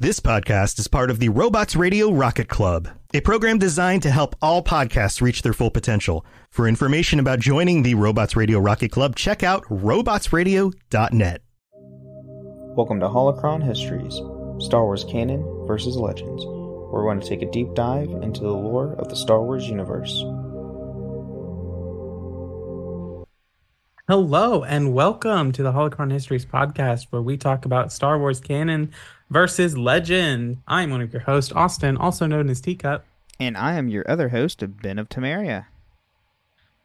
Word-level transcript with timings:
This 0.00 0.20
podcast 0.20 0.78
is 0.78 0.86
part 0.86 1.10
of 1.10 1.18
the 1.18 1.28
Robots 1.28 1.74
Radio 1.74 2.12
Rocket 2.12 2.48
Club, 2.48 2.88
a 3.12 3.20
program 3.20 3.58
designed 3.58 4.04
to 4.04 4.12
help 4.12 4.36
all 4.40 4.62
podcasts 4.62 5.20
reach 5.20 5.42
their 5.42 5.52
full 5.52 5.72
potential. 5.72 6.24
For 6.50 6.68
information 6.68 7.18
about 7.18 7.40
joining 7.40 7.82
the 7.82 7.96
Robots 7.96 8.36
Radio 8.36 8.60
Rocket 8.60 8.92
Club, 8.92 9.16
check 9.16 9.42
out 9.42 9.64
robotsradio.net. 9.64 11.42
Welcome 12.76 13.00
to 13.00 13.08
Holocron 13.08 13.60
Histories 13.60 14.14
Star 14.64 14.84
Wars 14.84 15.02
Canon 15.02 15.42
versus 15.66 15.96
Legends, 15.96 16.44
where 16.46 17.02
we're 17.02 17.02
going 17.02 17.18
to 17.18 17.28
take 17.28 17.42
a 17.42 17.50
deep 17.50 17.74
dive 17.74 18.10
into 18.22 18.42
the 18.42 18.52
lore 18.52 18.94
of 19.00 19.08
the 19.08 19.16
Star 19.16 19.42
Wars 19.42 19.68
universe. 19.68 20.22
Hello, 24.06 24.62
and 24.62 24.94
welcome 24.94 25.50
to 25.50 25.64
the 25.64 25.72
Holocron 25.72 26.12
Histories 26.12 26.46
podcast, 26.46 27.08
where 27.10 27.20
we 27.20 27.36
talk 27.36 27.64
about 27.64 27.92
Star 27.92 28.16
Wars 28.16 28.38
canon 28.38 28.92
versus 29.30 29.76
legend. 29.76 30.58
I'm 30.66 30.90
one 30.90 31.00
of 31.00 31.12
your 31.12 31.22
hosts, 31.22 31.52
Austin, 31.52 31.96
also 31.96 32.26
known 32.26 32.48
as 32.48 32.60
Teacup. 32.60 33.04
And 33.40 33.56
I 33.56 33.74
am 33.74 33.88
your 33.88 34.08
other 34.10 34.30
host, 34.30 34.62
Ben 34.82 34.98
of 34.98 35.08
Temeria. 35.08 35.66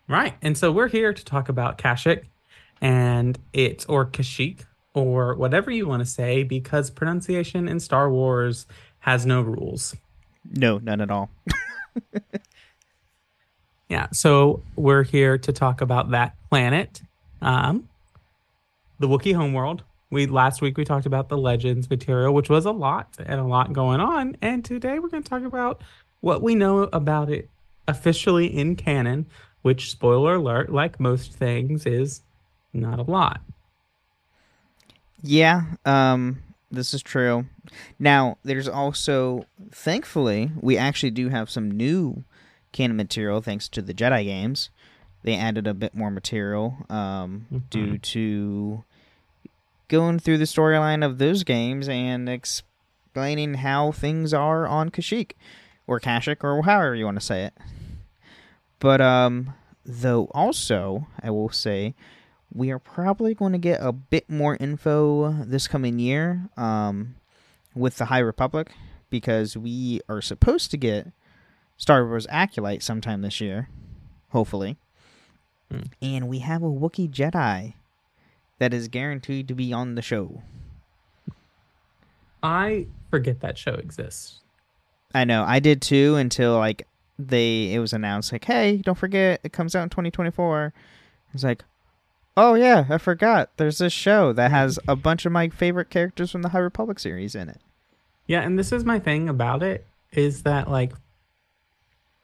Right, 0.08 0.36
and 0.42 0.58
so 0.58 0.72
we're 0.72 0.90
here 0.90 1.14
to 1.14 1.26
talk 1.26 1.50
about 1.50 1.78
Kashik 1.78 2.26
and 2.82 3.40
it's 3.54 3.86
or 3.86 4.06
Kashik 4.06 4.66
or 4.94 5.36
whatever 5.36 5.72
you 5.72 5.88
want 5.88 6.02
to 6.02 6.06
say, 6.06 6.44
because 6.44 6.92
pronunciation 6.92 7.68
in 7.68 7.80
Star 7.80 8.12
Wars 8.12 8.68
has 9.00 9.26
no 9.26 9.42
rules. 9.42 9.96
No, 10.52 10.78
none 10.78 11.02
at 11.02 11.10
all. 11.10 11.32
yeah, 13.90 14.08
so 14.12 14.62
we're 14.76 15.04
here 15.04 15.38
to 15.38 15.52
talk 15.52 15.82
about 15.82 16.12
that 16.12 16.36
planet, 16.50 17.02
um, 17.42 17.88
the 19.00 19.08
Wookiee 19.08 19.36
homeworld, 19.36 19.84
we 20.14 20.28
last 20.28 20.62
week 20.62 20.78
we 20.78 20.86
talked 20.86 21.06
about 21.06 21.28
the 21.28 21.38
legends 21.38 21.90
material, 21.90 22.34
which 22.34 22.50
was 22.50 22.66
a 22.66 22.72
lot 22.72 23.10
and 23.26 23.40
a 23.40 23.44
lot 23.44 23.74
going 23.74 24.00
on. 24.00 24.38
And 24.42 24.64
today 24.64 25.00
we're 25.00 25.10
going 25.10 25.24
to 25.24 25.30
talk 25.30 25.44
about 25.44 25.82
what 26.22 26.42
we 26.42 26.56
know 26.56 26.90
about 26.94 27.30
it 27.30 27.50
officially 27.88 28.48
in 28.48 28.76
canon, 28.76 29.26
which 29.62 29.92
spoiler 29.92 30.36
alert, 30.36 30.72
like 30.72 31.00
most 31.00 31.34
things, 31.34 31.86
is 31.86 32.22
not 32.72 33.00
a 33.00 33.04
lot. 33.04 33.42
Yeah, 35.22 35.64
um, 35.86 36.44
this 36.72 36.94
is 36.94 37.02
true. 37.02 37.46
Now, 38.00 38.38
there's 38.44 38.68
also, 38.68 39.46
thankfully, 39.72 40.52
we 40.60 40.78
actually 40.78 41.12
do 41.12 41.30
have 41.30 41.50
some 41.50 41.72
new 41.72 42.24
canon 42.72 42.98
material 42.98 43.42
thanks 43.42 43.68
to 43.70 43.82
the 43.82 43.94
Jedi 43.94 44.26
games. 44.26 44.70
They 45.24 45.36
added 45.36 45.68
a 45.68 45.74
bit 45.74 45.96
more 45.96 46.12
material 46.12 46.78
um, 46.90 47.48
mm-hmm. 47.52 47.58
due 47.70 47.98
to 47.98 48.84
going 49.94 50.18
through 50.18 50.40
the 50.40 50.46
storyline 50.46 51.06
of 51.06 51.20
those 51.20 51.44
games 51.44 51.88
and 51.88 52.28
explaining 52.28 53.54
how 53.54 53.92
things 53.92 54.34
are 54.34 54.68
on 54.68 54.90
Kashyyyk 54.90 55.34
or 55.86 56.00
Kashyyyk 56.00 56.44
or 56.44 56.64
however 56.64 56.96
you 56.96 57.06
want 57.06 57.20
to 57.20 57.26
say 57.26 57.44
it. 57.44 57.54
But 58.80 59.02
um 59.02 59.54
though 59.86 60.32
also 60.32 61.06
I 61.22 61.30
will 61.30 61.50
say 61.50 61.94
we 62.52 62.72
are 62.72 62.80
probably 62.80 63.36
going 63.36 63.52
to 63.52 63.60
get 63.60 63.82
a 63.84 63.92
bit 63.92 64.28
more 64.32 64.58
info 64.60 65.32
this 65.44 65.68
coming 65.68 66.00
year 66.00 66.50
um 66.58 67.14
with 67.76 67.98
the 67.98 68.06
High 68.06 68.18
Republic 68.18 68.72
because 69.12 69.56
we 69.56 70.02
are 70.10 70.24
supposed 70.24 70.72
to 70.72 70.78
get 70.78 71.12
Star 71.78 72.04
Wars 72.08 72.26
Acolyte 72.32 72.82
sometime 72.82 73.22
this 73.22 73.40
year, 73.40 73.70
hopefully. 74.30 74.78
Mm. 75.72 75.92
And 76.02 76.28
we 76.28 76.40
have 76.40 76.64
a 76.64 76.68
Wookiee 76.68 77.12
Jedi 77.12 77.76
that 78.64 78.74
is 78.74 78.88
guaranteed 78.88 79.46
to 79.50 79.54
be 79.54 79.74
on 79.74 79.96
the 79.96 80.02
show. 80.02 80.42
I 82.42 82.88
forget 83.12 83.42
that 83.42 83.58
show 83.58 83.74
exists. 83.74 84.40
I 85.14 85.26
know. 85.26 85.44
I 85.44 85.60
did 85.60 85.82
too 85.82 86.16
until 86.16 86.58
like 86.58 86.88
they 87.20 87.74
it 87.74 87.80
was 87.80 87.92
announced 87.92 88.32
like, 88.32 88.46
"Hey, 88.46 88.78
don't 88.78 88.98
forget 88.98 89.42
it 89.44 89.52
comes 89.52 89.76
out 89.76 89.84
in 89.84 89.90
2024." 89.90 90.74
It's 91.34 91.44
like, 91.44 91.66
"Oh 92.38 92.54
yeah, 92.54 92.86
I 92.90 93.00
forgot. 93.00 93.50
There's 93.58 93.80
this 93.80 93.92
show 93.92 94.32
that 94.32 94.50
has 94.52 94.80
a 94.88 94.96
bunch 94.96 95.26
of 95.26 95.34
my 95.34 95.50
favorite 95.50 95.90
characters 95.90 96.32
from 96.32 96.42
the 96.42 96.50
High 96.50 96.60
Republic 96.60 97.00
series 97.00 97.36
in 97.36 97.50
it." 97.50 97.60
Yeah, 98.28 98.44
and 98.44 98.58
this 98.58 98.72
is 98.72 98.86
my 98.86 98.98
thing 98.98 99.28
about 99.28 99.62
it 99.62 99.86
is 100.14 100.44
that 100.44 100.72
like 100.72 100.94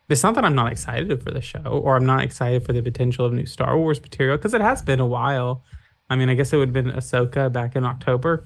it's 0.08 0.24
not 0.24 0.36
that 0.36 0.46
I'm 0.46 0.56
not 0.56 0.72
excited 0.72 1.22
for 1.22 1.32
the 1.32 1.42
show 1.42 1.82
or 1.84 1.98
I'm 1.98 2.06
not 2.06 2.24
excited 2.24 2.66
for 2.66 2.72
the 2.72 2.82
potential 2.82 3.26
of 3.26 3.34
new 3.34 3.46
Star 3.46 3.78
Wars 3.78 4.02
material 4.02 4.38
because 4.38 4.54
it 4.54 4.62
has 4.62 4.82
been 4.82 5.02
a 5.02 5.06
while 5.06 5.64
I 6.10 6.16
mean, 6.16 6.30
I 6.30 6.34
guess 6.34 6.52
it 6.54 6.58
would 6.58 6.70
have 6.70 6.74
been 6.74 6.92
Ahsoka 6.92 7.52
back 7.52 7.76
in 7.76 7.86
October. 7.86 8.46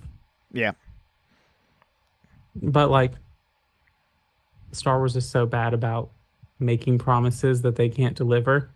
Yeah. 0.52 0.74
But 2.56 2.90
like 2.90 3.14
Star 4.72 4.98
Wars 4.98 5.16
is 5.16 5.30
so 5.30 5.46
bad 5.46 5.74
about 5.74 6.10
making 6.60 6.98
promises 6.98 7.62
that 7.62 7.76
they 7.76 7.90
can't 7.90 8.16
deliver. 8.16 8.70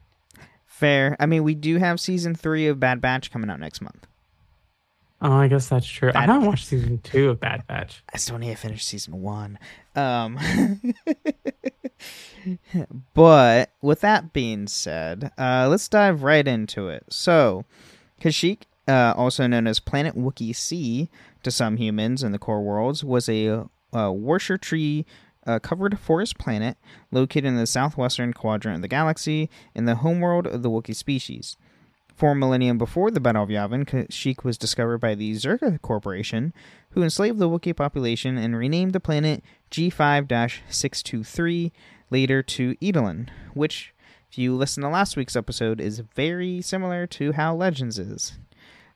Fair. 0.66 1.16
I 1.20 1.26
mean, 1.26 1.44
we 1.44 1.56
do 1.56 1.78
have 1.78 2.00
season 2.00 2.36
three 2.36 2.68
of 2.68 2.80
Bad 2.80 3.02
Batch 3.02 3.32
coming 3.32 3.50
out 3.50 3.60
next 3.60 3.82
month. 3.82 4.08
Oh, 5.22 5.32
I 5.32 5.48
guess 5.48 5.68
that's 5.68 5.88
true. 5.88 6.12
Bad 6.12 6.30
I 6.30 6.34
haven't 6.34 6.48
watched 6.48 6.68
season 6.68 7.00
two 7.00 7.32
of 7.32 7.40
Bad 7.40 7.66
Batch. 7.66 8.04
I 8.14 8.18
still 8.18 8.38
need 8.38 8.52
to 8.52 8.56
finish 8.56 8.86
season 8.86 9.22
one. 9.22 9.58
Um, 9.96 10.38
but 13.16 13.72
with 13.82 14.02
that 14.02 14.32
being 14.32 14.68
said, 14.68 15.32
uh, 15.40 15.68
let's 15.70 15.90
dive 15.90 16.22
right 16.22 16.48
into 16.48 16.90
it. 16.90 17.06
So, 17.10 17.66
Kashyyyk 18.22 18.62
uh, 18.88 19.14
also 19.16 19.48
known 19.48 19.68
as 19.68 19.80
Planet 19.80 20.16
Wookiee 20.16 20.56
C 20.56 21.10
to 21.44 21.52
some 21.52 21.78
humans 21.78 22.24
in 22.24 22.32
the 22.32 22.40
core 22.40 22.62
worlds, 22.62 23.04
was 23.04 23.28
a, 23.28 23.48
a 23.48 23.68
wroshyr 23.94 24.60
tree 24.60 25.06
uh, 25.46 25.60
covered 25.60 25.98
forest 26.00 26.38
planet 26.38 26.78
located 27.12 27.46
in 27.46 27.56
the 27.56 27.66
southwestern 27.66 28.34
quadrant 28.34 28.76
of 28.76 28.82
the 28.82 28.88
galaxy 28.88 29.50
in 29.74 29.86
the 29.86 29.96
homeworld 29.96 30.46
of 30.46 30.62
the 30.62 30.70
Wookiee 30.70 30.96
species. 30.96 31.58
Four 32.14 32.36
millennia 32.36 32.74
before 32.74 33.12
the 33.12 33.20
Battle 33.20 33.44
of 33.44 33.50
Yavin, 33.50 33.86
Kashyyyk 33.86 34.44
was 34.44 34.58
discovered 34.58 34.98
by 34.98 35.14
the 35.16 35.34
Czerka 35.34 35.80
Corporation, 35.82 36.52
who 36.92 37.04
enslaved 37.04 37.38
the 37.38 37.48
Wookiee 37.48 37.76
population 37.76 38.38
and 38.38 38.58
renamed 38.58 38.94
the 38.94 39.00
planet 39.00 39.44
G5 39.72 40.28
623 40.68 41.72
later 42.10 42.42
to 42.42 42.76
Edelin, 42.76 43.30
which, 43.54 43.94
if 44.32 44.38
you 44.38 44.56
listen 44.56 44.82
to 44.82 44.90
last 44.90 45.16
week's 45.16 45.36
episode, 45.36 45.80
is 45.80 46.02
very 46.16 46.60
similar 46.62 47.06
to 47.08 47.34
how 47.34 47.56
Legends 47.56 48.00
is. 48.00 48.40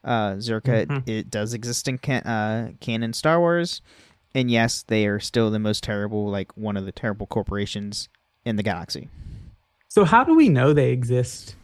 Uh, 0.03 0.33
Czerka 0.33 0.85
mm-hmm. 0.87 1.09
it, 1.09 1.09
it, 1.09 1.29
does 1.29 1.53
exist 1.53 1.87
in 1.87 1.97
can, 1.97 2.23
uh, 2.23 2.71
canon 2.79 3.13
Star 3.13 3.39
Wars, 3.39 3.81
and 4.33 4.49
yes, 4.49 4.83
they 4.87 5.05
are 5.05 5.19
still 5.19 5.51
the 5.51 5.59
most 5.59 5.83
terrible, 5.83 6.29
like 6.29 6.55
one 6.57 6.75
of 6.75 6.85
the 6.85 6.91
terrible 6.91 7.27
corporations 7.27 8.09
in 8.43 8.55
the 8.55 8.63
galaxy. 8.63 9.09
So 9.87 10.05
how 10.05 10.23
do 10.23 10.35
we 10.35 10.49
know 10.49 10.73
they 10.73 10.91
exist? 10.91 11.55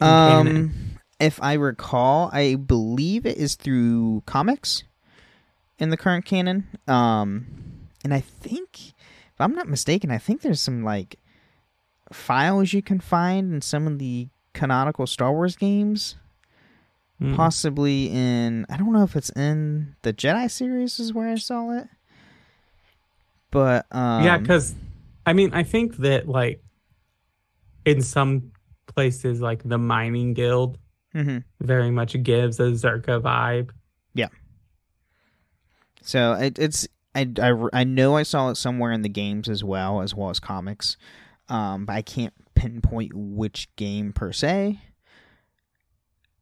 Um, 0.00 0.46
canon? 0.46 0.98
if 1.18 1.42
I 1.42 1.54
recall, 1.54 2.30
I 2.32 2.56
believe 2.56 3.24
it 3.24 3.38
is 3.38 3.54
through 3.54 4.22
comics 4.26 4.84
in 5.78 5.90
the 5.90 5.96
current 5.96 6.24
canon. 6.24 6.66
Um, 6.86 7.46
and 8.04 8.12
I 8.12 8.20
think, 8.20 8.88
if 8.88 9.40
I'm 9.40 9.54
not 9.54 9.68
mistaken, 9.68 10.10
I 10.10 10.18
think 10.18 10.42
there's 10.42 10.60
some 10.60 10.84
like 10.84 11.18
files 12.12 12.72
you 12.72 12.82
can 12.82 13.00
find 13.00 13.54
in 13.54 13.62
some 13.62 13.86
of 13.86 13.98
the 13.98 14.28
canonical 14.52 15.06
Star 15.06 15.32
Wars 15.32 15.56
games 15.56 16.16
Mm. 17.20 17.34
Possibly 17.34 18.10
in 18.10 18.66
I 18.68 18.76
don't 18.76 18.92
know 18.92 19.02
if 19.02 19.16
it's 19.16 19.30
in 19.30 19.96
the 20.02 20.12
Jedi 20.12 20.50
series 20.50 21.00
is 21.00 21.14
where 21.14 21.28
I 21.28 21.36
saw 21.36 21.70
it. 21.78 21.88
But 23.50 23.86
um, 23.90 24.22
yeah, 24.22 24.36
because 24.36 24.74
I 25.24 25.32
mean, 25.32 25.54
I 25.54 25.62
think 25.62 25.96
that 25.98 26.28
like 26.28 26.62
in 27.86 28.02
some 28.02 28.52
places, 28.86 29.40
like 29.40 29.62
the 29.66 29.78
mining 29.78 30.34
guild, 30.34 30.78
mhm. 31.14 31.42
very 31.60 31.90
much 31.90 32.22
gives 32.22 32.60
a 32.60 32.64
Czerka 32.64 33.20
vibe. 33.22 33.70
Yeah. 34.12 34.28
So 36.02 36.34
it, 36.34 36.58
it's 36.58 36.86
I, 37.14 37.28
I, 37.40 37.68
I 37.72 37.84
know 37.84 38.16
I 38.16 38.24
saw 38.24 38.50
it 38.50 38.56
somewhere 38.56 38.92
in 38.92 39.00
the 39.00 39.08
games 39.08 39.48
as 39.48 39.64
well 39.64 40.02
as 40.02 40.14
well 40.14 40.28
as 40.28 40.38
comics, 40.38 40.98
um, 41.48 41.86
but 41.86 41.94
I 41.94 42.02
can't 42.02 42.34
pinpoint 42.54 43.12
which 43.14 43.74
game 43.76 44.12
per 44.12 44.32
se. 44.32 44.80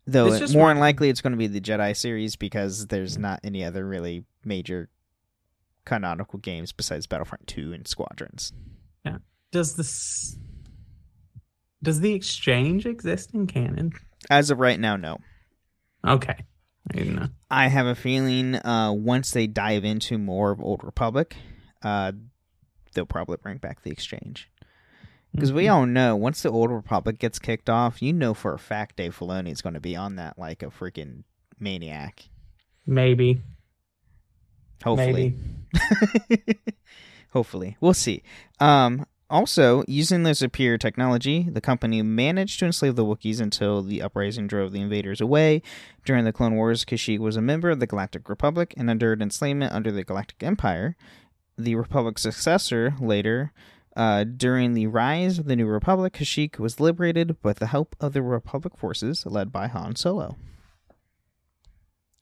Though 0.06 0.32
it- 0.32 0.54
more 0.54 0.68
than 0.68 0.78
likely 0.80 1.08
it's 1.08 1.20
going 1.20 1.32
to 1.32 1.36
be 1.38 1.46
the 1.46 1.60
Jedi 1.60 1.96
series 1.96 2.36
because 2.36 2.86
there's 2.88 3.16
not 3.16 3.40
any 3.42 3.64
other 3.64 3.86
really 3.86 4.24
major 4.44 4.90
canonical 5.86 6.38
games 6.38 6.72
besides 6.72 7.06
Battlefront 7.06 7.46
2 7.46 7.72
and 7.72 7.86
Squadrons. 7.88 8.52
Yeah. 9.04 9.18
Does 9.52 9.76
this 9.76 10.36
does 11.82 12.00
the 12.00 12.14
exchange 12.14 12.86
exist 12.86 13.34
in 13.34 13.46
canon? 13.46 13.92
As 14.30 14.50
of 14.50 14.58
right 14.58 14.80
now, 14.80 14.96
no. 14.96 15.18
Okay, 16.06 16.36
I. 16.94 17.28
I 17.50 17.68
have 17.68 17.86
a 17.86 17.94
feeling 17.94 18.54
uh, 18.56 18.92
once 18.92 19.30
they 19.32 19.46
dive 19.46 19.84
into 19.84 20.18
more 20.18 20.50
of 20.50 20.60
Old 20.60 20.82
Republic, 20.82 21.36
uh, 21.82 22.12
they'll 22.94 23.04
probably 23.06 23.36
bring 23.42 23.58
back 23.58 23.82
the 23.82 23.90
exchange. 23.90 24.50
Because 25.34 25.52
we 25.52 25.66
all 25.66 25.84
know 25.84 26.14
once 26.14 26.42
the 26.42 26.50
Old 26.50 26.70
Republic 26.70 27.18
gets 27.18 27.38
kicked 27.38 27.68
off, 27.68 28.00
you 28.00 28.12
know 28.12 28.34
for 28.34 28.54
a 28.54 28.58
fact 28.58 28.96
Dave 28.96 29.18
Filoni 29.18 29.50
is 29.50 29.62
going 29.62 29.74
to 29.74 29.80
be 29.80 29.96
on 29.96 30.16
that 30.16 30.38
like 30.38 30.62
a 30.62 30.66
freaking 30.66 31.24
maniac. 31.58 32.28
Maybe, 32.86 33.42
Hopefully, 34.84 35.34
maybe. 36.30 36.58
hopefully, 37.30 37.76
we'll 37.80 37.94
see. 37.94 38.22
Um, 38.60 39.06
also, 39.30 39.82
using 39.88 40.22
the 40.22 40.34
superior 40.34 40.76
technology, 40.76 41.48
the 41.50 41.60
company 41.60 42.02
managed 42.02 42.58
to 42.58 42.66
enslave 42.66 42.94
the 42.94 43.04
Wookiees 43.04 43.40
until 43.40 43.82
the 43.82 44.02
uprising 44.02 44.46
drove 44.46 44.72
the 44.72 44.82
invaders 44.82 45.20
away. 45.20 45.62
During 46.04 46.24
the 46.24 46.32
Clone 46.32 46.54
Wars, 46.54 46.84
Kashyyyk 46.84 47.18
was 47.18 47.36
a 47.36 47.42
member 47.42 47.70
of 47.70 47.80
the 47.80 47.86
Galactic 47.86 48.28
Republic 48.28 48.74
and 48.76 48.90
endured 48.90 49.22
enslavement 49.22 49.72
under 49.72 49.90
the 49.90 50.04
Galactic 50.04 50.42
Empire. 50.42 50.96
The 51.56 51.74
Republic's 51.74 52.22
successor 52.22 52.94
later. 53.00 53.52
Uh, 53.96 54.24
during 54.24 54.74
the 54.74 54.88
rise 54.88 55.38
of 55.38 55.46
the 55.46 55.54
New 55.54 55.66
Republic, 55.66 56.14
Kashyyyk 56.14 56.58
was 56.58 56.80
liberated 56.80 57.36
with 57.44 57.58
the 57.58 57.68
help 57.68 57.94
of 58.00 58.12
the 58.12 58.22
Republic 58.22 58.76
forces 58.76 59.24
led 59.24 59.52
by 59.52 59.68
Han 59.68 59.94
Solo, 59.94 60.36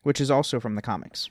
which 0.02 0.20
is 0.20 0.30
also 0.30 0.60
from 0.60 0.74
the 0.74 0.82
comics. 0.82 1.30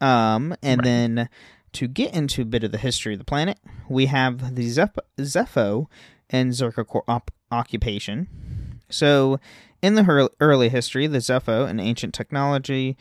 Um, 0.00 0.54
and 0.62 0.80
Right. 0.80 0.84
then 0.84 1.28
to 1.72 1.86
get 1.88 2.14
into 2.14 2.42
a 2.42 2.46
bit 2.46 2.64
of 2.64 2.72
the 2.72 2.78
history 2.78 3.12
of 3.14 3.18
the 3.18 3.24
planet, 3.24 3.58
we 3.88 4.06
have 4.06 4.54
the 4.56 4.68
Zeph- 4.68 4.98
Zeffo 5.18 5.86
and 6.28 6.52
Czerka 6.52 7.02
op- 7.06 7.30
occupation. 7.50 8.80
So, 8.90 9.38
in 9.82 9.94
the 9.94 10.04
her- 10.04 10.28
early 10.40 10.68
history, 10.68 11.06
the 11.06 11.18
Zeffo, 11.18 11.68
an 11.68 11.80
ancient 11.80 12.14
technology, 12.14 12.96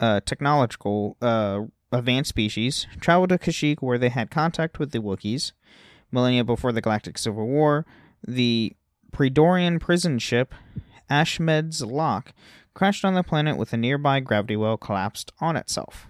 uh, 0.00 0.20
technological, 0.20 1.16
uh, 1.22 1.62
advanced 1.94 2.28
species, 2.28 2.86
traveled 3.00 3.30
to 3.30 3.38
Kashyyyk 3.38 3.78
where 3.80 3.98
they 3.98 4.08
had 4.08 4.30
contact 4.30 4.78
with 4.78 4.92
the 4.92 5.00
Wookiees. 5.00 5.52
Millennia 6.10 6.44
before 6.44 6.72
the 6.72 6.80
Galactic 6.80 7.18
Civil 7.18 7.46
War, 7.46 7.84
the 8.26 8.72
Predorian 9.12 9.80
prison 9.80 10.18
ship 10.18 10.54
Ashmead's 11.10 11.82
Lock 11.82 12.32
crashed 12.72 13.04
on 13.04 13.14
the 13.14 13.22
planet 13.22 13.56
with 13.56 13.72
a 13.72 13.76
nearby 13.76 14.20
gravity 14.20 14.56
well 14.56 14.76
collapsed 14.76 15.32
on 15.40 15.56
itself. 15.56 16.06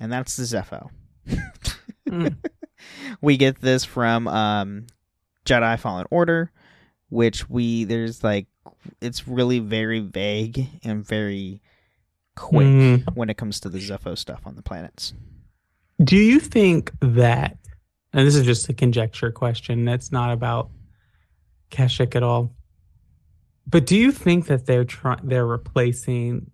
And 0.00 0.12
that's 0.12 0.36
the 0.36 0.44
Zeffo. 0.44 0.90
Mm. 2.08 2.36
we 3.20 3.36
get 3.36 3.60
this 3.60 3.84
from 3.84 4.26
um, 4.28 4.86
Jedi 5.44 5.78
Fallen 5.78 6.06
Order, 6.10 6.50
which 7.08 7.48
we 7.48 7.84
there's 7.84 8.24
like 8.24 8.46
it's 9.00 9.28
really 9.28 9.58
very 9.58 10.00
vague 10.00 10.66
and 10.82 11.06
very 11.06 11.60
quick 12.36 12.66
Mm. 12.66 13.14
when 13.16 13.28
it 13.30 13.36
comes 13.36 13.60
to 13.60 13.68
the 13.68 13.78
Zeffo 13.78 14.16
stuff 14.16 14.40
on 14.46 14.56
the 14.56 14.62
planets. 14.62 15.12
Do 16.02 16.16
you 16.16 16.40
think 16.40 16.90
that, 17.00 17.58
and 18.12 18.26
this 18.26 18.34
is 18.34 18.44
just 18.44 18.68
a 18.68 18.72
conjecture 18.74 19.30
question, 19.30 19.84
that's 19.84 20.10
not 20.10 20.32
about 20.32 20.70
Kashyyyk 21.70 22.16
at 22.16 22.22
all, 22.22 22.54
but 23.66 23.86
do 23.86 23.96
you 23.96 24.10
think 24.12 24.46
that 24.46 24.66
they're 24.66 24.84
trying, 24.84 25.20
they're 25.22 25.46
replacing 25.46 26.50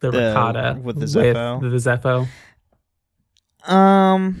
the, 0.00 0.10
The- 0.10 0.18
Rakata 0.18 0.82
with 0.82 0.98
the 1.00 1.06
Zeffo? 1.06 1.60
the 1.60 1.76
Zeffo? 1.76 2.28
Um, 3.72 4.40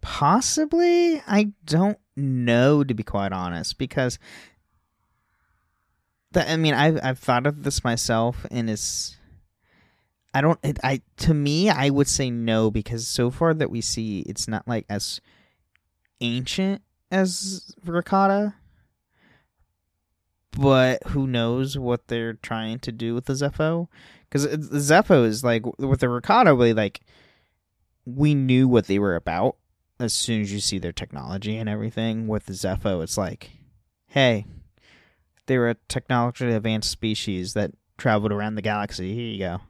possibly. 0.00 1.22
I 1.26 1.52
don't 1.64 1.98
know 2.16 2.84
to 2.84 2.94
be 2.94 3.02
quite 3.02 3.32
honest, 3.32 3.78
because 3.78 4.18
that 6.34 6.48
I 6.48 6.56
mean, 6.56 6.74
I've 6.74 6.98
I've 7.02 7.18
thought 7.18 7.46
of 7.46 7.62
this 7.62 7.82
myself, 7.82 8.46
and 8.50 8.68
it's. 8.68 9.16
I 10.32 10.40
don't. 10.40 10.58
It, 10.62 10.78
I 10.84 11.00
to 11.18 11.34
me, 11.34 11.70
I 11.70 11.90
would 11.90 12.08
say 12.08 12.30
no 12.30 12.70
because 12.70 13.06
so 13.06 13.30
far 13.30 13.54
that 13.54 13.70
we 13.70 13.80
see, 13.80 14.20
it's 14.20 14.48
not 14.48 14.66
like 14.68 14.84
as 14.88 15.20
ancient 16.20 16.82
as 17.10 17.74
Rakata. 17.84 18.54
But 20.56 21.02
who 21.08 21.26
knows 21.26 21.76
what 21.76 22.06
they're 22.06 22.34
trying 22.34 22.78
to 22.80 22.92
do 22.92 23.14
with 23.14 23.24
the 23.24 23.32
Zeffo? 23.32 23.88
Because 24.28 24.44
the 24.44 24.78
Zeffo 24.78 25.24
is 25.24 25.42
like 25.42 25.64
with 25.78 26.00
the 26.00 26.06
Rakata, 26.06 26.46
really 26.46 26.74
like 26.74 27.00
we 28.04 28.34
knew 28.34 28.68
what 28.68 28.86
they 28.86 28.98
were 28.98 29.16
about 29.16 29.56
as 29.98 30.12
soon 30.12 30.42
as 30.42 30.52
you 30.52 30.60
see 30.60 30.78
their 30.78 30.92
technology 30.92 31.56
and 31.56 31.68
everything. 31.68 32.28
With 32.28 32.46
the 32.46 32.52
Zeffo, 32.52 33.02
it's 33.02 33.18
like, 33.18 33.50
hey, 34.06 34.46
they 35.46 35.58
were 35.58 35.70
a 35.70 35.74
technologically 35.88 36.54
advanced 36.54 36.90
species 36.90 37.54
that 37.54 37.72
traveled 37.98 38.32
around 38.32 38.54
the 38.54 38.62
galaxy. 38.62 39.14
Here 39.14 39.26
you 39.26 39.38
go. 39.38 39.60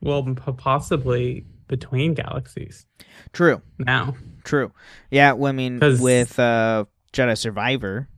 Well, 0.00 0.22
p- 0.24 0.52
possibly 0.56 1.46
between 1.68 2.14
galaxies 2.14 2.86
True, 3.32 3.62
now. 3.78 4.14
true. 4.44 4.72
Yeah, 5.10 5.32
well, 5.32 5.50
I 5.50 5.52
mean, 5.52 5.78
with 5.80 6.38
uh, 6.38 6.84
Jedi 7.12 7.38
Survivor, 7.38 8.08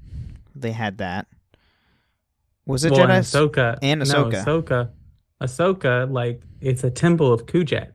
they 0.55 0.73
had 0.73 0.99
that. 0.99 1.27
Was 2.67 2.85
it 2.85 2.93
well, 2.93 3.01
Jedi? 3.07 3.11
and 3.11 3.25
Ahsoka 3.25 3.79
and 3.83 4.01
No, 4.01 4.25
Ahsoka. 4.25 4.45
Ahsoka, 4.45 4.91
Ahsoka, 5.43 6.11
like 6.11 6.43
it's 6.61 6.83
a 6.85 6.91
temple 6.91 7.33
of 7.33 7.45
Kujet 7.47 7.93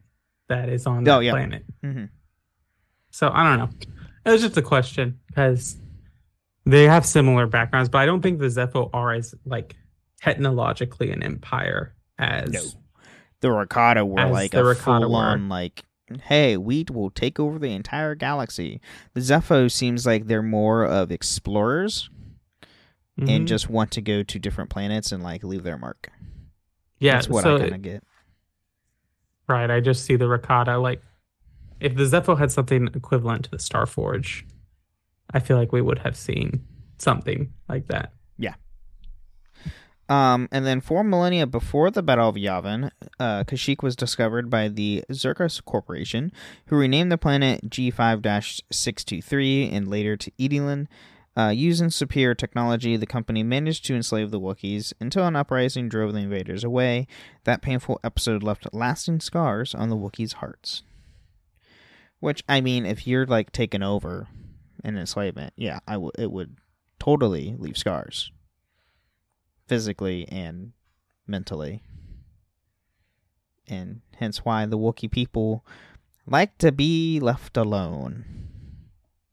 that 0.47 0.69
is 0.69 0.85
on 0.85 0.99
Oh, 1.07 1.17
that 1.19 1.23
yeah. 1.25 1.31
planet. 1.31 1.63
hmm 1.83 2.05
So 3.09 3.29
I 3.33 3.43
don't 3.49 3.57
know. 3.57 3.69
It 4.25 4.31
was 4.31 4.41
just 4.41 4.57
a 4.57 4.61
question 4.61 5.19
because 5.27 5.77
they 6.65 6.83
have 6.85 7.05
similar 7.05 7.47
backgrounds, 7.47 7.89
but 7.89 7.99
I 7.99 8.05
don't 8.05 8.21
think 8.21 8.39
the 8.39 8.45
Zeffo 8.47 8.89
are 8.93 9.13
as 9.13 9.33
like 9.45 9.75
technologically 10.21 11.11
an 11.11 11.23
empire 11.23 11.95
as 12.17 12.51
No. 12.51 12.61
The 13.41 13.47
Rakata 13.47 14.05
were 14.07 14.25
like 14.29 14.51
the 14.51 14.65
a 14.65 14.75
full 14.75 15.15
on 15.15 15.47
like, 15.49 15.83
hey, 16.23 16.57
we 16.57 16.85
will 16.91 17.09
take 17.09 17.39
over 17.39 17.57
the 17.57 17.71
entire 17.73 18.13
galaxy. 18.15 18.81
The 19.13 19.21
Zeffo 19.21 19.71
seems 19.71 20.05
like 20.05 20.27
they're 20.27 20.41
more 20.43 20.83
of 20.85 21.11
explorers 21.11 22.09
Mhm. 23.19 23.29
and 23.29 23.47
just 23.47 23.69
want 23.69 23.91
to 23.91 24.01
go 24.01 24.23
to 24.23 24.39
different 24.39 24.69
planets 24.69 25.11
and 25.11 25.23
like 25.23 25.43
leave 25.43 25.63
their 25.63 25.77
mark. 25.77 26.09
yeah. 26.99 27.13
That's 27.13 27.29
what 27.29 27.43
so 27.43 27.55
I 27.55 27.59
kind 27.59 27.75
of 27.75 27.81
get. 27.81 28.03
right, 29.47 29.69
I 29.71 29.79
just 29.79 30.03
see 30.05 30.15
the 30.17 30.25
Rakata 30.25 30.81
like 30.81 31.01
if 31.79 31.95
the 31.95 32.03
Zeffo 32.03 32.37
had 32.37 32.51
something 32.51 32.87
equivalent 32.93 33.45
to 33.45 33.51
the 33.51 33.57
Starforge, 33.57 34.43
I 35.33 35.39
feel 35.39 35.57
like 35.57 35.71
we 35.71 35.81
would 35.81 35.99
have 35.99 36.17
seen 36.17 36.65
something 36.97 37.53
like 37.67 37.87
that. 37.87 38.13
Yeah. 38.37 38.55
Um, 40.09 40.49
and 40.51 40.65
then 40.65 40.81
four 40.81 41.03
millennia 41.03 41.45
before 41.45 41.91
the 41.91 42.01
Battle 42.01 42.29
of 42.29 42.35
Yavin, 42.35 42.89
uh, 43.19 43.43
Kashyyyk 43.43 43.83
was 43.83 43.95
discovered 43.95 44.49
by 44.49 44.67
the 44.67 45.03
Zerkos 45.11 45.63
Corporation, 45.63 46.31
who 46.65 46.77
renamed 46.77 47.11
the 47.11 47.17
planet 47.17 47.69
G5-623 47.69 49.71
and 49.71 49.87
later 49.87 50.17
to 50.17 50.31
Edilin. 50.31 50.87
Uh, 51.37 51.49
using 51.49 51.91
superior 51.91 52.33
technology, 52.33 52.97
the 52.97 53.05
company 53.05 53.43
managed 53.43 53.85
to 53.85 53.95
enslave 53.95 54.31
the 54.31 54.39
Wookiees 54.39 54.93
until 54.99 55.27
an 55.27 55.35
uprising 55.35 55.87
drove 55.87 56.13
the 56.13 56.19
invaders 56.19 56.63
away. 56.63 57.05
That 57.43 57.61
painful 57.61 57.99
episode 58.03 58.41
left 58.41 58.67
lasting 58.73 59.19
scars 59.19 59.75
on 59.75 59.89
the 59.89 59.95
Wookiees' 59.95 60.33
hearts. 60.33 60.81
Which, 62.19 62.43
I 62.49 62.61
mean, 62.61 62.85
if 62.85 63.05
you're 63.05 63.27
like 63.27 63.51
taken 63.51 63.83
over 63.83 64.27
in 64.83 64.97
enslavement, 64.97 65.53
yeah, 65.55 65.79
I 65.87 65.93
w- 65.93 66.11
it 66.17 66.31
would 66.31 66.57
totally 66.99 67.55
leave 67.57 67.77
scars 67.77 68.31
physically 69.67 70.27
and 70.29 70.73
mentally. 71.27 71.83
And 73.67 74.01
hence 74.15 74.43
why 74.43 74.65
the 74.65 74.77
Wookiee 74.77 75.11
people 75.11 75.65
like 76.25 76.57
to 76.57 76.71
be 76.71 77.19
left 77.19 77.55
alone. 77.55 78.25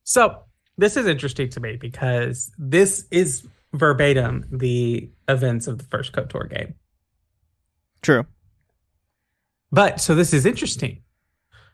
So 0.05 0.43
this 0.77 0.97
is 0.97 1.07
interesting 1.07 1.49
to 1.51 1.61
me 1.61 1.77
because 1.77 2.53
this 2.59 3.07
is 3.11 3.47
verbatim 3.73 4.47
the 4.51 5.11
events 5.29 5.67
of 5.67 5.79
the 5.79 5.85
first 5.85 6.13
KOTOR 6.13 6.51
game. 6.51 6.75
True. 8.03 8.27
But 9.73 10.01
so 10.01 10.15
this 10.15 10.33
is 10.33 10.47
interesting. 10.47 11.03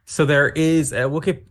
So 0.04 0.24
there 0.24 0.48
is 0.48 0.92
a 0.92 1.08
Wiki, 1.08 1.44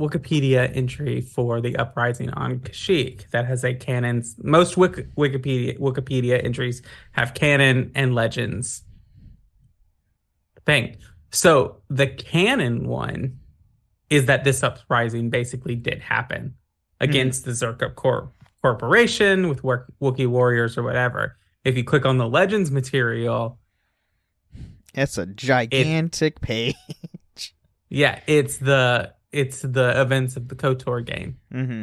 Wikipedia 0.00 0.74
entry 0.74 1.20
for 1.20 1.60
the 1.60 1.76
uprising 1.76 2.30
on 2.30 2.60
Kashyyyk 2.60 3.30
that 3.30 3.46
has 3.46 3.62
a 3.64 3.74
canon. 3.74 4.24
Most 4.42 4.76
Wiki, 4.76 5.04
Wikipedia 5.16 5.78
Wikipedia 5.78 6.42
entries 6.42 6.82
have 7.12 7.34
canon 7.34 7.92
and 7.94 8.14
legends 8.14 8.82
thing. 10.64 10.96
So 11.30 11.82
the 11.88 12.06
canon 12.06 12.88
one 12.88 13.38
is 14.08 14.26
that 14.26 14.42
this 14.42 14.62
uprising 14.62 15.30
basically 15.30 15.76
did 15.76 16.00
happen 16.00 16.54
against 16.98 17.42
mm-hmm. 17.42 17.50
the 17.50 17.86
Czerka 17.86 17.94
Corp- 17.94 18.32
Corporation 18.62 19.48
with 19.48 19.62
Wookiee 19.62 20.26
warriors 20.26 20.76
or 20.76 20.82
whatever. 20.82 21.36
If 21.64 21.76
you 21.76 21.84
click 21.84 22.06
on 22.06 22.18
the 22.18 22.28
Legends 22.28 22.70
material, 22.70 23.58
it's 24.94 25.18
a 25.18 25.26
gigantic 25.26 26.36
it, 26.36 26.40
page. 26.40 27.54
yeah, 27.88 28.20
it's 28.26 28.56
the 28.56 29.12
it's 29.32 29.62
the 29.62 30.00
events 30.00 30.36
of 30.36 30.48
the 30.48 30.54
Kotor 30.54 31.04
game. 31.04 31.38
Mm-hmm. 31.52 31.82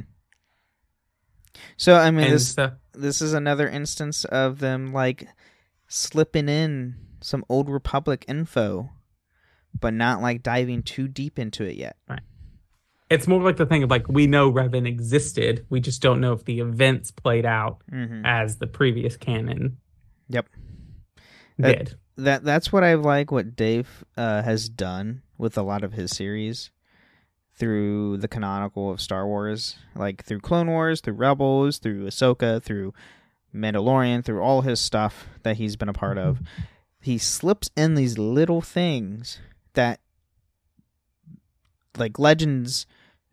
So 1.75 1.95
I 1.95 2.11
mean, 2.11 2.25
and 2.25 2.33
this 2.33 2.53
so, 2.53 2.71
this 2.93 3.21
is 3.21 3.33
another 3.33 3.67
instance 3.67 4.25
of 4.25 4.59
them 4.59 4.93
like 4.93 5.27
slipping 5.87 6.49
in 6.49 6.95
some 7.21 7.43
old 7.49 7.69
Republic 7.69 8.25
info, 8.27 8.91
but 9.79 9.93
not 9.93 10.21
like 10.21 10.43
diving 10.43 10.83
too 10.83 11.07
deep 11.07 11.39
into 11.39 11.63
it 11.63 11.75
yet. 11.75 11.97
Right. 12.07 12.21
It's 13.09 13.27
more 13.27 13.41
like 13.41 13.57
the 13.57 13.65
thing 13.65 13.83
of 13.83 13.89
like 13.89 14.07
we 14.09 14.27
know 14.27 14.51
Revan 14.51 14.87
existed, 14.87 15.65
we 15.69 15.79
just 15.79 16.01
don't 16.01 16.19
know 16.19 16.33
if 16.33 16.45
the 16.45 16.59
events 16.59 17.11
played 17.11 17.45
out 17.45 17.81
mm-hmm. 17.91 18.25
as 18.25 18.57
the 18.57 18.67
previous 18.67 19.15
canon. 19.15 19.77
Yep. 20.29 20.47
Did. 21.59 21.65
That, 21.65 21.95
that 22.17 22.43
that's 22.43 22.71
what 22.71 22.83
I 22.83 22.95
like 22.95 23.31
what 23.31 23.55
Dave 23.55 24.03
uh, 24.17 24.41
has 24.41 24.67
done 24.69 25.21
with 25.37 25.57
a 25.57 25.61
lot 25.61 25.83
of 25.83 25.93
his 25.93 26.11
series 26.11 26.69
through 27.57 28.17
the 28.17 28.27
canonical 28.27 28.91
of 28.91 29.01
Star 29.01 29.25
Wars, 29.25 29.77
like 29.95 30.23
through 30.23 30.39
Clone 30.39 30.67
Wars, 30.67 31.01
through 31.01 31.15
Rebels, 31.15 31.79
through 31.79 32.05
Ahsoka, 32.05 32.61
through 32.61 32.93
Mandalorian, 33.53 34.23
through 34.23 34.41
all 34.41 34.61
his 34.61 34.79
stuff 34.79 35.27
that 35.43 35.57
he's 35.57 35.75
been 35.75 35.89
a 35.89 35.93
part 35.93 36.17
of. 36.17 36.37
Mm-hmm. 36.37 36.61
He 37.01 37.17
slips 37.17 37.69
in 37.75 37.95
these 37.95 38.17
little 38.17 38.61
things 38.61 39.39
that 39.73 39.99
like 41.97 42.19
Legends 42.19 42.85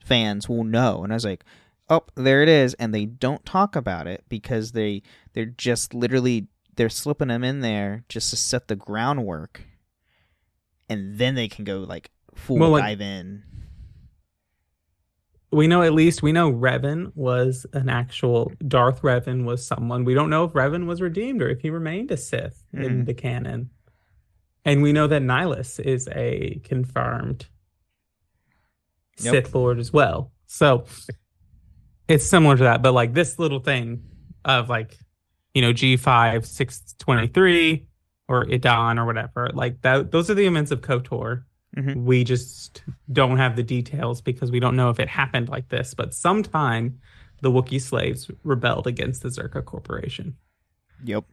fans 0.03 0.49
will 0.49 0.65
know. 0.65 1.03
And 1.05 1.13
I 1.13 1.17
was 1.17 1.25
like, 1.25 1.45
oh, 1.91 2.05
there 2.15 2.43
it 2.43 2.49
is. 2.49 2.75
And 2.75 2.95
they 2.95 3.05
don't 3.05 3.45
talk 3.45 3.77
about 3.77 4.07
it 4.07 4.25
because 4.29 4.73
they 4.73 5.03
they're 5.35 5.45
just 5.45 5.93
literally 5.93 6.47
they're 6.77 6.89
slipping 6.89 7.29
them 7.29 7.45
in 7.45 7.61
there 7.61 8.05
just 8.09 8.31
to 8.31 8.37
set 8.37 8.69
the 8.69 8.77
groundwork. 8.77 9.63
And 10.89 11.19
then 11.19 11.35
they 11.35 11.49
can 11.49 11.65
go 11.65 11.81
like 11.81 12.11
full 12.35 12.59
well, 12.59 12.71
like, 12.71 12.85
dive 12.85 13.01
in 13.01 13.43
we 15.55 15.67
know 15.67 15.83
at 15.83 15.95
least 15.95 16.23
we 16.23 16.33
know 16.33 16.53
Revan 16.53 17.13
was 17.15 17.67
an 17.73 17.89
actual 17.89 18.53
Darth 18.67 19.03
Revan 19.03 19.45
was 19.45 19.67
someone. 19.67 20.05
We 20.05 20.15
don't 20.15 20.31
know 20.31 20.45
if 20.45 20.53
Revan 20.53 20.87
was 20.87 21.01
redeemed 21.01 21.43
or 21.43 21.49
if 21.49 21.61
he 21.61 21.71
remained 21.71 22.11
a 22.11 22.17
Sith 22.17 22.63
mm. 22.75 22.85
in 22.85 22.93
hmm. 22.93 23.05
the 23.05 23.15
canon. 23.15 23.71
And 24.65 24.83
we 24.83 24.93
know 24.93 25.07
that 25.07 25.23
Nihilus 25.23 25.79
is 25.79 26.09
a 26.13 26.61
confirmed 26.65 27.47
yep. 29.19 29.33
Sith 29.33 29.55
Lord 29.55 29.79
as 29.79 29.93
well. 29.93 30.33
So 30.47 30.87
it's 32.09 32.27
similar 32.27 32.57
to 32.57 32.65
that, 32.65 32.83
but 32.83 32.93
like 32.93 33.15
this 33.15 33.39
little 33.39 33.61
thing 33.61 34.03
of 34.45 34.69
like, 34.69 34.99
you 35.53 35.63
know, 35.63 35.73
G5 35.73 36.45
623 36.45 37.87
or 38.29 38.45
Idon 38.47 38.99
or 38.99 39.05
whatever, 39.05 39.51
like 39.53 39.83
that 39.83 40.11
those 40.11 40.31
are 40.31 40.35
the 40.35 40.47
events 40.47 40.71
of 40.71 40.81
KOTOR 40.81 41.45
Mm-hmm. 41.77 42.05
We 42.05 42.25
just 42.25 42.83
don't 43.13 43.37
have 43.39 43.57
the 43.57 43.63
details 43.63 44.21
because 44.21 44.51
we 44.51 44.61
don't 44.61 44.77
know 44.77 44.91
if 44.91 45.01
it 45.01 45.09
happened 45.09 45.49
like 45.49 45.69
this. 45.69 45.95
But 45.95 46.15
sometime 46.15 46.99
the 47.41 47.51
Wookiee 47.51 47.81
slaves 47.81 48.31
rebelled 48.45 48.87
against 48.87 49.23
the 49.23 49.29
Czerka 49.29 49.65
Corporation. 49.65 50.37
Yep. 51.05 51.25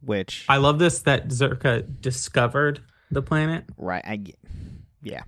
Which 0.00 0.46
I 0.48 0.58
love 0.58 0.78
this 0.78 1.00
that 1.00 1.28
Czerka 1.28 2.00
discovered 2.00 2.80
the 3.10 3.22
planet. 3.22 3.64
Right. 3.76 4.04
I 4.06 4.16
get. 4.16 4.38
Yeah. 5.02 5.22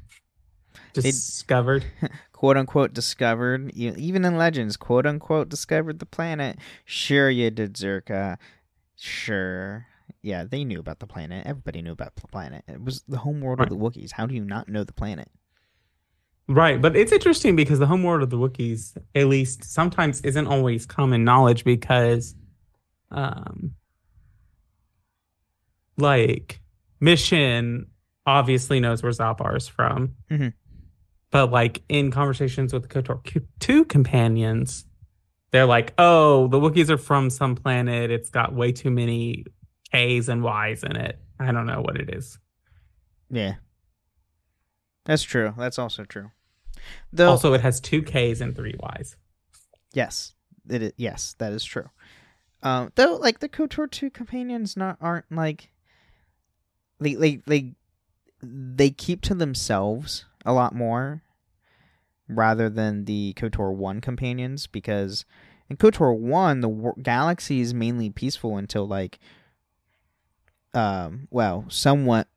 Discovered. 0.93 1.85
quote 2.33 2.57
unquote 2.57 2.95
discovered. 2.95 3.73
Even 3.75 4.25
in 4.25 4.37
Legends, 4.37 4.77
quote 4.77 5.07
unquote 5.07 5.49
discovered 5.49 5.99
the 5.99 6.07
planet. 6.07 6.59
Sure, 6.85 7.29
you 7.29 7.51
did, 7.51 7.75
Czerka. 7.75 8.39
Sure 8.97 9.87
yeah, 10.23 10.45
they 10.45 10.65
knew 10.65 10.81
about 10.81 10.99
the 10.99 11.07
planet. 11.07 11.47
Everybody 11.47 11.83
knew 11.83 11.93
about 11.93 12.17
the 12.17 12.27
planet. 12.29 12.65
It 12.69 12.83
was 12.83 13.03
the 13.09 13.19
home 13.19 13.41
world 13.41 13.59
right. 13.59 13.71
of 13.71 13.79
the 13.79 13.83
Wookiees. 13.83 14.13
How 14.13 14.27
do 14.27 14.35
you 14.35 14.45
not 14.45 14.69
know 14.69 14.85
the 14.85 14.93
planet? 14.93 15.29
Right, 16.49 16.81
but 16.81 16.97
it's 16.97 17.13
interesting 17.13 17.55
because 17.55 17.79
the 17.79 17.87
home 17.87 18.03
world 18.03 18.23
of 18.23 18.31
the 18.31 18.37
Wookiees, 18.37 18.97
at 19.15 19.27
least 19.29 19.63
sometimes, 19.63 20.21
isn't 20.23 20.49
always 20.49 20.85
common 20.85 21.23
knowledge 21.23 21.63
because, 21.63 22.35
um, 23.13 23.75
like 25.97 26.61
Mission 26.99 27.87
obviously 28.27 28.81
knows 28.81 29.01
where 29.01 29.13
Zaalbar 29.13 29.57
is 29.57 29.69
from, 29.69 30.17
mm-hmm. 30.29 30.49
but 31.31 31.53
like 31.53 31.83
in 31.89 32.11
conversations 32.11 32.73
with 32.73 32.83
the 32.83 32.89
KOTOR 32.89 33.45
two 33.61 33.85
companions, 33.85 34.87
they're 35.53 35.67
like, 35.67 35.95
"Oh, 35.99 36.49
the 36.49 36.59
Wookiees 36.59 36.91
are 36.91 36.99
from 36.99 37.31
some 37.31 37.55
planet. 37.55 38.11
It's 38.11 38.29
got 38.29 38.55
way 38.55 38.73
too 38.73 38.91
many 38.91 39.45
K's 39.93 40.29
and 40.29 40.43
Y's 40.43 40.85
in 40.85 40.97
it. 40.97 41.19
I 41.39 41.53
don't 41.53 41.67
know 41.67 41.81
what 41.81 41.97
it 41.97 42.15
is. 42.15 42.39
Yeah. 43.31 43.55
That's 45.05 45.23
true. 45.23 45.55
That's 45.57 45.79
also 45.79 46.05
true. 46.05 46.31
Though, 47.13 47.31
also, 47.31 47.53
it 47.53 47.61
has 47.61 47.81
two 47.81 48.03
K's 48.03 48.41
and 48.41 48.55
three 48.55 48.75
Y's. 48.79 49.17
Yes, 49.93 50.35
it 50.69 50.83
is, 50.83 50.93
yes, 50.97 51.35
that 51.39 51.53
is 51.53 51.65
true. 51.65 51.91
Um, 52.63 52.93
though, 52.95 53.17
like 53.17 53.41
the 53.41 53.49
Kotor 53.49 53.91
two 53.91 54.11
companions, 54.11 54.77
not 54.77 54.97
aren't 55.01 55.31
like 55.31 55.71
they 57.01 57.15
they 57.15 57.37
they 57.47 57.75
they 58.43 58.91
keep 58.91 59.21
to 59.23 59.35
themselves 59.35 60.27
a 60.45 60.53
lot 60.53 60.75
more 60.75 61.23
rather 62.29 62.71
than 62.71 63.05
the 63.05 63.35
Kotor 63.37 63.75
one 63.75 64.01
companions 64.01 64.67
because 64.67 65.25
in 65.69 65.77
Kotor 65.77 66.17
one 66.17 66.61
the 66.61 66.93
galaxy 67.03 67.61
is 67.61 67.75
mainly 67.75 68.11
peaceful 68.11 68.57
until 68.57 68.87
like 68.87 69.19
um, 70.75 71.29
well, 71.31 71.65
somewhat 71.69 72.29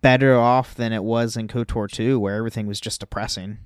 better 0.00 0.36
off 0.36 0.74
than 0.74 0.92
it 0.92 1.02
was 1.02 1.36
in 1.36 1.48
KOTOR 1.48 1.90
2, 1.90 2.18
where 2.18 2.36
everything 2.36 2.66
was 2.66 2.80
just 2.80 3.00
depressing. 3.00 3.58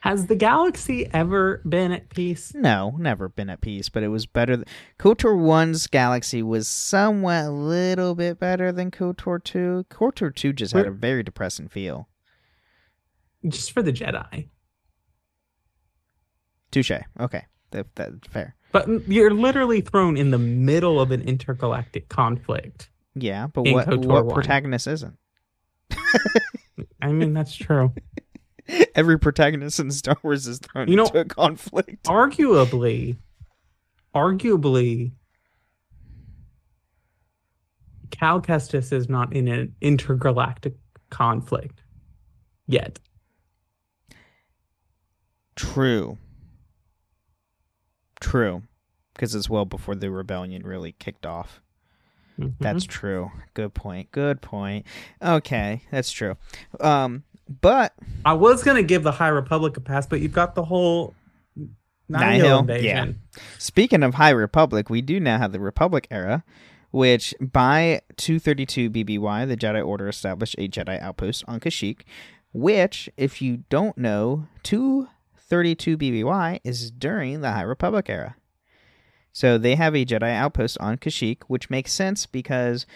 Has 0.00 0.26
the 0.26 0.36
galaxy 0.36 1.08
ever 1.14 1.62
been 1.66 1.90
at 1.90 2.10
peace? 2.10 2.52
No, 2.54 2.94
never 2.98 3.30
been 3.30 3.48
at 3.48 3.62
peace, 3.62 3.88
but 3.88 4.02
it 4.02 4.08
was 4.08 4.26
better. 4.26 4.56
Th- 4.56 4.68
KOTOR 4.98 5.34
1's 5.34 5.86
galaxy 5.86 6.42
was 6.42 6.68
somewhat 6.68 7.46
a 7.46 7.50
little 7.50 8.14
bit 8.14 8.38
better 8.38 8.70
than 8.70 8.90
KOTOR 8.90 9.42
2. 9.42 9.86
KOTOR 9.88 10.34
2 10.34 10.52
just 10.52 10.74
had 10.74 10.86
a 10.86 10.90
very 10.90 11.22
depressing 11.22 11.68
feel. 11.68 12.08
Just 13.48 13.72
for 13.72 13.80
the 13.80 13.92
Jedi. 13.92 14.48
Touche. 16.70 16.90
Okay. 17.18 17.46
That, 17.70 17.86
that's 17.94 18.28
fair. 18.28 18.56
But 18.74 18.88
you're 19.08 19.32
literally 19.32 19.82
thrown 19.82 20.16
in 20.16 20.32
the 20.32 20.38
middle 20.38 21.00
of 21.00 21.12
an 21.12 21.22
intergalactic 21.22 22.08
conflict. 22.08 22.90
Yeah, 23.14 23.46
but 23.46 23.62
what 23.68 23.86
what 24.04 24.28
protagonist 24.30 24.88
isn't? 24.88 25.16
I 27.00 27.12
mean, 27.12 27.34
that's 27.34 27.54
true. 27.54 27.94
Every 28.96 29.16
protagonist 29.16 29.78
in 29.78 29.92
Star 29.92 30.16
Wars 30.24 30.48
is 30.48 30.58
thrown 30.58 30.88
you 30.88 30.96
know, 30.96 31.04
into 31.04 31.20
a 31.20 31.24
conflict. 31.24 32.02
Arguably, 32.06 33.16
arguably, 34.12 35.12
Cal 38.10 38.42
Kestis 38.42 38.92
is 38.92 39.08
not 39.08 39.32
in 39.32 39.46
an 39.46 39.76
intergalactic 39.80 40.74
conflict 41.10 41.84
yet. 42.66 42.98
True. 45.54 46.18
True, 48.34 48.62
because 49.14 49.32
it's 49.36 49.48
well 49.48 49.64
before 49.64 49.94
the 49.94 50.10
rebellion 50.10 50.64
really 50.64 50.90
kicked 50.90 51.24
off. 51.24 51.60
Mm-hmm. 52.36 52.60
That's 52.60 52.82
true. 52.82 53.30
Good 53.54 53.74
point. 53.74 54.10
Good 54.10 54.40
point. 54.40 54.86
Okay, 55.22 55.82
that's 55.92 56.10
true. 56.10 56.36
Um, 56.80 57.22
but 57.60 57.94
I 58.24 58.32
was 58.32 58.64
gonna 58.64 58.82
give 58.82 59.04
the 59.04 59.12
High 59.12 59.28
Republic 59.28 59.76
a 59.76 59.80
pass, 59.80 60.08
but 60.08 60.20
you've 60.20 60.32
got 60.32 60.56
the 60.56 60.64
whole 60.64 61.14
Nihil, 62.08 62.58
invasion. 62.58 63.20
Yeah. 63.36 63.42
Speaking 63.58 64.02
of 64.02 64.14
High 64.14 64.30
Republic, 64.30 64.90
we 64.90 65.00
do 65.00 65.20
now 65.20 65.38
have 65.38 65.52
the 65.52 65.60
Republic 65.60 66.08
era, 66.10 66.42
which 66.90 67.36
by 67.40 68.00
232 68.16 68.90
BBY, 68.90 69.46
the 69.46 69.56
Jedi 69.56 69.86
Order 69.86 70.08
established 70.08 70.56
a 70.58 70.66
Jedi 70.66 71.00
outpost 71.00 71.44
on 71.46 71.60
Kashyyyk, 71.60 72.00
which, 72.52 73.08
if 73.16 73.40
you 73.40 73.58
don't 73.68 73.96
know, 73.96 74.48
two 74.64 75.06
32 75.48 75.96
BBY 75.98 76.60
is 76.64 76.90
during 76.90 77.40
the 77.40 77.52
High 77.52 77.62
Republic 77.62 78.06
era. 78.08 78.36
So 79.32 79.58
they 79.58 79.74
have 79.74 79.94
a 79.94 80.04
Jedi 80.04 80.30
outpost 80.32 80.78
on 80.78 80.96
Kashyyyk, 80.96 81.42
which 81.48 81.68
makes 81.70 81.92
sense 81.92 82.24
because 82.26 82.86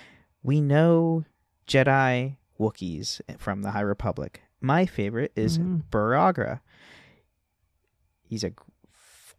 we 0.43 0.61
know 0.61 1.25
Jedi 1.67 2.37
Wookiees 2.59 3.21
from 3.39 3.63
the 3.63 3.73
High 3.73 3.81
Republic. 3.81 4.43
My 4.61 4.87
favorite 4.87 5.33
is 5.37 5.59
Mhm. 5.59 5.83
Burryaga. 5.91 6.61
He's 8.23 8.45
a 8.45 8.53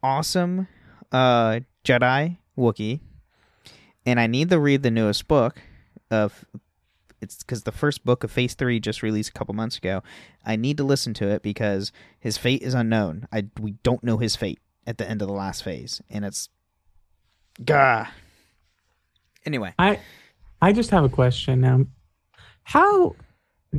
awesome 0.02 0.68
uh, 1.12 1.62
Jedi 1.84 2.38
Wookiee, 2.58 3.00
and 4.06 4.20
I 4.20 4.28
need 4.28 4.50
to 4.50 4.60
read 4.60 4.84
the 4.84 4.92
newest 4.92 5.28
book 5.28 5.62
of. 6.12 6.46
It's 7.22 7.38
because 7.38 7.64
the 7.64 7.72
first 7.72 8.06
book 8.06 8.24
of 8.24 8.32
Phase 8.32 8.54
Three 8.54 8.80
just 8.80 9.04
released 9.04 9.30
a 9.30 9.34
couple 9.34 9.54
months 9.54 9.78
ago. 9.78 10.02
I 10.46 10.56
need 10.56 10.78
to 10.78 10.84
listen 10.84 11.14
to 11.16 11.28
it 11.28 11.42
because 11.42 11.92
his 12.20 12.38
fate 12.38 12.62
is 12.62 12.74
unknown. 12.74 13.28
I 13.32 13.48
we 13.60 13.72
don't 13.84 14.04
know 14.04 14.18
his 14.18 14.36
fate 14.36 14.60
at 14.88 14.98
the 14.98 15.10
end 15.10 15.22
of 15.22 15.28
the 15.28 15.34
last 15.34 15.64
phase, 15.64 16.02
and 16.10 16.24
it's 16.26 16.50
gah. 17.64 18.08
Anyway, 19.46 19.74
I 19.78 20.00
I 20.62 20.74
just 20.74 20.92
have 20.92 21.04
a 21.04 21.10
question 21.10 21.62
now. 21.62 21.86
How 22.64 23.16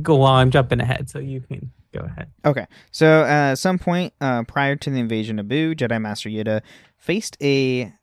go 0.01 0.21
on, 0.21 0.41
I'm 0.41 0.51
jumping 0.51 0.79
ahead, 0.79 1.09
so 1.09 1.19
you 1.19 1.41
can 1.41 1.71
go 1.93 2.01
ahead. 2.01 2.31
Okay, 2.45 2.67
so 2.91 3.21
uh, 3.21 3.51
at 3.51 3.55
some 3.55 3.79
point 3.79 4.13
uh, 4.21 4.43
prior 4.43 4.75
to 4.75 4.89
the 4.89 4.99
invasion 4.99 5.39
of 5.39 5.47
Boo, 5.47 5.75
Jedi 5.75 6.01
Master 6.01 6.29
Yoda 6.29 6.61
faced 6.97 7.37
a 7.41 7.93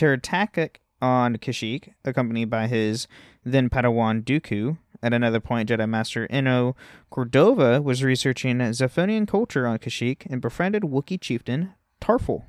attack 0.00 0.80
on 1.00 1.36
Kashyyyk, 1.36 1.92
accompanied 2.04 2.50
by 2.50 2.66
his 2.66 3.06
then 3.44 3.68
Padawan 3.70 4.22
Dooku. 4.22 4.78
At 5.00 5.12
another 5.12 5.38
point, 5.38 5.68
Jedi 5.68 5.88
Master 5.88 6.26
Eno 6.28 6.74
Cordova 7.10 7.80
was 7.80 8.02
researching 8.02 8.58
Zephonian 8.58 9.28
culture 9.28 9.66
on 9.66 9.78
Kashyyyk 9.78 10.26
and 10.26 10.40
befriended 10.40 10.82
Wookiee 10.82 11.20
chieftain 11.20 11.74
Tarfful. 12.00 12.44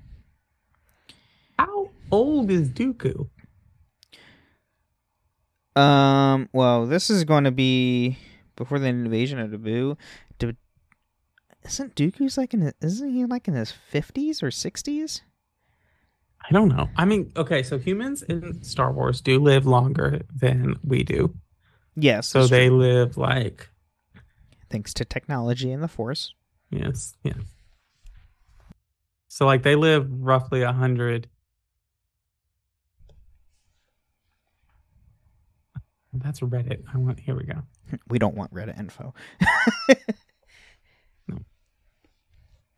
How 1.60 1.92
old 2.12 2.50
is 2.50 2.70
Dooku? 2.70 3.30
Um, 5.76 6.50
well, 6.52 6.88
this 6.88 7.10
is 7.10 7.24
going 7.24 7.44
to 7.44 7.52
be 7.52 8.18
before 8.56 8.80
the 8.80 8.88
invasion 8.88 9.38
of 9.40 9.52
Naboo. 9.52 9.96
Do, 10.40 10.54
isn't 11.64 11.96
Dooku's 11.96 12.38
like 12.38 12.54
in? 12.54 12.74
Isn't 12.82 13.14
he 13.14 13.26
like 13.26 13.48
in 13.48 13.54
his 13.54 13.72
fifties 13.72 14.42
or 14.42 14.50
sixties? 14.50 15.22
I 16.50 16.54
don't 16.54 16.70
know. 16.70 16.90
I 16.98 17.06
mean, 17.06 17.32
okay, 17.38 17.62
so 17.62 17.78
humans 17.78 18.24
in 18.24 18.64
Star 18.64 18.92
Wars 18.92 19.22
do 19.22 19.40
live 19.40 19.68
longer 19.68 20.22
than 20.36 20.80
we 20.84 21.04
do. 21.04 21.36
Yes. 21.96 22.28
So 22.28 22.48
they 22.48 22.70
true. 22.70 22.80
live 22.80 23.18
like 23.18 23.70
thanks 24.72 24.94
to 24.96 25.06
technology 25.06 25.72
and 25.72 25.84
the 25.84 25.88
Force. 25.88 26.34
yes, 26.72 27.16
yes. 27.24 27.38
So 29.28 29.46
like 29.46 29.62
they 29.62 29.76
live 29.76 30.08
roughly 30.12 30.64
a 30.64 30.74
hundred. 30.74 31.28
That's 36.14 36.40
Reddit. 36.40 36.84
I 36.92 36.98
want. 36.98 37.20
Here 37.20 37.36
we 37.36 37.44
go. 37.44 37.62
We 38.08 38.18
don't 38.18 38.36
want 38.36 38.52
Reddit 38.52 38.80
info. 38.80 39.14
no. 41.28 41.38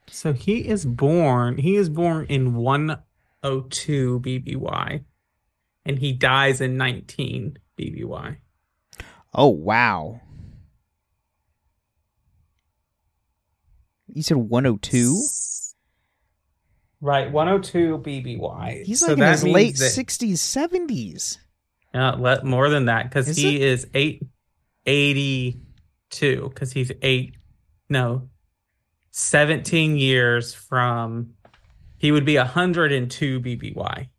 So 0.10 0.34
he 0.34 0.68
is 0.68 0.86
born. 0.86 1.58
He 1.58 1.78
is 1.78 1.88
born 1.88 2.26
in 2.28 2.56
102 3.44 4.20
BBY, 4.22 5.04
and 5.86 6.00
he 6.00 6.14
dies 6.14 6.62
in 6.62 6.78
19 6.78 7.58
BBY. 7.80 8.38
Oh 9.34 9.48
wow. 9.50 10.20
You 14.14 14.22
said 14.22 14.38
one 14.38 14.66
oh 14.66 14.78
two. 14.78 15.22
Right, 17.00 17.32
102 17.32 17.98
BBY. 18.00 18.84
He's 18.84 19.00
So 19.00 19.08
like 19.14 19.18
in 19.18 19.24
his 19.24 19.44
late 19.44 19.78
that- 19.78 19.90
sixties, 19.90 20.42
seventies. 20.42 21.40
Uh, 21.94 22.16
let, 22.18 22.46
more 22.46 22.70
than 22.70 22.86
that, 22.86 23.10
because 23.10 23.28
he 23.36 23.62
is 23.62 23.86
eight 23.94 24.22
eighty-two. 24.86 26.50
Because 26.50 26.72
he's 26.72 26.90
eight, 27.02 27.36
no, 27.90 28.30
seventeen 29.12 29.98
years 29.98 30.54
from. 30.54 31.34
He 32.02 32.12
would 32.12 32.26
be 32.26 32.36
hundred 32.36 32.92
and 32.92 33.12
two 33.12 33.40
BBY. 33.40 34.10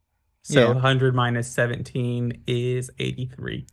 So 0.43 0.73
Yeah. 0.73 0.79
hundred 0.79 1.17
minus 1.17 1.51
seventeen 1.51 2.45
is 2.47 2.91
eighty-three. 3.01 3.67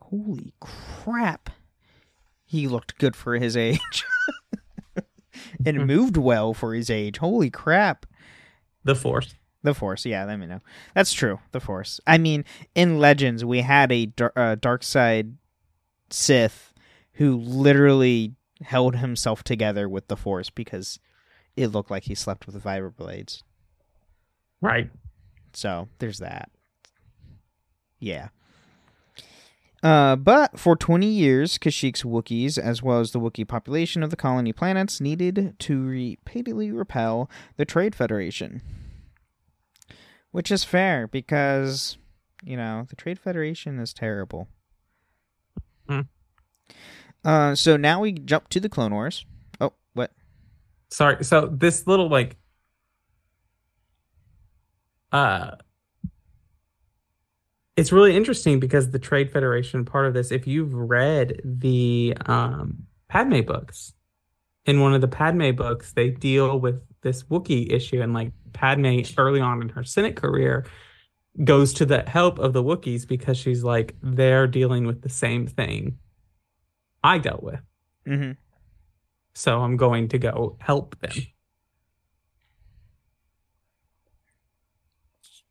Holy 0.00 0.52
crap! 0.60 1.48
He 2.44 2.66
looked 2.66 2.98
good 2.98 3.14
for 3.14 3.36
his 3.36 3.56
age, 3.56 4.04
and 5.64 5.86
moved 5.86 6.16
well 6.16 6.54
for 6.54 6.74
his 6.74 6.90
age. 6.90 7.18
Holy 7.18 7.50
crap! 7.50 8.04
The 8.82 8.96
Force. 8.96 9.34
The 9.62 9.74
Force, 9.74 10.04
yeah, 10.04 10.24
let 10.24 10.40
me 10.40 10.46
know. 10.46 10.60
That's 10.94 11.12
true. 11.12 11.38
The 11.52 11.60
Force. 11.60 12.00
I 12.08 12.18
mean, 12.18 12.44
in 12.74 12.98
Legends, 12.98 13.44
we 13.44 13.60
had 13.60 13.92
a 13.92 14.06
dar- 14.06 14.32
uh, 14.36 14.56
dark 14.56 14.82
side 14.82 15.36
Sith 16.10 16.72
who 17.14 17.36
literally 17.36 18.34
held 18.62 18.96
himself 18.96 19.44
together 19.44 19.88
with 19.88 20.08
the 20.08 20.16
Force 20.16 20.50
because 20.50 20.98
it 21.56 21.68
looked 21.68 21.90
like 21.90 22.04
he 22.04 22.14
slept 22.14 22.46
with 22.46 22.62
vibra 22.62 22.94
blades. 22.94 23.42
Right. 24.60 24.90
So 25.52 25.88
there's 25.98 26.18
that. 26.18 26.50
Yeah. 27.98 28.28
Uh, 29.82 30.16
but 30.16 30.58
for 30.58 30.76
20 30.76 31.06
years, 31.06 31.58
Kashyyyk's 31.58 32.04
Wookiees, 32.04 32.58
as 32.58 32.82
well 32.82 33.00
as 33.00 33.12
the 33.12 33.20
Wookiee 33.20 33.46
population 33.46 34.02
of 34.02 34.08
the 34.08 34.16
colony 34.16 34.52
planets, 34.52 34.98
needed 34.98 35.54
to 35.58 35.84
repeatedly 35.84 36.72
repel 36.72 37.28
the 37.56 37.66
Trade 37.66 37.94
Federation. 37.94 38.62
Which 40.30 40.50
is 40.50 40.64
fair 40.64 41.06
because, 41.06 41.98
you 42.42 42.56
know, 42.56 42.86
the 42.88 42.96
Trade 42.96 43.18
Federation 43.18 43.78
is 43.78 43.92
terrible. 43.92 44.48
Hmm. 45.86 46.00
Uh, 47.22 47.54
so 47.54 47.76
now 47.76 48.00
we 48.00 48.12
jump 48.12 48.48
to 48.48 48.60
the 48.60 48.70
Clone 48.70 48.94
Wars. 48.94 49.26
Sorry. 50.94 51.24
So 51.24 51.48
this 51.52 51.88
little 51.88 52.08
like 52.08 52.36
uh 55.10 55.56
it's 57.76 57.90
really 57.90 58.14
interesting 58.14 58.60
because 58.60 58.92
the 58.92 59.00
Trade 59.00 59.32
Federation 59.32 59.84
part 59.84 60.06
of 60.06 60.14
this, 60.14 60.30
if 60.30 60.46
you've 60.46 60.72
read 60.72 61.40
the 61.44 62.16
um 62.26 62.84
Padme 63.08 63.40
books, 63.40 63.92
in 64.66 64.80
one 64.80 64.94
of 64.94 65.00
the 65.00 65.08
Padme 65.08 65.50
books, 65.50 65.92
they 65.94 66.10
deal 66.10 66.60
with 66.60 66.80
this 67.02 67.24
Wookiee 67.24 67.72
issue 67.72 68.00
and 68.00 68.14
like 68.14 68.30
Padme 68.52 69.00
early 69.18 69.40
on 69.40 69.62
in 69.62 69.70
her 69.70 69.82
Senate 69.82 70.14
career 70.14 70.64
goes 71.42 71.74
to 71.74 71.86
the 71.86 72.04
help 72.06 72.38
of 72.38 72.52
the 72.52 72.62
Wookiees 72.62 73.06
because 73.06 73.36
she's 73.36 73.64
like 73.64 73.96
they're 74.00 74.46
dealing 74.46 74.86
with 74.86 75.02
the 75.02 75.08
same 75.08 75.48
thing 75.48 75.98
I 77.02 77.18
dealt 77.18 77.42
with. 77.42 77.60
Mm-hmm. 78.06 78.32
So 79.34 79.60
I'm 79.62 79.76
going 79.76 80.08
to 80.08 80.18
go 80.18 80.56
help 80.60 80.98
them. 81.00 81.12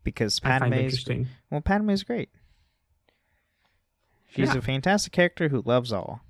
Because 0.04 0.40
Padme 0.40 0.74
is. 0.74 1.06
Well, 1.50 1.62
Padme 1.62 1.90
is 1.92 2.04
great. 2.04 2.30
She's 4.30 4.50
Yeah. 4.54 4.58
a 4.58 4.62
fantastic 4.62 5.14
character 5.14 5.50
who 5.50 5.62
loves 5.66 5.94
all. 5.94 6.22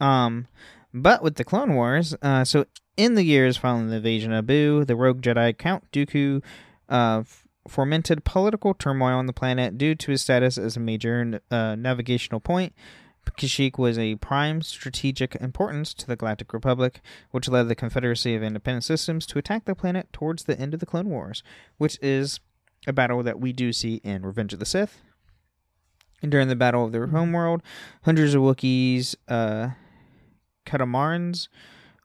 Um, 0.00 0.46
but 0.94 1.22
with 1.22 1.34
the 1.36 1.44
Clone 1.44 1.74
Wars, 1.74 2.14
uh, 2.22 2.44
so 2.44 2.66
in 2.96 3.14
the 3.14 3.24
years 3.24 3.56
following 3.56 3.88
the 3.88 3.96
invasion 3.96 4.32
of 4.32 4.46
Boo, 4.46 4.84
the 4.84 4.96
rogue 4.96 5.20
Jedi 5.20 5.56
Count 5.56 5.90
Dooku, 5.92 6.42
uh, 6.88 7.20
f- 7.20 7.46
fomented 7.68 8.24
political 8.24 8.72
turmoil 8.74 9.18
on 9.18 9.26
the 9.26 9.32
planet 9.32 9.76
due 9.76 9.94
to 9.94 10.10
his 10.10 10.22
status 10.22 10.56
as 10.58 10.76
a 10.76 10.80
major 10.80 11.40
uh, 11.50 11.74
navigational 11.74 12.40
point. 12.40 12.72
Kashyyyk 13.24 13.78
was 13.78 13.98
a 13.98 14.16
prime 14.16 14.62
strategic 14.62 15.34
importance 15.36 15.94
to 15.94 16.06
the 16.06 16.16
Galactic 16.16 16.52
Republic, 16.52 17.00
which 17.30 17.48
led 17.48 17.68
the 17.68 17.74
Confederacy 17.74 18.34
of 18.34 18.42
Independent 18.42 18.84
Systems 18.84 19.26
to 19.26 19.38
attack 19.38 19.64
the 19.64 19.74
planet 19.74 20.12
towards 20.12 20.44
the 20.44 20.58
end 20.58 20.74
of 20.74 20.80
the 20.80 20.86
Clone 20.86 21.08
Wars, 21.08 21.42
which 21.78 21.98
is 22.02 22.40
a 22.86 22.92
battle 22.92 23.22
that 23.22 23.40
we 23.40 23.52
do 23.52 23.72
see 23.72 23.96
in 24.04 24.26
Revenge 24.26 24.52
of 24.52 24.58
the 24.58 24.66
Sith. 24.66 25.00
And 26.22 26.30
during 26.30 26.48
the 26.48 26.56
Battle 26.56 26.84
of 26.84 26.92
the 26.92 27.06
Homeworld, 27.06 27.62
hundreds 28.02 28.34
of 28.34 28.42
Wookiees, 28.42 29.16
uh, 29.28 29.70
catamarans, 30.64 31.48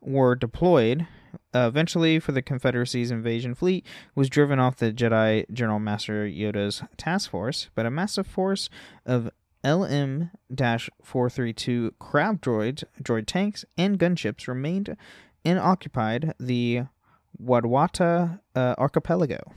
were 0.01 0.35
deployed. 0.35 1.07
Uh, 1.53 1.67
eventually, 1.67 2.19
for 2.19 2.31
the 2.31 2.41
Confederacy's 2.41 3.11
invasion 3.11 3.53
fleet, 3.53 3.85
was 4.15 4.29
driven 4.29 4.59
off 4.59 4.77
the 4.77 4.91
Jedi 4.91 5.45
General 5.51 5.79
Master 5.79 6.27
Yoda's 6.27 6.81
task 6.97 7.29
force, 7.29 7.69
but 7.75 7.85
a 7.85 7.91
massive 7.91 8.25
force 8.25 8.69
of 9.05 9.29
LM-432 9.67 11.91
crab 11.99 12.41
droids, 12.41 12.85
droid 13.01 13.25
tanks, 13.25 13.65
and 13.77 13.99
gunships 13.99 14.47
remained 14.47 14.95
and 15.43 15.59
occupied 15.59 16.33
the 16.39 16.83
Wawaatt 17.41 18.39
uh, 18.55 18.75
archipelago. 18.77 19.51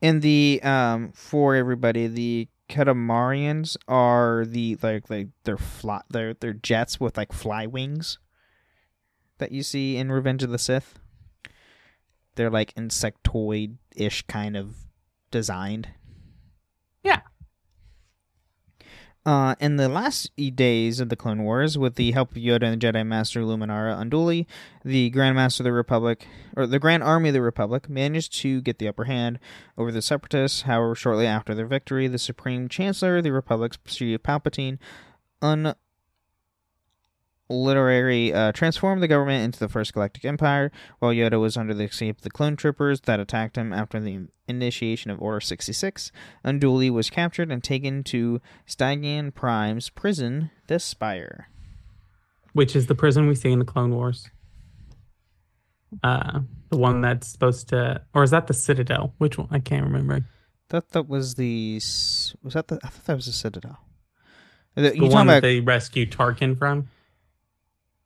And 0.00 0.22
the 0.22 0.60
um 0.62 1.12
for 1.12 1.54
everybody, 1.54 2.06
the 2.08 2.48
Katamarians 2.68 3.76
are 3.86 4.44
the 4.44 4.76
like 4.82 5.08
like 5.10 5.28
they're 5.44 5.56
fly 5.56 6.00
they're 6.10 6.34
they're 6.34 6.52
jets 6.52 6.98
with 6.98 7.16
like 7.16 7.32
fly 7.32 7.66
wings 7.66 8.18
that 9.38 9.52
you 9.52 9.62
see 9.62 9.96
in 9.96 10.10
Revenge 10.10 10.42
of 10.42 10.50
the 10.50 10.58
Sith. 10.58 10.98
They're 12.34 12.50
like 12.50 12.74
insectoid 12.74 13.76
ish 13.94 14.26
kind 14.26 14.56
of 14.56 14.74
designed. 15.30 15.88
Yeah. 17.02 17.20
Uh, 19.24 19.54
in 19.60 19.76
the 19.76 19.88
last 19.88 20.32
days 20.56 20.98
of 20.98 21.08
the 21.08 21.14
Clone 21.14 21.44
Wars, 21.44 21.78
with 21.78 21.94
the 21.94 22.10
help 22.10 22.32
of 22.32 22.38
Yoda 22.38 22.64
and 22.64 22.82
Jedi 22.82 23.06
Master 23.06 23.42
Luminara 23.42 23.96
Unduli, 23.96 24.46
the 24.84 25.10
Grand 25.10 25.36
Master 25.36 25.62
of 25.62 25.66
the 25.66 25.72
Republic, 25.72 26.26
or 26.56 26.66
the 26.66 26.80
Grand 26.80 27.04
Army 27.04 27.28
of 27.28 27.34
the 27.34 27.40
Republic, 27.40 27.88
managed 27.88 28.34
to 28.40 28.60
get 28.60 28.80
the 28.80 28.88
upper 28.88 29.04
hand 29.04 29.38
over 29.78 29.92
the 29.92 30.02
Separatists. 30.02 30.62
However, 30.62 30.96
shortly 30.96 31.28
after 31.28 31.54
their 31.54 31.66
victory, 31.66 32.08
the 32.08 32.18
Supreme 32.18 32.68
Chancellor 32.68 33.18
of 33.18 33.24
the 33.24 33.30
Republic, 33.30 33.76
Chief 33.86 34.20
Palpatine, 34.24 34.78
un 35.40 35.74
literary 37.48 38.32
uh, 38.32 38.52
transformed 38.52 39.02
the 39.02 39.08
government 39.08 39.44
into 39.44 39.58
the 39.58 39.68
First 39.68 39.92
Galactic 39.92 40.24
Empire, 40.24 40.70
while 40.98 41.12
Yoda 41.12 41.40
was 41.40 41.56
under 41.56 41.74
the 41.74 41.84
escape 41.84 42.18
of 42.18 42.22
the 42.22 42.30
clone 42.30 42.56
troopers 42.56 43.00
that 43.02 43.20
attacked 43.20 43.56
him 43.56 43.72
after 43.72 44.00
the 44.00 44.26
initiation 44.48 45.10
of 45.10 45.20
Order 45.20 45.40
66. 45.40 46.12
Unduli 46.44 46.90
was 46.90 47.10
captured 47.10 47.50
and 47.50 47.62
taken 47.62 48.02
to 48.04 48.40
Stygeon 48.66 49.34
Prime's 49.34 49.90
prison, 49.90 50.50
the 50.66 50.78
Spire. 50.78 51.48
which 52.52 52.74
is 52.76 52.86
the 52.86 52.94
prison 52.94 53.26
we 53.26 53.34
see 53.34 53.50
in 53.50 53.58
the 53.58 53.64
Clone 53.64 53.94
Wars. 53.94 54.28
Uh, 56.02 56.40
the 56.70 56.78
one 56.78 57.02
that's 57.02 57.28
supposed 57.28 57.68
to, 57.68 58.00
or 58.14 58.22
is 58.22 58.30
that 58.30 58.46
the 58.46 58.54
Citadel? 58.54 59.14
Which 59.18 59.36
one? 59.36 59.48
I 59.50 59.58
can't 59.58 59.84
remember. 59.84 60.24
That 60.70 60.88
that 60.92 61.06
was 61.06 61.34
the 61.34 61.74
was 62.42 62.54
that 62.54 62.68
the 62.68 62.80
I 62.82 62.88
thought 62.88 63.04
that 63.04 63.16
was 63.16 63.26
the 63.26 63.32
Citadel. 63.32 63.78
The, 64.74 64.82
The 64.90 64.96
you 64.96 65.06
one 65.08 65.26
that 65.26 65.42
they 65.42 65.60
rescued 65.60 66.12
Tarkin 66.12 66.56
from. 66.58 66.88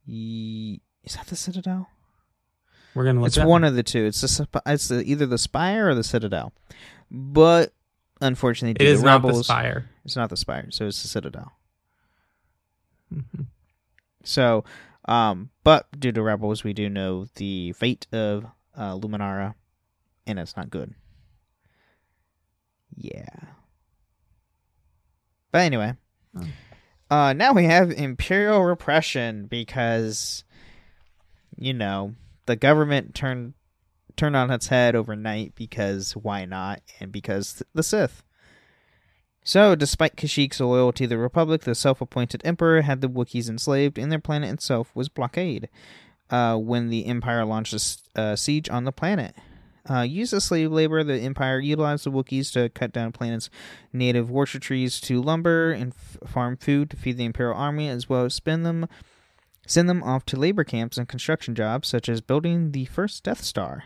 Ye- 0.06 0.80
is 1.04 1.14
that 1.16 1.26
the 1.26 1.36
Citadel? 1.36 1.88
We're 2.94 3.04
gonna 3.04 3.20
look. 3.20 3.28
It's 3.28 3.38
one 3.38 3.64
of 3.64 3.74
the 3.74 3.82
two. 3.82 4.06
It's 4.06 4.20
the 4.20 4.48
it's 4.66 4.88
the, 4.88 5.02
either 5.04 5.26
the 5.26 5.36
Spire 5.38 5.88
or 5.90 5.94
the 5.94 6.04
Citadel. 6.04 6.52
But 7.10 7.72
unfortunately, 8.20 8.72
It 8.72 8.78
due 8.78 8.84
to 8.86 8.90
is 8.92 9.02
not 9.02 9.20
the 9.22 9.28
rebels, 9.28 9.46
Spire. 9.46 9.90
It's 10.04 10.16
not 10.16 10.30
the 10.30 10.36
Spire, 10.36 10.70
so 10.70 10.86
it's 10.86 11.02
the 11.02 11.08
Citadel. 11.08 11.52
Mhm. 13.12 13.46
So, 14.24 14.64
um, 15.06 15.50
but 15.62 15.86
due 15.98 16.12
to 16.12 16.22
rebels, 16.22 16.64
we 16.64 16.72
do 16.72 16.88
know 16.88 17.26
the 17.36 17.72
fate 17.72 18.06
of 18.12 18.46
uh, 18.76 18.94
Luminara, 18.94 19.54
and 20.26 20.38
it's 20.38 20.56
not 20.56 20.70
good. 20.70 20.94
Yeah. 22.96 23.28
But 25.52 25.58
anyway, 25.62 25.94
Oh. 26.38 26.46
Uh, 27.10 27.32
now 27.32 27.52
we 27.52 27.64
have 27.64 27.90
imperial 27.90 28.64
repression 28.64 29.46
because, 29.46 30.44
you 31.56 31.72
know, 31.72 32.14
the 32.46 32.56
government 32.56 33.14
turned 33.14 33.54
turned 34.16 34.36
on 34.36 34.50
its 34.50 34.68
head 34.68 34.96
overnight 34.96 35.54
because 35.54 36.12
why 36.16 36.44
not, 36.44 36.80
and 37.00 37.12
because 37.12 37.62
the 37.74 37.82
Sith. 37.82 38.22
So, 39.44 39.76
despite 39.76 40.16
Kashyyyk's 40.16 40.58
loyalty 40.58 41.04
to 41.04 41.08
the 41.08 41.18
Republic, 41.18 41.62
the 41.62 41.76
self 41.76 42.00
appointed 42.00 42.42
Emperor 42.44 42.82
had 42.82 43.00
the 43.00 43.08
Wookiees 43.08 43.48
enslaved, 43.48 43.96
and 43.98 44.10
their 44.10 44.18
planet 44.18 44.52
itself 44.52 44.90
was 44.92 45.08
blockaded 45.08 45.68
uh, 46.30 46.56
when 46.56 46.88
the 46.88 47.06
Empire 47.06 47.44
launched 47.44 47.72
a 48.16 48.20
uh, 48.20 48.36
siege 48.36 48.68
on 48.68 48.84
the 48.84 48.90
planet. 48.90 49.36
Uh, 49.88 50.02
used 50.02 50.32
as 50.32 50.44
slave 50.44 50.72
labor, 50.72 51.04
the 51.04 51.20
Empire 51.20 51.60
utilized 51.60 52.04
the 52.04 52.10
Wookiees 52.10 52.52
to 52.52 52.68
cut 52.70 52.92
down 52.92 53.12
planet's 53.12 53.50
native 53.92 54.30
orchard 54.30 54.62
trees 54.62 55.00
to 55.02 55.22
lumber 55.22 55.70
and 55.70 55.92
f- 55.92 56.28
farm 56.28 56.56
food 56.56 56.90
to 56.90 56.96
feed 56.96 57.16
the 57.16 57.24
Imperial 57.24 57.56
Army, 57.56 57.88
as 57.88 58.08
well 58.08 58.24
as 58.24 58.34
spend 58.34 58.66
them, 58.66 58.88
send 59.66 59.88
them 59.88 60.02
off 60.02 60.24
to 60.26 60.36
labor 60.36 60.64
camps 60.64 60.98
and 60.98 61.08
construction 61.08 61.54
jobs, 61.54 61.88
such 61.88 62.08
as 62.08 62.20
building 62.20 62.72
the 62.72 62.86
first 62.86 63.22
Death 63.22 63.42
Star 63.42 63.84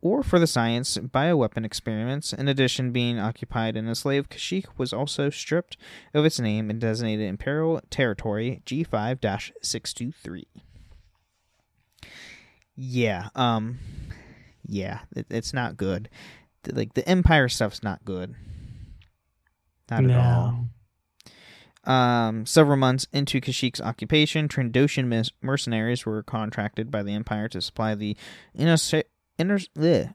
or 0.00 0.22
for 0.22 0.38
the 0.38 0.46
science 0.46 0.96
bioweapon 0.96 1.64
experiments. 1.64 2.32
In 2.32 2.48
addition, 2.48 2.92
being 2.92 3.18
occupied 3.18 3.76
and 3.76 3.88
enslaved, 3.88 4.30
Kashyyyk 4.30 4.66
was 4.76 4.92
also 4.92 5.30
stripped 5.30 5.76
of 6.14 6.24
its 6.24 6.38
name 6.38 6.70
and 6.70 6.80
designated 6.80 7.28
Imperial 7.28 7.80
Territory 7.90 8.62
G5 8.66 9.20
623. 9.62 10.46
Yeah, 12.76 13.30
um, 13.34 13.78
yeah, 14.68 15.00
it, 15.14 15.26
it's 15.30 15.52
not 15.52 15.76
good. 15.76 16.08
Like, 16.70 16.94
the 16.94 17.08
Empire 17.08 17.48
stuff's 17.48 17.82
not 17.82 18.04
good. 18.04 18.34
Not 19.90 20.04
at 20.04 20.10
all. 20.10 20.68
Um, 21.84 22.46
several 22.46 22.76
months 22.76 23.06
into 23.12 23.40
Kashyyyk's 23.40 23.80
occupation, 23.80 24.48
Trandoshan 24.48 25.06
mes- 25.06 25.30
mercenaries 25.40 26.04
were 26.04 26.24
contracted 26.24 26.90
by 26.90 27.04
the 27.04 27.12
Empire 27.12 27.48
to 27.50 27.60
supply 27.62 27.94
the 27.94 28.16
inner- 28.54 28.76
inner- 29.38 29.58
bleh, 29.58 30.14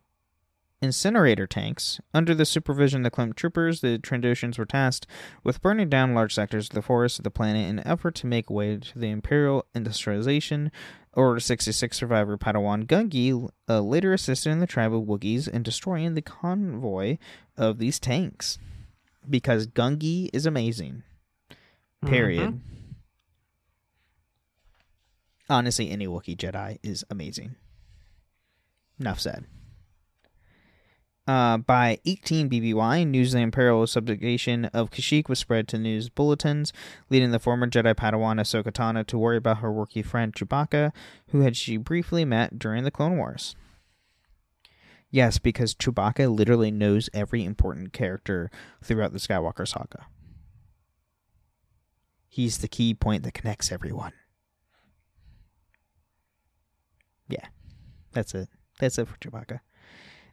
incinerator 0.82 1.48
tanks. 1.48 2.02
Under 2.14 2.36
the 2.36 2.44
supervision 2.44 3.02
of 3.02 3.04
the 3.06 3.12
Clone 3.12 3.32
Troopers, 3.32 3.80
the 3.80 4.00
Trandoshans 4.00 4.58
were 4.58 4.66
tasked 4.66 5.08
with 5.46 5.62
burning 5.62 5.88
down 5.88 6.14
large 6.14 6.36
sectors 6.36 6.68
of 6.68 6.74
the 6.74 6.82
forest 6.82 7.20
of 7.20 7.24
the 7.24 7.32
planet 7.32 7.70
in 7.70 7.80
an 7.80 7.88
effort 7.88 8.16
to 8.16 8.28
make 8.28 8.50
way 8.50 8.76
to 8.76 9.00
the 9.00 9.10
Imperial 9.10 9.66
industrialization. 9.74 10.72
Order 11.14 11.40
66 11.42 11.98
survivor 11.98 12.38
Padawan 12.38 12.86
Gungi 12.86 13.50
uh, 13.68 13.82
later 13.82 14.14
assisted 14.14 14.50
in 14.52 14.60
the 14.60 14.68
tribe 14.68 14.94
of 14.94 15.04
Wookiees 15.04 15.48
in 15.48 15.62
destroying 15.62 16.14
the 16.14 16.22
convoy 16.22 17.18
of 17.58 17.80
these 17.80 18.00
tanks. 18.00 18.58
Because 19.30 19.68
Gungi 19.68 20.30
is 20.34 20.46
amazing. 20.46 21.04
Period. 22.06 22.54
Mhm. 22.54 22.60
Honestly, 25.50 25.92
any 25.92 26.08
Wookiee 26.08 26.38
Jedi 26.38 26.80
is 26.82 27.04
amazing. 27.10 27.56
Enough 29.00 29.20
said. 29.20 29.46
Uh, 31.32 31.56
by 31.56 31.98
18 32.04 32.50
BBY, 32.50 33.08
news 33.08 33.34
of 33.34 33.38
the 33.38 33.44
Imperial 33.44 33.88
subjugation 33.88 34.66
of 34.66 34.90
Kashyyyk 34.90 35.30
was 35.30 35.40
spread 35.40 35.66
to 35.70 35.78
news 35.78 36.10
bulletins, 36.10 36.74
leading 37.10 37.32
the 37.32 37.40
former 37.40 37.68
Jedi 37.68 37.96
Padawan 37.96 38.38
Ahsoka 38.38 38.70
Tano 38.70 39.08
to 39.08 39.18
worry 39.18 39.38
about 39.38 39.60
her 39.60 39.70
Wookiee 39.70 40.04
friend 40.04 40.36
Chewbacca, 40.36 40.92
who 41.30 41.40
had 41.40 41.56
she 41.56 41.78
briefly 41.78 42.26
met 42.26 42.60
during 42.60 42.84
the 42.84 42.92
Clone 42.92 43.16
Wars. 43.16 43.56
Yes, 45.10 45.38
because 45.38 45.74
Chewbacca 45.74 46.30
literally 46.30 46.70
knows 46.70 47.10
every 47.14 47.46
important 47.46 47.94
character 47.94 48.52
throughout 48.84 49.14
the 49.14 49.20
Skywalker 49.20 49.66
saga. 49.66 50.08
He's 52.28 52.58
the 52.58 52.68
key 52.68 52.94
point 52.94 53.24
that 53.24 53.34
connects 53.34 53.72
everyone. 53.72 54.12
Yeah, 57.30 57.46
that's 58.12 58.36
it. 58.36 58.50
That's 58.80 58.98
it 58.98 59.08
for 59.08 59.16
Chewbacca. 59.20 59.62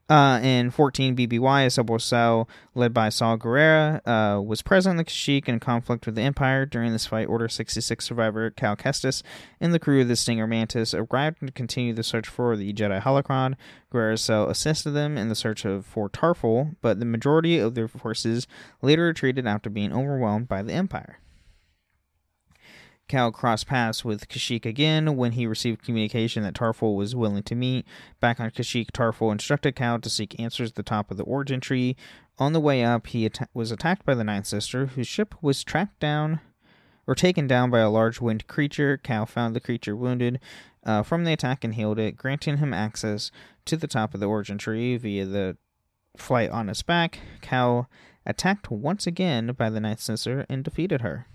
Uh, 0.09 0.40
in 0.42 0.71
14 0.71 1.14
BBY, 1.14 1.66
a 1.66 1.71
subway 1.71 1.99
cell 1.99 2.49
led 2.75 2.94
by 2.94 3.11
Saw 3.11 3.37
Gerrera 3.37 4.01
uh, 4.07 4.40
was 4.40 4.62
present 4.62 4.92
in 4.92 4.97
the 4.97 5.05
Kashyyyk 5.05 5.49
in 5.49 5.61
conflict 5.61 6.07
with 6.07 6.14
the 6.14 6.23
Empire. 6.23 6.64
During 6.64 6.92
this 6.92 7.07
fight, 7.07 7.29
Order 7.29 7.47
66 7.47 8.07
survivor 8.07 8.49
Cal 8.51 8.75
Kestis 8.75 9.23
and 9.61 9.75
the 9.75 9.79
crew 9.79 10.01
of 10.01 10.09
the 10.09 10.16
Stinger 10.16 10.47
Mantis 10.47 10.94
arrived 10.94 11.40
to 11.47 11.53
continue 11.53 11.92
the 11.92 12.03
search 12.03 12.27
for 12.27 12.57
the 12.57 12.73
Jedi 12.73 13.03
Holocron. 13.03 13.55
Gerrera's 13.92 14.23
cell 14.23 14.49
assisted 14.49 14.92
them 14.92 15.18
in 15.18 15.29
the 15.29 15.35
search 15.35 15.66
of 15.66 15.85
for 15.85 16.09
Tarfful, 16.09 16.77
but 16.81 17.01
the 17.01 17.05
majority 17.05 17.59
of 17.59 17.75
their 17.75 17.88
forces 17.88 18.47
later 18.81 19.05
retreated 19.07 19.47
after 19.47 19.68
being 19.68 19.92
overwhelmed 19.92 20.49
by 20.49 20.62
the 20.62 20.73
Empire. 20.73 21.18
Cal 23.09 23.33
crossed 23.33 23.66
paths 23.66 24.05
with 24.05 24.29
Kashyyyk 24.29 24.66
again 24.66 25.16
when 25.16 25.33
he 25.33 25.47
received 25.47 25.83
communication 25.83 26.42
that 26.42 26.55
Tarfful 26.55 26.94
was 26.94 27.16
willing 27.16 27.42
to 27.44 27.55
meet. 27.55 27.87
Back 28.21 28.38
on 28.38 28.51
Kashyyyk, 28.51 28.92
Tarfful 28.92 29.33
instructed 29.33 29.75
Cal 29.75 29.99
to 29.99 30.11
seek 30.11 30.38
answers 30.38 30.71
at 30.71 30.75
the 30.77 30.83
top 30.83 31.11
of 31.11 31.16
the 31.16 31.25
origin 31.25 31.61
tree. 31.61 31.97
On 32.38 32.53
the 32.53 32.61
way 32.61 32.85
up, 32.85 33.09
he 33.09 33.29
was 33.55 33.73
attacked 33.73 34.05
by 34.05 34.14
the 34.14 34.25
Ninth 34.25 34.47
Sister, 34.47 34.87
whose 34.87 35.09
ship 35.09 35.35
was 35.42 35.64
tracked 35.64 35.99
down 35.99 36.40
or 37.07 37.14
taken 37.14 37.47
down 37.47 37.71
by 37.71 37.81
a 37.81 37.90
large 37.90 38.21
winged 38.21 38.47
creature. 38.47 38.99
Cal 38.99 39.27
found 39.27 39.57
the 39.57 39.61
creature 39.61 39.97
wounded 39.97 40.38
uh, 40.85 41.03
from 41.03 41.25
the 41.25 41.33
attack 41.33 41.64
and 41.64 41.75
healed 41.75 41.99
it, 41.99 42.16
granting 42.16 42.59
him 42.59 42.75
access 42.75 43.31
to 43.64 43.77
the 43.77 43.88
top 43.88 44.14
of 44.14 44.21
the 44.21 44.29
origin 44.29 44.59
tree 44.59 44.97
via 44.97 45.25
the 45.25 45.57
flight 46.16 46.51
on 46.51 46.68
its 46.68 46.83
back. 46.83 47.21
Cal 47.40 47.88
attacked 48.27 48.71
once 48.71 49.07
again 49.07 49.53
by 49.57 49.71
the 49.71 49.81
Ninth 49.81 50.01
Sister 50.01 50.44
and 50.49 50.62
defeated 50.62 51.01
her. 51.01 51.27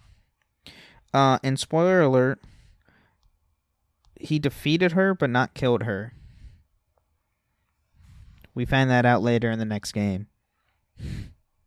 Uh, 1.14 1.38
and 1.44 1.60
spoiler 1.60 2.02
alert, 2.02 2.40
he 4.20 4.40
defeated 4.40 4.94
her 4.94 5.14
but 5.14 5.30
not 5.30 5.54
killed 5.54 5.84
her. 5.84 6.14
We 8.56 8.66
find 8.66 8.90
that 8.90 9.06
out 9.06 9.22
later 9.22 9.50
in 9.50 9.60
the 9.60 9.66
next 9.66 9.92
game, 9.94 10.28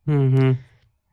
Mhm. 0.07 0.59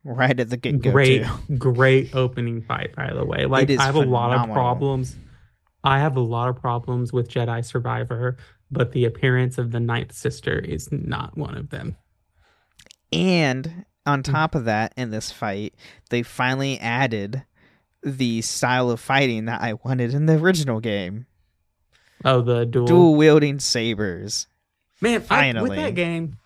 right 0.03 0.39
at 0.39 0.49
the 0.49 0.57
get 0.57 0.81
go. 0.81 0.91
Great, 0.91 1.25
great 1.57 2.15
opening 2.15 2.61
fight, 2.61 2.95
by 2.95 3.11
the 3.13 3.25
way. 3.25 3.45
Like 3.45 3.69
I 3.71 3.83
have 3.85 3.95
a 3.95 4.01
lot 4.01 4.33
of 4.33 4.53
problems. 4.53 5.15
I 5.83 5.99
have 5.99 6.15
a 6.15 6.21
lot 6.21 6.49
of 6.49 6.55
problems 6.61 7.11
with 7.11 7.27
Jedi 7.29 7.65
Survivor, 7.65 8.37
but 8.71 8.91
the 8.91 9.05
appearance 9.05 9.57
of 9.57 9.71
the 9.71 9.79
Ninth 9.79 10.13
Sister 10.13 10.57
is 10.59 10.91
not 10.91 11.37
one 11.37 11.55
of 11.57 11.69
them. 11.71 11.97
And 13.11 13.85
on 14.05 14.23
top 14.23 14.55
of 14.55 14.65
that, 14.65 14.93
in 14.95 15.09
this 15.11 15.31
fight, 15.31 15.73
they 16.09 16.23
finally 16.23 16.79
added 16.79 17.43
the 18.03 18.41
style 18.41 18.89
of 18.89 18.99
fighting 18.99 19.45
that 19.45 19.61
I 19.61 19.73
wanted 19.73 20.13
in 20.13 20.25
the 20.25 20.37
original 20.37 20.79
game: 20.79 21.25
Oh, 22.25 22.41
the 22.41 22.65
dual, 22.65 22.85
dual 22.85 23.15
wielding 23.15 23.59
sabers. 23.59 24.47
man. 25.01 25.15
I, 25.15 25.17
with 25.17 25.27
finally. 25.27 25.75
that 25.77 25.95
game, 25.95 26.37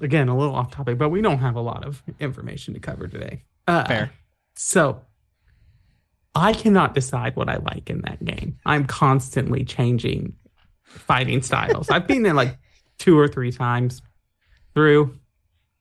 again, 0.00 0.28
a 0.28 0.36
little 0.36 0.54
off 0.54 0.70
topic, 0.70 0.98
but 0.98 1.10
we 1.10 1.22
don't 1.22 1.38
have 1.38 1.56
a 1.56 1.60
lot 1.60 1.84
of 1.84 2.02
information 2.20 2.74
to 2.74 2.80
cover 2.80 3.08
today. 3.08 3.42
Uh, 3.66 3.84
Fair. 3.84 4.12
So 4.54 5.02
I 6.34 6.52
cannot 6.52 6.94
decide 6.94 7.34
what 7.36 7.48
I 7.48 7.56
like 7.56 7.90
in 7.90 8.02
that 8.02 8.24
game. 8.24 8.58
I'm 8.66 8.86
constantly 8.86 9.64
changing 9.64 10.34
fighting 10.84 11.42
styles. 11.42 11.90
I've 11.90 12.06
been 12.06 12.22
there 12.22 12.34
like 12.34 12.58
two 12.98 13.18
or 13.18 13.28
three 13.28 13.52
times 13.52 14.02
through. 14.74 15.18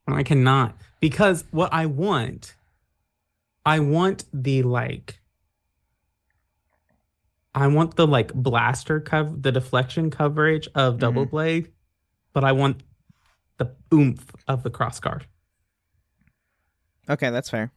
And 0.08 0.15
I 0.15 0.24
cannot 0.24 0.78
because 1.00 1.43
what 1.52 1.74
I 1.74 1.88
want, 1.88 2.56
I 3.65 3.80
want 3.80 4.26
the 4.32 4.62
like, 4.63 5.19
I 7.55 7.67
want 7.67 7.95
the 7.95 8.05
like 8.07 8.33
blaster 8.35 8.99
cover, 9.01 9.35
the 9.35 9.51
deflection 9.51 10.11
coverage 10.11 10.67
of 10.75 10.99
double 10.99 11.25
blade, 11.25 11.71
but 12.33 12.43
I 12.43 12.51
want 12.53 12.83
the 13.57 13.75
oomph 13.93 14.35
of 14.47 14.63
the 14.63 14.69
cross 14.71 14.99
guard, 14.99 15.27
Okay, 17.09 17.29
that's 17.31 17.49
fair. 17.49 17.71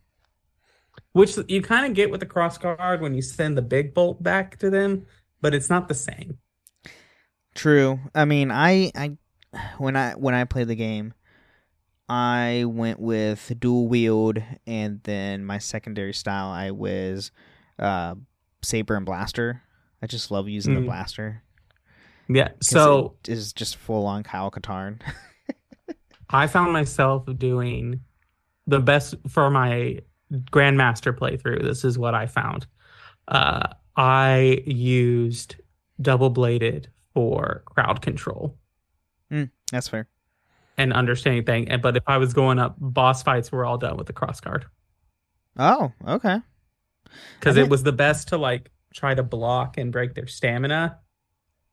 which 1.13 1.37
you 1.49 1.63
kind 1.63 1.87
of 1.87 1.95
get 1.95 2.11
with 2.11 2.21
the 2.21 2.27
cross 2.27 2.59
guard 2.59 3.01
when 3.01 3.15
you 3.15 3.23
send 3.23 3.57
the 3.57 3.63
big 3.63 3.95
bolt 3.95 4.23
back 4.23 4.59
to 4.59 4.71
them, 4.71 5.07
but 5.41 5.55
it's 5.55 5.71
not 5.71 5.89
the 5.89 5.95
same. 5.95 6.39
True. 7.55 8.01
I 8.15 8.25
mean, 8.25 8.51
I 8.51 8.93
I 8.95 9.17
when 9.79 9.97
I 9.97 10.13
when 10.15 10.35
I 10.35 10.45
played 10.45 10.69
the 10.69 10.77
game, 10.77 11.15
I 12.09 12.65
went 12.67 13.01
with 13.01 13.53
dual 13.59 13.89
wield, 13.89 14.43
and 14.67 15.03
then 15.05 15.45
my 15.45 15.59
secondary 15.59 16.15
style 16.15 16.49
I 16.51 16.71
was 16.71 17.31
uh, 17.79 18.15
saber 18.63 18.97
and 18.97 19.07
blaster. 19.07 19.63
I 20.03 20.07
just 20.07 20.31
love 20.31 20.49
using 20.49 20.75
the 20.75 20.81
Mm. 20.81 20.87
blaster. 20.87 21.43
Yeah, 22.29 22.51
So 22.61 23.15
it 23.25 23.31
is 23.31 23.53
just 23.53 23.77
full 23.77 24.05
on 24.07 24.23
Kyle 24.23 24.51
Katarn. 24.51 25.01
I 26.31 26.47
found 26.47 26.73
myself 26.75 27.25
doing 27.39 28.01
the 28.67 28.81
best 28.81 29.15
for 29.29 29.49
my 29.51 30.01
grandmaster 30.51 31.17
playthrough. 31.17 31.63
This 31.63 31.85
is 31.85 31.99
what 31.99 32.15
I 32.15 32.27
found. 32.27 32.67
Uh, 33.29 33.69
I 33.97 34.63
used 34.67 35.57
double 36.01 36.29
bladed 36.31 36.89
for 37.15 37.63
crowd 37.65 38.03
control 38.03 38.57
that's 39.73 39.89
fair. 39.89 40.07
and 40.77 40.93
understanding 40.93 41.45
thing. 41.45 41.69
And 41.69 41.81
but 41.83 41.97
if 41.97 42.05
I 42.07 42.19
was 42.19 42.33
going 42.35 42.59
up, 42.59 42.77
boss 42.79 43.23
fights 43.23 43.51
were 43.51 43.65
all 43.65 43.79
done 43.79 43.97
with 43.97 44.07
the 44.07 44.13
cross 44.13 44.41
guard 44.41 44.67
Oh, 45.59 45.93
okay. 46.07 46.41
because 47.41 47.57
it 47.57 47.69
was 47.71 47.83
the 47.83 47.93
best 47.93 48.29
to 48.29 48.37
like 48.39 48.71
try 48.93 49.15
to 49.15 49.23
block 49.23 49.79
and 49.79 49.93
break 49.93 50.15
their 50.15 50.27
stamina. 50.27 50.99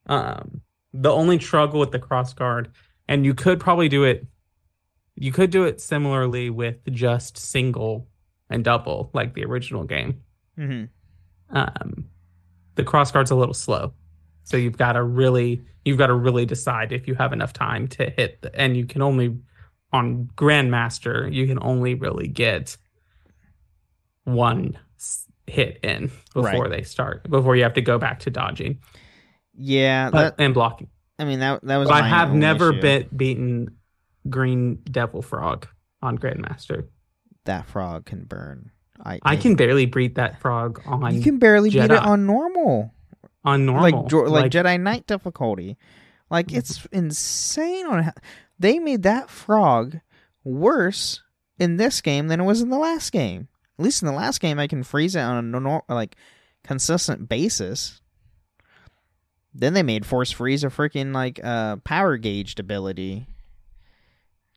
Um, 0.06 0.60
the 0.92 1.10
only 1.10 1.38
struggle 1.38 1.80
with 1.80 1.90
the 1.90 1.98
cross 1.98 2.32
guard, 2.32 2.70
and 3.08 3.24
you 3.24 3.34
could 3.34 3.60
probably 3.60 3.88
do 3.88 4.04
it. 4.04 4.26
You 5.14 5.32
could 5.32 5.50
do 5.50 5.64
it 5.64 5.80
similarly 5.80 6.50
with 6.50 6.76
just 6.92 7.38
single 7.38 8.08
and 8.50 8.62
double, 8.64 9.10
like 9.12 9.34
the 9.34 9.44
original 9.44 9.84
game. 9.84 10.22
hmm 10.56 10.84
Um, 11.50 12.08
the 12.74 12.84
cross 12.84 13.10
guard's 13.10 13.30
a 13.30 13.36
little 13.36 13.54
slow, 13.54 13.94
so 14.44 14.56
you've 14.56 14.76
got 14.76 14.92
to 14.92 15.02
really, 15.02 15.64
you've 15.84 15.98
got 15.98 16.08
to 16.08 16.14
really 16.14 16.46
decide 16.46 16.92
if 16.92 17.08
you 17.08 17.14
have 17.14 17.32
enough 17.32 17.52
time 17.52 17.88
to 17.88 18.10
hit. 18.10 18.42
The, 18.42 18.54
and 18.54 18.76
you 18.76 18.86
can 18.86 19.02
only 19.02 19.36
on 19.92 20.30
Grandmaster, 20.36 21.32
you 21.32 21.46
can 21.46 21.58
only 21.62 21.94
really 21.94 22.28
get 22.28 22.76
one 24.24 24.78
hit 25.46 25.78
in 25.84 26.10
before 26.34 26.42
Right. 26.64 26.70
they 26.70 26.82
start, 26.82 27.28
before 27.30 27.54
you 27.56 27.62
have 27.62 27.74
to 27.74 27.80
go 27.82 27.98
back 27.98 28.20
to 28.20 28.30
dodging 28.30 28.78
Yeah, 29.54 30.10
but, 30.10 30.36
that, 30.36 30.42
and 30.44 30.52
blocking. 30.54 30.88
I 31.18 31.24
mean 31.24 31.38
that 31.40 31.62
that 31.64 31.76
was. 31.78 31.88
I 31.88 32.02
have 32.06 32.34
never 32.34 32.72
issue. 32.72 32.80
been 32.82 33.08
beaten 33.16 33.76
Green 34.28 34.76
Devil 34.90 35.22
Frog 35.22 35.66
on 36.02 36.18
Grandmaster. 36.18 36.88
that 37.44 37.66
frog 37.66 38.04
can 38.06 38.24
burn. 38.24 38.70
I 39.04 39.18
I 39.22 39.36
can 39.36 39.54
barely 39.56 39.86
beat 39.86 40.16
that 40.16 40.40
frog 40.40 40.82
on 40.86 41.14
You 41.14 41.22
can 41.22 41.38
barely 41.38 41.70
beat 41.70 41.84
it 41.84 41.90
on 41.92 42.26
normal. 42.26 42.92
on 43.44 43.64
normal, 43.64 43.82
like 43.82 44.06
Jo- 44.08 44.22
like, 44.24 44.50
Jedi 44.50 44.80
Knight 44.80 45.06
difficulty. 45.06 45.76
Like 46.28 46.52
it's 46.52 46.84
insane 46.92 47.86
on 47.86 48.02
how 48.02 48.12
they 48.58 48.78
made 48.78 49.04
that 49.04 49.30
frog 49.30 50.00
worse 50.44 51.22
in 51.58 51.76
this 51.76 52.00
game 52.00 52.26
than 52.28 52.40
it 52.40 52.44
was 52.44 52.60
in 52.60 52.68
the 52.70 52.78
last 52.78 53.10
game. 53.12 53.48
At 53.78 53.84
least 53.84 54.02
in 54.02 54.06
the 54.06 54.14
last 54.14 54.40
game, 54.40 54.58
I 54.58 54.66
can 54.66 54.82
freeze 54.82 55.14
it 55.14 55.20
on 55.20 55.36
a 55.36 55.42
normal, 55.42 55.84
like 55.88 56.16
consistent 56.64 57.28
basis. 57.28 58.00
Then 59.54 59.74
they 59.74 59.82
made 59.82 60.06
force 60.06 60.30
freeze 60.30 60.64
a 60.64 60.68
freaking 60.68 61.14
like 61.14 61.40
uh 61.42 61.76
power 61.76 62.16
gauged 62.16 62.60
ability. 62.60 63.26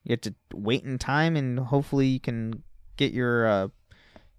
You 0.03 0.13
have 0.13 0.21
to 0.21 0.36
wait 0.53 0.84
in 0.84 0.97
time, 0.97 1.36
and 1.36 1.60
hopefully 1.60 2.08
you 2.08 2.19
can 2.19 2.63
get 2.97 3.12
your 3.12 3.47
uh, 3.47 3.67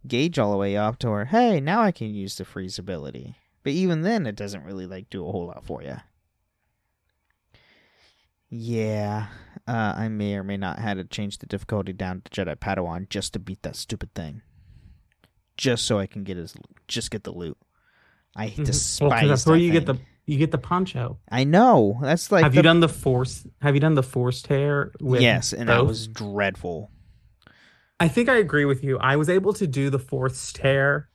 gauge 0.07 0.39
all 0.39 0.51
the 0.51 0.57
way 0.57 0.77
up 0.77 0.99
to 0.99 1.11
where 1.11 1.27
hey, 1.27 1.61
now 1.61 1.83
I 1.83 1.93
can 1.93 2.15
use 2.15 2.37
the 2.37 2.45
freeze 2.45 2.79
ability. 2.79 3.37
But 3.63 3.73
even 3.73 4.03
then, 4.03 4.27
it 4.27 4.37
doesn't 4.37 4.65
really 4.65 4.87
like 4.87 5.11
do 5.11 5.27
a 5.27 5.31
whole 5.31 5.47
lot 5.47 5.65
for 5.65 5.83
you. 5.83 5.97
Yeah, 8.49 9.29
uh, 9.69 9.95
I 9.97 10.09
may 10.09 10.35
or 10.35 10.43
may 10.43 10.57
not 10.57 10.79
had 10.79 10.97
to 10.97 11.05
change 11.05 11.39
the 11.39 11.47
difficulty 11.47 11.93
down 11.93 12.23
to 12.23 12.31
Jedi 12.31 12.57
Padawan 12.57 13.09
just 13.09 13.33
to 13.35 13.39
beat 13.39 13.63
that 13.63 13.77
stupid 13.77 14.13
thing. 14.15 14.43
Just 15.61 15.85
so 15.87 15.99
I 15.99 16.07
can 16.07 16.25
get 16.25 16.39
his, 16.39 16.55
just 16.89 17.11
get 17.11 17.23
the 17.25 17.33
loot. 17.33 17.59
I 18.35 18.49
Mhm. 18.49 18.65
despise. 18.65 19.11
Well, 19.11 19.29
that's 19.29 19.45
where 19.45 19.59
you 19.59 19.71
get 19.73 19.85
the 19.85 19.97
you 20.25 20.39
get 20.39 20.53
the 20.53 20.59
poncho. 20.59 21.19
I 21.29 21.45
know 21.45 21.99
that's 22.01 22.33
like. 22.33 22.45
have 22.45 22.53
the- 22.53 22.59
you 22.59 22.63
done 22.63 22.81
the 22.81 22.89
force? 22.89 23.47
Have 23.61 23.75
you 23.75 23.81
done 23.81 23.95
the 23.95 24.03
force 24.03 24.41
tear? 24.41 24.93
With 25.01 25.21
yes, 25.21 25.53
and 25.53 25.69
that 25.69 25.85
was 25.85 26.07
dreadful. 26.09 26.91
I 27.99 28.09
think 28.09 28.31
I 28.31 28.37
agree 28.37 28.65
with 28.65 28.83
you. 28.83 28.99
I 28.99 29.17
was 29.17 29.29
able 29.29 29.53
to 29.55 29.67
do 29.67 29.91
the 29.91 29.99
force 29.99 30.51
tear. 30.53 31.11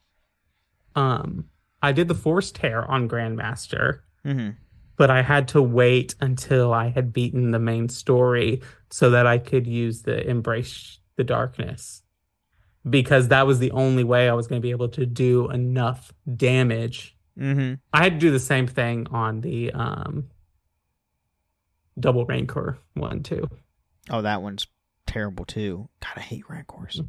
Um, 0.96 1.46
I 1.82 1.92
did 1.92 2.08
the 2.08 2.14
force 2.16 2.52
tear 2.52 2.86
on 2.86 3.10
Grandmaster, 3.10 4.02
hmm 4.24 4.50
but 4.98 5.10
I 5.10 5.24
had 5.24 5.48
to 5.50 5.62
wait 5.62 6.16
until 6.22 6.74
I 6.74 6.88
had 6.90 7.12
beaten 7.12 7.52
the 7.52 7.60
main 7.60 7.90
story 7.90 8.62
so 8.92 9.10
that 9.10 9.26
I 9.28 9.40
could 9.40 9.66
use 9.68 10.04
the 10.04 10.26
embrace 10.30 11.00
the 11.18 11.24
darkness. 11.26 12.02
Because 12.88 13.30
that 13.30 13.48
was 13.48 13.60
the 13.60 13.72
only 13.72 14.04
way 14.04 14.30
I 14.30 14.34
was 14.34 14.48
going 14.48 14.62
to 14.62 14.66
be 14.66 14.72
able 14.72 14.90
to 14.90 15.06
do 15.06 15.50
enough 15.50 16.14
damage 16.36 17.16
hmm 17.38 17.74
I 17.92 18.04
had 18.04 18.14
to 18.14 18.20
do 18.20 18.32
the 18.32 18.40
same 18.40 18.68
thing 18.68 19.08
on 19.12 19.42
the 19.42 19.72
um 19.72 20.30
double 22.00 22.26
rancor 22.26 22.78
one 22.94 23.24
too. 23.24 23.50
Oh, 24.10 24.22
that 24.22 24.42
one's 24.42 24.68
terrible 25.08 25.46
too. 25.46 25.90
God, 26.02 26.14
I 26.18 26.22
hate 26.22 26.50
rancors. 26.50 27.02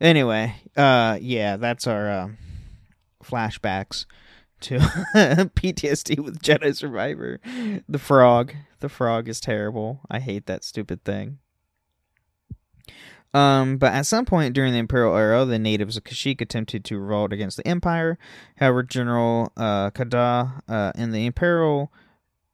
Anyway, 0.00 0.54
uh, 0.76 1.18
yeah, 1.20 1.56
that's 1.56 1.86
our 1.86 2.10
uh, 2.10 2.28
flashbacks 3.24 4.06
to 4.60 4.78
PTSD 5.14 6.18
with 6.20 6.42
Jedi 6.42 6.74
Survivor. 6.76 7.40
The 7.88 7.98
frog, 7.98 8.54
the 8.80 8.88
frog 8.88 9.28
is 9.28 9.40
terrible. 9.40 10.00
I 10.10 10.20
hate 10.20 10.46
that 10.46 10.64
stupid 10.64 11.02
thing. 11.04 11.38
Um, 13.36 13.76
but 13.76 13.92
at 13.92 14.06
some 14.06 14.24
point 14.24 14.54
during 14.54 14.72
the 14.72 14.78
Imperial 14.78 15.14
era, 15.14 15.44
the 15.44 15.58
natives 15.58 15.98
of 15.98 16.04
Kashyyyk 16.04 16.40
attempted 16.40 16.86
to 16.86 16.98
revolt 16.98 17.34
against 17.34 17.58
the 17.58 17.68
Empire. 17.68 18.16
However, 18.56 18.82
General 18.82 19.52
uh, 19.58 19.90
Kada 19.90 20.62
uh, 20.66 20.92
and 20.94 21.12
the 21.12 21.26
Imperial 21.26 21.92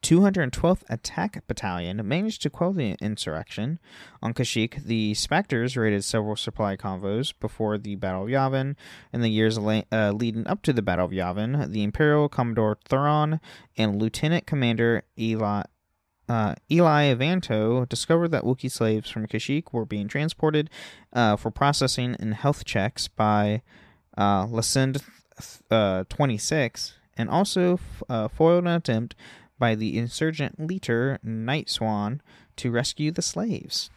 212th 0.02 0.82
Attack 0.88 1.46
Battalion 1.46 2.00
managed 2.08 2.42
to 2.42 2.50
quell 2.50 2.72
the 2.72 2.96
insurrection. 3.00 3.78
On 4.20 4.34
Kashyyyk, 4.34 4.82
the 4.82 5.14
Spectres 5.14 5.76
raided 5.76 6.02
several 6.02 6.34
supply 6.34 6.74
convoys 6.74 7.30
before 7.30 7.78
the 7.78 7.94
Battle 7.94 8.24
of 8.24 8.28
Yavin. 8.28 8.74
In 9.12 9.20
the 9.20 9.30
years 9.30 9.60
la- 9.60 9.82
uh, 9.92 10.10
leading 10.10 10.48
up 10.48 10.62
to 10.62 10.72
the 10.72 10.82
Battle 10.82 11.04
of 11.04 11.12
Yavin, 11.12 11.70
the 11.70 11.84
Imperial 11.84 12.28
Commodore 12.28 12.78
Thrawn 12.88 13.40
and 13.76 14.02
Lieutenant 14.02 14.46
Commander 14.46 15.04
Eli 15.16 15.62
uh, 16.32 16.54
Eli 16.70 17.14
Avanto 17.14 17.86
discovered 17.86 18.28
that 18.28 18.42
Wookiee 18.42 18.70
slaves 18.70 19.10
from 19.10 19.26
Kashyyyk 19.26 19.70
were 19.70 19.84
being 19.84 20.08
transported 20.08 20.70
uh, 21.12 21.36
for 21.36 21.50
processing 21.50 22.16
and 22.18 22.32
health 22.32 22.64
checks 22.64 23.06
by 23.06 23.60
uh, 24.16 24.46
uh, 25.70 26.04
26, 26.08 26.94
and 27.18 27.28
also 27.28 27.74
f- 27.74 28.02
uh, 28.08 28.28
foiled 28.28 28.64
an 28.64 28.70
attempt 28.70 29.14
by 29.58 29.74
the 29.74 29.98
insurgent 29.98 30.58
leader 30.58 31.18
Night 31.22 31.68
Swan 31.68 32.22
to 32.56 32.70
rescue 32.70 33.10
the 33.10 33.20
slaves. 33.20 33.90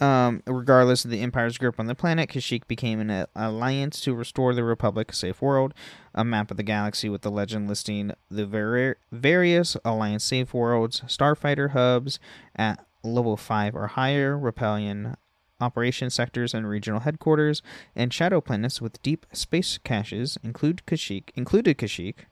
Um, 0.00 0.42
regardless 0.46 1.04
of 1.04 1.10
the 1.10 1.20
Empire's 1.22 1.58
grip 1.58 1.80
on 1.80 1.86
the 1.86 1.94
planet, 1.94 2.30
Kashyyyk 2.30 2.68
became 2.68 3.00
an 3.00 3.26
alliance 3.34 4.00
to 4.02 4.14
restore 4.14 4.54
the 4.54 4.62
Republic 4.62 5.10
a 5.10 5.14
safe 5.14 5.42
world. 5.42 5.74
A 6.14 6.24
map 6.24 6.50
of 6.52 6.56
the 6.56 6.62
galaxy 6.62 7.08
with 7.08 7.22
the 7.22 7.30
legend 7.32 7.68
listing 7.68 8.12
the 8.30 8.46
vari- 8.46 8.94
various 9.10 9.76
Alliance 9.84 10.22
safe 10.24 10.54
worlds, 10.54 11.02
starfighter 11.06 11.70
hubs 11.70 12.20
at 12.54 12.84
level 13.02 13.36
5 13.36 13.74
or 13.74 13.88
higher, 13.88 14.38
Rebellion 14.38 15.16
operation 15.60 16.08
sectors 16.10 16.54
and 16.54 16.68
regional 16.68 17.00
headquarters, 17.00 17.62
and 17.96 18.14
shadow 18.14 18.40
planets 18.40 18.80
with 18.80 19.02
deep 19.02 19.26
space 19.32 19.78
caches 19.78 20.38
include 20.44 20.82
Kashyyyk, 20.86 21.30
included 21.34 21.76
Kashyyyk. 21.78 22.26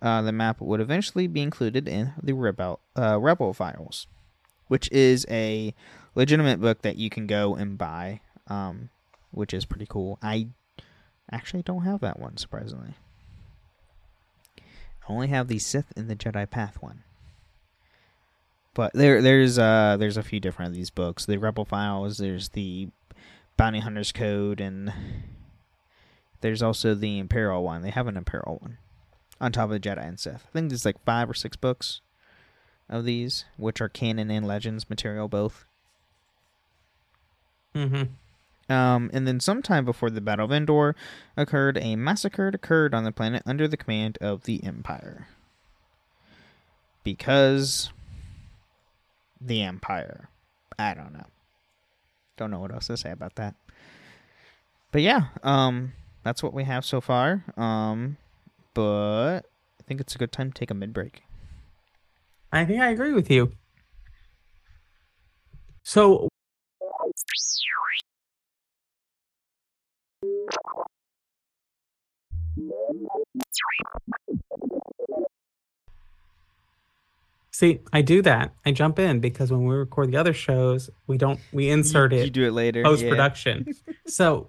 Uh, 0.00 0.22
the 0.22 0.32
map 0.32 0.60
would 0.60 0.80
eventually 0.80 1.26
be 1.26 1.42
included 1.42 1.88
in 1.88 2.12
the 2.22 2.32
Rebel, 2.32 2.78
uh, 2.96 3.18
Rebel 3.18 3.52
files. 3.52 4.06
which 4.68 4.90
is 4.90 5.26
a 5.28 5.74
legitimate 6.14 6.60
book 6.60 6.82
that 6.82 6.96
you 6.96 7.10
can 7.10 7.26
go 7.26 7.54
and 7.54 7.78
buy, 7.78 8.20
um, 8.48 8.90
which 9.30 9.54
is 9.54 9.64
pretty 9.64 9.86
cool. 9.86 10.18
I 10.22 10.48
actually 11.30 11.62
don't 11.62 11.84
have 11.84 12.00
that 12.00 12.18
one, 12.18 12.36
surprisingly. 12.36 12.94
I 14.58 15.12
only 15.12 15.28
have 15.28 15.48
the 15.48 15.58
Sith 15.58 15.92
and 15.96 16.08
the 16.08 16.16
Jedi 16.16 16.48
Path 16.48 16.78
one. 16.80 17.02
But 18.74 18.92
there, 18.94 19.20
there's 19.20 19.58
uh, 19.58 19.96
there's 19.98 20.16
a 20.16 20.22
few 20.22 20.40
different 20.40 20.70
of 20.70 20.74
these 20.76 20.90
books. 20.90 21.26
The 21.26 21.36
Rebel 21.36 21.64
Files. 21.64 22.18
There's 22.18 22.50
the 22.50 22.88
Bounty 23.56 23.80
Hunter's 23.80 24.12
Code, 24.12 24.60
and 24.60 24.92
there's 26.40 26.62
also 26.62 26.94
the 26.94 27.18
Imperial 27.18 27.62
one. 27.62 27.82
They 27.82 27.90
have 27.90 28.06
an 28.06 28.16
Imperial 28.16 28.58
one 28.60 28.78
on 29.40 29.52
top 29.52 29.70
of 29.70 29.70
the 29.70 29.80
Jedi 29.80 30.06
and 30.06 30.18
Sith. 30.18 30.46
I 30.48 30.52
think 30.52 30.70
there's 30.70 30.86
like 30.86 31.04
five 31.04 31.28
or 31.28 31.34
six 31.34 31.56
books 31.56 32.00
of 32.88 33.04
these, 33.04 33.44
which 33.56 33.80
are 33.80 33.88
canon 33.88 34.30
and 34.30 34.46
legends 34.46 34.88
material 34.88 35.28
both. 35.28 35.66
Mm-hmm. 37.74 38.72
Um, 38.72 39.10
and 39.12 39.26
then 39.26 39.40
sometime 39.40 39.84
before 39.84 40.10
the 40.10 40.20
Battle 40.20 40.46
of 40.46 40.52
Endor 40.52 40.94
occurred, 41.36 41.78
a 41.78 41.96
massacre 41.96 42.48
occurred 42.48 42.94
on 42.94 43.04
the 43.04 43.12
planet 43.12 43.42
under 43.44 43.68
the 43.68 43.76
command 43.76 44.18
of 44.20 44.44
the 44.44 44.62
Empire. 44.64 45.28
Because 47.04 47.90
the 49.40 49.62
Empire. 49.62 50.28
I 50.78 50.94
don't 50.94 51.12
know. 51.12 51.26
Don't 52.36 52.50
know 52.50 52.60
what 52.60 52.72
else 52.72 52.86
to 52.86 52.96
say 52.96 53.10
about 53.10 53.34
that. 53.36 53.54
But 54.90 55.02
yeah, 55.02 55.26
um, 55.42 55.92
that's 56.22 56.42
what 56.42 56.54
we 56.54 56.64
have 56.64 56.84
so 56.84 57.00
far. 57.00 57.44
Um, 57.56 58.16
but 58.74 59.40
I 59.40 59.82
think 59.86 60.00
it's 60.00 60.14
a 60.14 60.18
good 60.18 60.32
time 60.32 60.52
to 60.52 60.58
take 60.58 60.70
a 60.70 60.74
mid 60.74 60.92
break. 60.92 61.22
I 62.52 62.64
think 62.64 62.80
I 62.80 62.90
agree 62.90 63.12
with 63.12 63.30
you. 63.30 63.52
So 65.82 66.28
See, 77.50 77.80
I 77.92 78.00
do 78.02 78.22
that. 78.22 78.54
I 78.64 78.72
jump 78.72 78.98
in 78.98 79.20
because 79.20 79.52
when 79.52 79.64
we 79.66 79.74
record 79.74 80.10
the 80.10 80.16
other 80.16 80.32
shows, 80.32 80.88
we 81.06 81.18
don't 81.18 81.38
we 81.52 81.68
insert 81.68 82.12
you, 82.12 82.18
it 82.20 82.24
You 82.24 82.30
do 82.30 82.46
it 82.46 82.52
later. 82.52 82.82
post 82.82 83.06
production. 83.06 83.66
so 84.06 84.48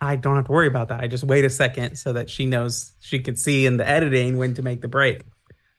I 0.00 0.16
don't 0.16 0.36
have 0.36 0.46
to 0.46 0.52
worry 0.52 0.68
about 0.68 0.88
that. 0.88 1.00
I 1.00 1.08
just 1.08 1.24
wait 1.24 1.44
a 1.44 1.50
second 1.50 1.96
so 1.96 2.12
that 2.12 2.30
she 2.30 2.46
knows 2.46 2.92
she 3.00 3.18
can 3.18 3.34
see 3.36 3.66
in 3.66 3.76
the 3.76 3.88
editing 3.88 4.38
when 4.38 4.54
to 4.54 4.62
make 4.62 4.82
the 4.82 4.88
break. 4.88 5.22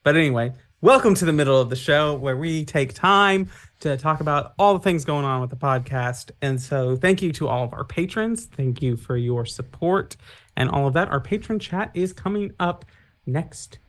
But 0.03 0.17
anyway, 0.17 0.51
welcome 0.81 1.15
to 1.15 1.25
the 1.25 1.33
middle 1.33 1.59
of 1.59 1.71
the 1.71 1.75
show 1.75 2.13
where 2.13 2.37
we 2.37 2.63
take 2.63 2.93
time 2.93 3.49
to 3.79 3.97
talk 3.97 4.19
about 4.21 4.53
all 4.59 4.75
the 4.75 4.79
things 4.79 5.05
going 5.05 5.25
on 5.25 5.41
with 5.41 5.49
the 5.49 5.55
podcast. 5.55 6.29
And 6.41 6.61
so 6.61 6.95
thank 6.95 7.21
you 7.21 7.31
to 7.33 7.47
all 7.47 7.63
of 7.63 7.73
our 7.73 7.83
patrons. 7.83 8.45
Thank 8.45 8.81
you 8.81 8.95
for 8.95 9.17
your 9.17 9.43
support 9.45 10.15
and 10.55 10.69
all 10.69 10.87
of 10.87 10.93
that. 10.93 11.09
Our 11.09 11.19
patron 11.19 11.57
chat 11.57 11.89
is 11.95 12.13
coming 12.13 12.53
up 12.59 12.85
next 13.25 13.79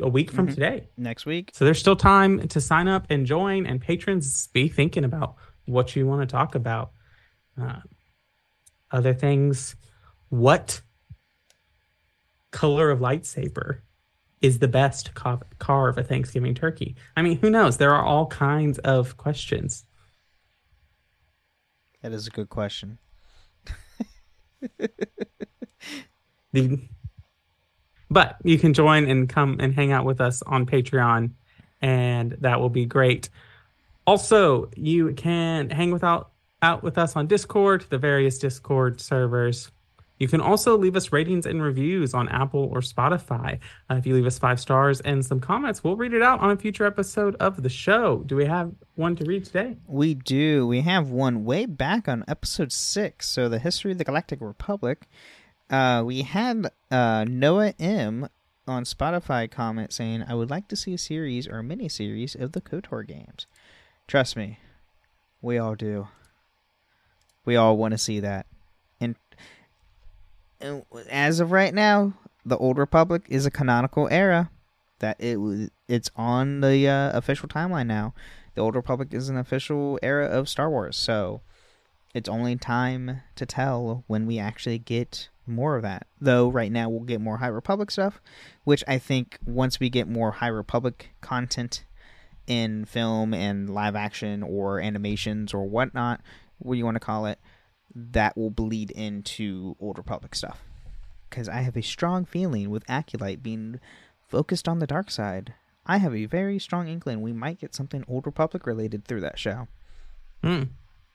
a 0.00 0.08
week 0.08 0.30
from 0.30 0.48
today. 0.48 0.88
Next 0.96 1.26
week. 1.26 1.50
So 1.52 1.66
there's 1.66 1.78
still 1.78 1.96
time 1.96 2.48
to 2.48 2.60
sign 2.62 2.88
up 2.88 3.06
and 3.10 3.26
join, 3.26 3.66
and 3.66 3.78
patrons 3.78 4.46
be 4.46 4.68
thinking 4.68 5.04
about 5.04 5.34
what 5.66 5.94
you 5.94 6.06
want 6.06 6.22
to 6.22 6.26
talk 6.26 6.54
about. 6.54 6.92
Uh, 7.60 7.80
other 8.90 9.12
things, 9.12 9.76
what 10.30 10.80
color 12.50 12.90
of 12.90 13.00
lightsaber 13.00 13.80
is 14.40 14.58
the 14.58 14.68
best 14.68 15.14
ca- 15.14 15.38
carve 15.58 15.98
a 15.98 16.02
Thanksgiving 16.02 16.54
turkey? 16.54 16.96
I 17.16 17.22
mean, 17.22 17.38
who 17.38 17.50
knows? 17.50 17.76
There 17.76 17.94
are 17.94 18.04
all 18.04 18.26
kinds 18.26 18.78
of 18.78 19.16
questions. 19.16 19.84
That 22.02 22.12
is 22.12 22.26
a 22.26 22.30
good 22.30 22.48
question. 22.48 22.98
The, 26.52 26.80
but 28.10 28.36
you 28.42 28.58
can 28.58 28.74
join 28.74 29.08
and 29.08 29.28
come 29.28 29.58
and 29.60 29.74
hang 29.74 29.92
out 29.92 30.04
with 30.04 30.20
us 30.20 30.42
on 30.42 30.66
Patreon, 30.66 31.30
and 31.80 32.36
that 32.40 32.60
will 32.60 32.70
be 32.70 32.86
great. 32.86 33.28
Also, 34.06 34.70
you 34.74 35.12
can 35.14 35.70
hang 35.70 35.92
without 35.92 36.32
out 36.62 36.82
with 36.82 36.98
us 36.98 37.16
on 37.16 37.26
Discord, 37.26 37.86
the 37.88 37.98
various 37.98 38.38
Discord 38.38 39.00
servers. 39.00 39.70
You 40.20 40.28
can 40.28 40.42
also 40.42 40.76
leave 40.76 40.96
us 40.96 41.12
ratings 41.12 41.46
and 41.46 41.62
reviews 41.62 42.12
on 42.12 42.28
Apple 42.28 42.68
or 42.72 42.82
Spotify. 42.82 43.58
Uh, 43.90 43.94
if 43.94 44.06
you 44.06 44.14
leave 44.14 44.26
us 44.26 44.38
five 44.38 44.60
stars 44.60 45.00
and 45.00 45.24
some 45.24 45.40
comments, 45.40 45.82
we'll 45.82 45.96
read 45.96 46.12
it 46.12 46.22
out 46.22 46.40
on 46.40 46.50
a 46.50 46.56
future 46.56 46.84
episode 46.84 47.36
of 47.36 47.62
the 47.62 47.70
show. 47.70 48.18
Do 48.26 48.36
we 48.36 48.44
have 48.44 48.70
one 48.96 49.16
to 49.16 49.24
read 49.24 49.46
today? 49.46 49.78
We 49.86 50.12
do. 50.12 50.66
We 50.66 50.82
have 50.82 51.08
one 51.08 51.46
way 51.46 51.64
back 51.64 52.06
on 52.06 52.22
episode 52.28 52.70
six. 52.70 53.30
So, 53.30 53.48
the 53.48 53.58
history 53.58 53.92
of 53.92 53.98
the 53.98 54.04
Galactic 54.04 54.42
Republic. 54.42 55.08
Uh, 55.70 56.02
we 56.04 56.22
had 56.22 56.70
uh, 56.90 57.24
Noah 57.26 57.72
M 57.78 58.28
on 58.66 58.84
Spotify 58.84 59.50
comment 59.50 59.90
saying, 59.90 60.24
I 60.28 60.34
would 60.34 60.50
like 60.50 60.68
to 60.68 60.76
see 60.76 60.92
a 60.92 60.98
series 60.98 61.48
or 61.48 61.62
mini 61.62 61.88
series 61.88 62.34
of 62.34 62.52
the 62.52 62.60
KOTOR 62.60 63.06
games. 63.06 63.46
Trust 64.06 64.36
me, 64.36 64.58
we 65.40 65.56
all 65.56 65.76
do. 65.76 66.08
We 67.46 67.56
all 67.56 67.78
want 67.78 67.92
to 67.92 67.98
see 67.98 68.20
that. 68.20 68.46
As 71.10 71.40
of 71.40 71.52
right 71.52 71.74
now, 71.74 72.12
the 72.44 72.56
Old 72.56 72.78
Republic 72.78 73.22
is 73.28 73.46
a 73.46 73.50
canonical 73.50 74.08
era. 74.10 74.50
That 74.98 75.16
it 75.18 75.38
it's 75.88 76.10
on 76.14 76.60
the 76.60 76.86
uh, 76.86 77.16
official 77.16 77.48
timeline 77.48 77.86
now. 77.86 78.12
The 78.54 78.60
Old 78.60 78.74
Republic 78.74 79.08
is 79.12 79.28
an 79.28 79.38
official 79.38 79.98
era 80.02 80.26
of 80.26 80.48
Star 80.48 80.68
Wars, 80.68 80.96
so 80.96 81.40
it's 82.14 82.28
only 82.28 82.56
time 82.56 83.22
to 83.36 83.46
tell 83.46 84.04
when 84.08 84.26
we 84.26 84.38
actually 84.38 84.78
get 84.78 85.28
more 85.46 85.76
of 85.76 85.82
that. 85.82 86.06
Though 86.20 86.48
right 86.48 86.70
now 86.70 86.88
we'll 86.88 87.00
get 87.00 87.20
more 87.20 87.38
High 87.38 87.46
Republic 87.46 87.90
stuff, 87.90 88.20
which 88.64 88.84
I 88.86 88.98
think 88.98 89.38
once 89.46 89.80
we 89.80 89.88
get 89.88 90.08
more 90.08 90.32
High 90.32 90.48
Republic 90.48 91.10
content 91.20 91.84
in 92.46 92.84
film 92.84 93.32
and 93.32 93.70
live 93.70 93.96
action 93.96 94.42
or 94.42 94.80
animations 94.80 95.54
or 95.54 95.64
whatnot, 95.64 96.20
what 96.58 96.74
do 96.74 96.78
you 96.78 96.84
want 96.84 96.96
to 96.96 97.00
call 97.00 97.26
it, 97.26 97.38
that 97.94 98.36
will 98.36 98.50
bleed 98.50 98.90
into 98.90 99.76
Old 99.80 99.98
Republic 99.98 100.34
stuff. 100.34 100.62
Because 101.28 101.48
I 101.48 101.60
have 101.60 101.76
a 101.76 101.82
strong 101.82 102.24
feeling 102.24 102.70
with 102.70 102.88
Acolyte 102.88 103.42
being 103.42 103.80
focused 104.28 104.68
on 104.68 104.78
the 104.78 104.86
dark 104.86 105.10
side, 105.10 105.54
I 105.86 105.98
have 105.98 106.14
a 106.14 106.26
very 106.26 106.58
strong 106.58 106.88
inkling 106.88 107.20
we 107.20 107.32
might 107.32 107.60
get 107.60 107.74
something 107.74 108.04
Old 108.08 108.26
Republic 108.26 108.66
related 108.66 109.04
through 109.04 109.20
that 109.20 109.38
show. 109.38 109.68
Hmm. 110.42 110.64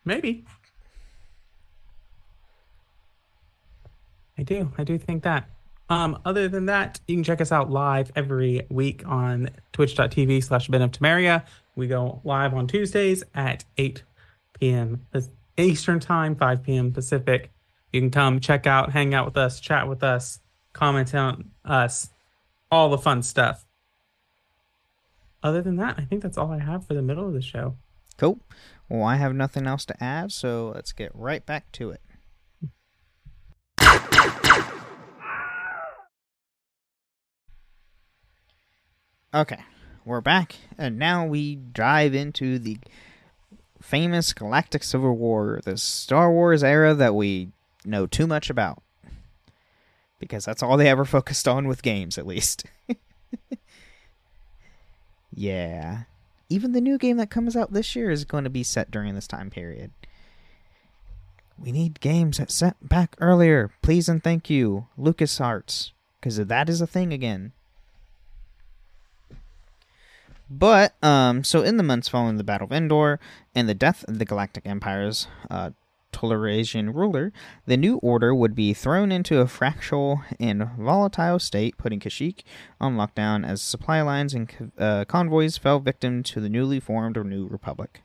Maybe. 0.03 0.45
I 4.37 4.43
do. 4.43 4.71
I 4.77 4.83
do 4.83 4.97
think 4.97 5.23
that. 5.23 5.49
Um, 5.89 6.19
other 6.25 6.47
than 6.47 6.65
that, 6.65 6.99
you 7.07 7.15
can 7.15 7.23
check 7.23 7.41
us 7.41 7.51
out 7.51 7.69
live 7.69 8.11
every 8.15 8.65
week 8.69 9.03
on 9.05 9.49
twitch.tv 9.71 10.43
slash 10.43 10.67
Ben 10.67 10.81
of 10.81 10.91
Temeria. 10.91 11.45
We 11.75 11.87
go 11.87 12.21
live 12.23 12.53
on 12.53 12.67
Tuesdays 12.67 13.23
at 13.33 13.65
8 13.77 14.03
p.m. 14.59 15.05
Eastern 15.57 15.99
Time, 15.99 16.35
5 16.35 16.63
p.m. 16.63 16.91
Pacific. 16.91 17.51
You 17.91 18.01
can 18.01 18.11
come 18.11 18.39
check 18.39 18.67
out, 18.67 18.91
hang 18.91 19.13
out 19.13 19.25
with 19.25 19.37
us, 19.37 19.59
chat 19.59 19.87
with 19.87 20.03
us, 20.03 20.39
comment 20.73 21.15
on 21.15 21.51
us, 21.63 22.09
all 22.69 22.89
the 22.89 22.97
fun 22.97 23.23
stuff. 23.23 23.65
Other 25.41 25.61
than 25.61 25.77
that, 25.77 25.95
I 25.97 26.03
think 26.03 26.23
that's 26.23 26.37
all 26.37 26.51
I 26.51 26.59
have 26.59 26.85
for 26.85 26.93
the 26.93 27.01
middle 27.01 27.27
of 27.27 27.33
the 27.33 27.41
show. 27.41 27.77
Cool. 28.17 28.39
Well, 28.89 29.03
I 29.03 29.15
have 29.15 29.33
nothing 29.33 29.67
else 29.67 29.85
to 29.85 30.03
add, 30.03 30.31
so 30.31 30.71
let's 30.73 30.91
get 30.91 31.11
right 31.13 31.45
back 31.45 31.71
to 31.73 31.91
it. 31.91 32.01
Okay, 39.33 39.59
we're 40.05 40.21
back, 40.21 40.55
and 40.77 40.97
now 40.97 41.25
we 41.25 41.55
dive 41.55 42.13
into 42.13 42.57
the 42.57 42.77
famous 43.81 44.33
Galactic 44.33 44.83
Civil 44.83 45.15
War, 45.15 45.59
the 45.63 45.77
Star 45.77 46.31
Wars 46.31 46.63
era 46.63 46.93
that 46.93 47.15
we 47.15 47.49
know 47.83 48.05
too 48.07 48.27
much 48.27 48.49
about. 48.49 48.81
Because 50.19 50.45
that's 50.45 50.63
all 50.63 50.77
they 50.77 50.89
ever 50.89 51.05
focused 51.05 51.47
on 51.47 51.67
with 51.67 51.83
games, 51.83 52.17
at 52.17 52.27
least. 52.27 52.65
yeah. 55.33 56.03
Even 56.49 56.71
the 56.71 56.81
new 56.81 56.97
game 56.97 57.17
that 57.17 57.29
comes 57.29 57.55
out 57.55 57.73
this 57.73 57.95
year 57.95 58.09
is 58.09 58.23
going 58.25 58.43
to 58.43 58.49
be 58.49 58.63
set 58.63 58.91
during 58.91 59.15
this 59.15 59.27
time 59.27 59.49
period. 59.49 59.91
We 61.57 61.71
need 61.71 62.01
games 62.01 62.37
that 62.37 62.51
set 62.51 62.75
back 62.81 63.15
earlier. 63.19 63.71
Please 63.81 64.09
and 64.09 64.23
thank 64.23 64.49
you, 64.49 64.87
LucasArts, 64.99 65.91
because 66.19 66.37
that 66.37 66.69
is 66.69 66.81
a 66.81 66.87
thing 66.87 67.13
again. 67.13 67.53
But 70.49 70.95
um, 71.03 71.43
so 71.43 71.63
in 71.63 71.77
the 71.77 71.83
months 71.83 72.07
following 72.07 72.37
the 72.37 72.43
Battle 72.43 72.65
of 72.65 72.71
Endor 72.71 73.19
and 73.53 73.67
the 73.67 73.73
death 73.73 74.03
of 74.07 74.19
the 74.19 74.25
Galactic 74.25 74.65
Empire's 74.65 75.27
uh, 75.49 75.71
Tolerasian 76.11 76.93
ruler, 76.93 77.33
the 77.65 77.77
new 77.77 77.97
order 77.97 78.33
would 78.33 78.55
be 78.55 78.73
thrown 78.73 79.11
into 79.11 79.39
a 79.39 79.45
fractal 79.45 80.23
and 80.39 80.63
volatile 80.77 81.39
state, 81.39 81.77
putting 81.77 81.99
Kashyyyk 81.99 82.43
on 82.79 82.95
lockdown 82.95 83.45
as 83.45 83.61
supply 83.61 84.01
lines 84.01 84.33
and 84.33 84.71
uh, 84.77 85.03
convoys 85.05 85.57
fell 85.57 85.79
victim 85.79 86.23
to 86.23 86.39
the 86.39 86.49
newly 86.49 86.79
formed 86.79 87.17
New 87.25 87.47
Republic. 87.47 88.01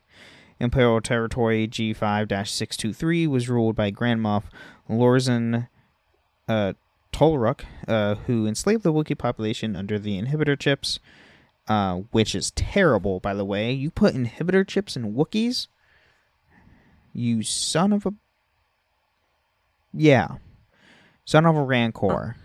Imperial 0.59 1.01
Territory 1.01 1.67
G5 1.67 2.47
623 2.47 3.27
was 3.27 3.49
ruled 3.49 3.75
by 3.75 3.89
Grand 3.89 4.19
Moff 4.19 4.43
Lorzan 4.89 5.67
uh, 6.47 6.73
Tolruck, 7.13 7.61
uh, 7.87 8.15
who 8.15 8.45
enslaved 8.45 8.83
the 8.83 8.93
Wookiee 8.93 9.17
population 9.17 9.75
under 9.75 9.97
the 9.97 10.21
inhibitor 10.21 10.59
chips, 10.59 10.99
uh, 11.67 11.95
which 12.11 12.35
is 12.35 12.51
terrible, 12.51 13.19
by 13.19 13.33
the 13.33 13.45
way. 13.45 13.71
You 13.71 13.91
put 13.91 14.15
inhibitor 14.15 14.67
chips 14.67 14.95
in 14.95 15.13
Wookiees? 15.13 15.67
You 17.13 17.43
son 17.43 17.93
of 17.93 18.05
a. 18.05 18.13
Yeah. 19.93 20.37
Son 21.25 21.45
of 21.45 21.55
a 21.55 21.63
Rancor. 21.63 22.35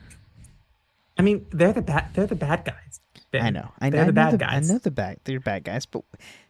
I 1.19 1.23
mean, 1.23 1.47
they're 1.51 1.73
the 1.73 1.83
bad. 1.83 2.15
They're 2.15 2.27
the 2.27 2.35
bad 2.35 2.65
guys. 2.65 3.01
I 3.33 3.51
know. 3.51 3.73
I, 3.81 3.91
They're 3.91 4.03
I 4.03 4.05
the 4.05 4.13
know 4.13 4.15
bad 4.15 4.33
the, 4.33 4.39
guys. 4.39 4.71
I 4.71 4.73
know 4.73 4.79
the 4.79 4.91
bad. 4.91 5.19
They're 5.25 5.41
bad 5.41 5.65
guys, 5.65 5.87
but 5.87 6.03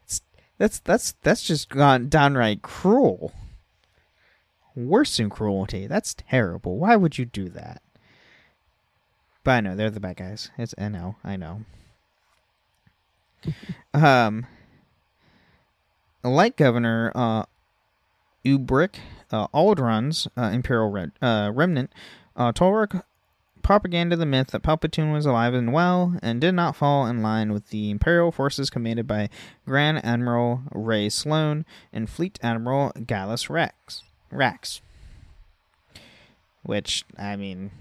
it's, 0.05 0.23
that's 0.59 0.81
that's 0.81 1.15
that's 1.23 1.43
just 1.43 1.69
gone 1.69 2.09
downright 2.09 2.63
cruel. 2.63 3.33
Worse 4.75 5.17
than 5.17 5.31
cruelty. 5.31 5.87
That's 5.87 6.15
terrible. 6.15 6.79
Why 6.79 6.97
would 6.97 7.19
you 7.19 7.25
do 7.25 7.49
that? 7.51 7.83
But 9.43 9.51
I 9.53 9.61
know 9.61 9.77
they're 9.77 9.91
the 9.91 10.01
bad 10.01 10.17
guys. 10.17 10.51
It's 10.59 10.75
I 10.77 10.89
know. 10.89 11.17
I 11.25 11.37
know. 11.37 11.63
Um, 13.95 14.47
like 16.23 16.57
Governor 16.57 17.13
uh, 17.15 17.45
Ubrik 18.45 18.97
uh, 19.31 19.47
Aldron's 19.55 20.29
uh, 20.37 20.51
Imperial 20.53 21.11
uh, 21.23 21.51
Remnant, 21.53 21.93
uh, 22.37 22.53
Tolric 22.53 23.03
propaganda 23.67 24.15
the 24.15 24.25
myth 24.25 24.53
that 24.53 24.63
Palpatine 24.63 25.13
was 25.13 25.27
alive 25.27 25.53
and 25.53 25.73
well 25.73 26.17
and 26.23 26.41
did 26.41 26.55
not 26.55 26.77
fall 26.77 27.05
in 27.05 27.21
line 27.21 27.53
with 27.53 27.71
the 27.71 27.91
Imperial 27.91 28.31
forces 28.31 28.71
commanded 28.71 29.09
by 29.09 29.29
Grand 29.67 30.05
Admiral 30.05 30.63
Rae 30.73 31.09
Sloane 31.09 31.65
and 31.93 32.09
Fleet 32.09 32.39
Admiral 32.45 32.93
Gallius 32.95 33.51
Rex. 33.51 34.05
Rax. 34.31 34.81
Which, 36.63 37.05
I 37.19 37.35
mean, 37.35 37.73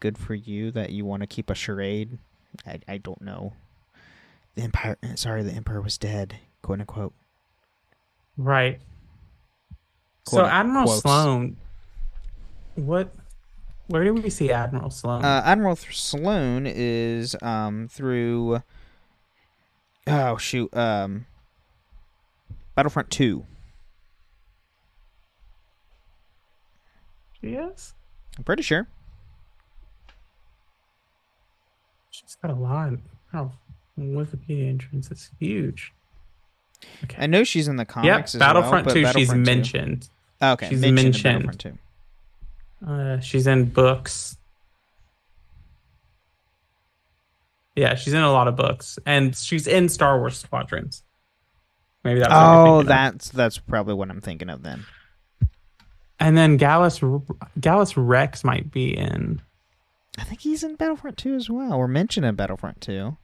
good 0.00 0.16
for 0.16 0.34
you 0.34 0.70
that 0.70 0.90
you 0.90 1.04
want 1.04 1.22
to 1.22 1.26
keep 1.26 1.50
a 1.50 1.54
charade. 1.54 2.16
I, 2.66 2.80
I 2.88 2.96
don't 2.96 3.20
know. 3.20 3.52
The 4.54 4.62
Empire, 4.62 4.96
sorry, 5.14 5.42
the 5.42 5.52
Emperor 5.52 5.80
was 5.80 5.96
dead, 5.96 6.36
quote 6.60 6.80
unquote. 6.80 7.14
Right. 8.36 8.80
so 10.24 10.44
Admiral 10.44 10.84
quotes. 10.84 11.02
Sloane, 11.02 11.56
what? 12.74 13.12
Where 13.88 14.04
do 14.04 14.14
we 14.14 14.30
see 14.30 14.50
Admiral 14.50 14.90
Sloane? 14.90 15.24
Uh, 15.24 15.42
Admiral 15.44 15.76
Sloane 15.76 16.66
is 16.66 17.36
um 17.42 17.88
through. 17.88 18.62
Oh 20.06 20.36
shoot! 20.36 20.74
Um, 20.76 21.26
Battlefront 22.74 23.10
Two. 23.10 23.44
yes, 27.40 27.94
I'm 28.38 28.44
pretty 28.44 28.62
sure. 28.62 28.86
she's 32.10 32.36
got 32.40 32.50
a 32.50 32.54
lot. 32.54 32.92
Her 33.32 33.50
Wikipedia 34.10 34.68
entrance 34.68 35.10
is 35.10 35.30
huge. 35.38 35.92
I 37.16 37.26
know 37.26 37.44
she's 37.44 37.68
in 37.68 37.76
the 37.76 37.82
Yep, 37.82 37.88
comics. 37.88 38.34
as 38.34 38.38
Battlefront 38.40 38.86
but 38.86 38.94
2. 38.94 39.06
she's 39.12 39.30
2 39.30 39.36
mentioned. 39.36 40.08
Okay, 40.42 40.68
she's 40.70 40.80
mentioned, 40.80 40.96
in 41.26 41.46
mentioned. 41.46 41.78
Battlefront. 42.80 43.18
Uh, 43.18 43.20
she's 43.20 43.46
in 43.46 43.66
books. 43.66 44.36
Yeah, 47.76 47.94
she's 47.94 48.12
in 48.12 48.22
a 48.22 48.30
lot 48.32 48.48
of 48.48 48.56
books, 48.56 48.98
and 49.06 49.34
she's 49.34 49.66
in 49.66 49.88
Star 49.88 50.18
Wars 50.18 50.38
Squadrons. 50.38 51.02
Maybe 52.04 52.20
that's. 52.20 52.32
Oh, 52.34 52.64
thinking 52.64 52.80
of. 52.80 52.86
that's 52.88 53.28
that's 53.30 53.58
probably 53.58 53.94
what 53.94 54.10
I'm 54.10 54.20
thinking 54.20 54.50
of 54.50 54.62
then. 54.62 54.84
And 56.20 56.36
then 56.36 56.56
Gallus 56.56 57.00
Gallus 57.60 57.96
Rex 57.96 58.44
might 58.44 58.70
be 58.70 58.96
in. 58.96 59.40
I 60.18 60.24
think 60.24 60.40
he's 60.40 60.62
in 60.62 60.74
Battlefront 60.76 61.16
Two 61.16 61.34
as 61.34 61.48
well. 61.48 61.78
We're 61.78 61.88
mentioned 61.88 62.26
in 62.26 62.34
Battlefront 62.34 62.80
Two. 62.80 63.16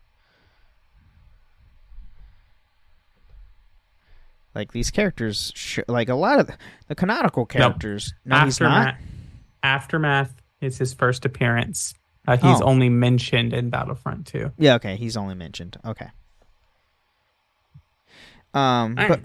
Like 4.55 4.73
these 4.73 4.91
characters, 4.91 5.53
sh- 5.55 5.79
like 5.89 6.09
a 6.09 6.15
lot 6.15 6.41
of 6.41 6.47
the, 6.49 6.57
the 6.89 6.95
canonical 6.95 7.47
characters. 7.47 8.13
No, 8.25 8.41
he's 8.41 8.61
not. 8.61 8.89
Aftermath. 8.89 9.01
Aftermath 9.63 10.35
is 10.61 10.79
his 10.79 10.93
first 10.95 11.25
appearance. 11.25 11.95
Uh, 12.27 12.37
he's 12.37 12.61
Oh. 12.61 12.65
only 12.65 12.89
mentioned 12.89 13.53
in 13.53 13.71
Battlefront 13.71 14.27
2. 14.27 14.53
Yeah, 14.59 14.75
okay, 14.75 14.97
he's 14.97 15.17
only 15.17 15.35
mentioned. 15.35 15.77
Okay. 15.85 16.09
Um, 18.55 18.95
but 18.95 19.21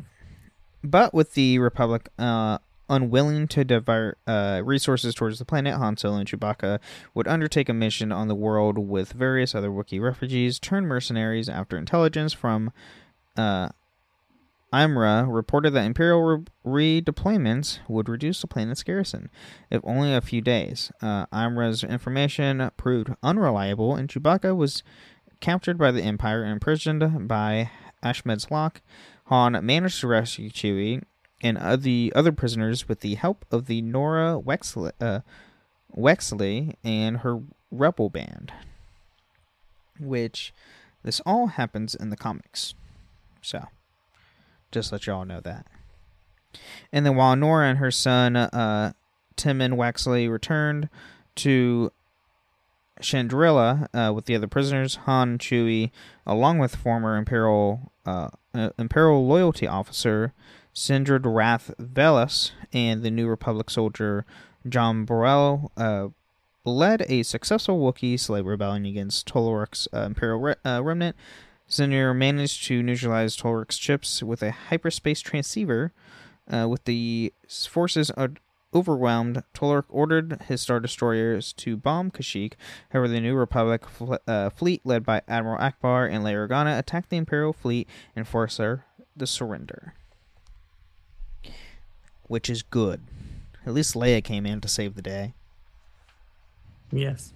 but 0.83 1.13
with 1.13 1.33
the 1.33 1.59
Republic 1.59 2.09
uh, 2.19 2.57
unwilling 2.89 3.47
to 3.47 3.63
divert 3.63 4.17
uh, 4.27 4.61
resources 4.63 5.15
towards 5.15 5.39
the 5.39 5.45
planet, 5.45 5.75
Han 5.75 5.97
Solo 5.97 6.17
and 6.17 6.27
Chewbacca 6.29 6.79
would 7.13 7.27
undertake 7.27 7.69
a 7.69 7.73
mission 7.73 8.11
on 8.11 8.27
the 8.27 8.35
world 8.35 8.77
with 8.77 9.13
various 9.13 9.55
other 9.55 9.69
Wookiee 9.69 10.01
refugees, 10.01 10.59
turned 10.59 10.87
mercenaries 10.87 11.47
after 11.49 11.77
intelligence 11.77 12.33
from 12.33 12.71
uh, 13.37 13.69
IMRA 14.73 15.27
reported 15.31 15.71
that 15.71 15.85
Imperial 15.85 16.45
re- 16.63 17.01
redeployments 17.01 17.79
would 17.87 18.09
reduce 18.09 18.41
the 18.41 18.47
planet's 18.47 18.81
garrison, 18.81 19.29
if 19.69 19.81
only 19.83 20.13
a 20.13 20.21
few 20.21 20.41
days. 20.41 20.91
Uh, 21.01 21.27
IMRA's 21.27 21.83
information 21.83 22.71
proved 22.75 23.13
unreliable, 23.21 23.95
and 23.95 24.09
Chewbacca 24.09 24.55
was 24.55 24.81
captured 25.39 25.77
by 25.77 25.91
the 25.91 26.01
Empire 26.01 26.41
and 26.41 26.53
imprisoned 26.53 27.27
by 27.27 27.69
Ashmead's 28.01 28.49
Lock. 28.49 28.81
Han 29.25 29.63
managed 29.63 30.01
to 30.01 30.07
rescue 30.07 30.49
Chewie 30.49 31.03
and 31.41 31.57
uh, 31.57 31.75
the 31.75 32.11
other 32.15 32.31
prisoners 32.31 32.87
with 32.89 33.01
the 33.01 33.15
help 33.15 33.45
of 33.51 33.67
the 33.67 33.81
Norra 33.81 34.43
Wexley, 34.43 34.91
uh, 34.99 35.19
Wexley 35.95 36.75
and 36.83 37.17
her 37.17 37.41
rebel 37.69 38.09
band. 38.09 38.51
Which 39.99 40.53
this 41.03 41.21
all 41.25 41.47
happens 41.47 41.93
in 41.93 42.09
the 42.09 42.17
comics. 42.17 42.73
So, 43.41 43.67
just 44.73 44.91
let 44.91 45.07
y'all 45.07 45.25
know 45.25 45.39
that. 45.41 45.65
And 46.91 47.05
then 47.05 47.15
while 47.15 47.35
Norra 47.35 47.69
and 47.69 47.79
her 47.79 47.91
son, 47.91 48.35
uh, 48.35 48.93
Temmin 49.35 49.73
Wexley, 49.73 50.29
returned 50.29 50.89
to 51.35 51.91
Chandrila 53.01 53.87
uh, 53.93 54.13
with 54.13 54.25
the 54.25 54.35
other 54.35 54.47
prisoners, 54.47 54.95
Han, 55.05 55.37
Chewie, 55.37 55.91
along 56.25 56.59
with 56.59 56.75
former 56.75 57.17
Imperial 57.17 57.91
uh, 58.05 58.29
uh, 58.53 58.69
Imperial 58.77 59.25
loyalty 59.25 59.65
officer 59.65 60.33
Sindred 60.73 61.25
Rath 61.25 61.71
Velus 61.79 62.51
and 62.71 63.03
the 63.03 63.11
New 63.11 63.27
Republic 63.27 63.69
soldier 63.69 64.25
Jom 64.67 65.05
Barell, 65.05 65.71
uh, 65.77 66.09
led 66.65 67.03
a 67.07 67.23
successful 67.23 67.79
Wookiee 67.79 68.19
slave 68.19 68.45
rebellion 68.45 68.85
against 68.85 69.27
Toloric's 69.27 69.87
uh, 69.93 70.01
Imperial 70.01 70.39
re- 70.39 70.55
uh, 70.65 70.81
remnant. 70.83 71.15
Sinjir 71.69 72.15
managed 72.15 72.65
to 72.65 72.83
neutralize 72.83 73.35
Tolric's 73.35 73.77
chips 73.77 74.21
with 74.21 74.43
a 74.43 74.51
hyperspace 74.51 75.21
transceiver. 75.21 75.91
Uh, 76.51 76.67
with 76.69 76.83
the 76.83 77.33
forces 77.47 78.11
overwhelmed, 78.73 79.43
Tolric 79.53 79.85
ordered 79.89 80.41
his 80.47 80.61
Star 80.61 80.79
Destroyers 80.79 81.53
to 81.53 81.77
bomb 81.77 82.11
Kashyyyk. 82.11 82.53
However, 82.89 83.07
the 83.07 83.21
New 83.21 83.35
Republic 83.35 83.87
fl- 83.87 84.15
uh, 84.27 84.49
fleet, 84.49 84.81
led 84.83 85.05
by 85.05 85.21
Admiral 85.27 85.59
Ackbar 85.59 86.11
and 86.11 86.23
Leia 86.23 86.47
Organa, 86.47 86.77
attacked 86.77 87.09
the 87.09 87.17
Imperial 87.17 87.53
fleet 87.53 87.87
and 88.15 88.27
forced 88.27 88.57
her 88.57 88.85
to 89.17 89.25
surrender. 89.25 89.93
Which 92.27 92.49
is 92.49 92.61
good. 92.61 93.01
At 93.65 93.73
least 93.73 93.95
Leia 93.95 94.23
came 94.23 94.45
in 94.45 94.59
to 94.61 94.67
save 94.67 94.95
the 94.95 95.01
day. 95.01 95.33
Yes. 96.91 97.33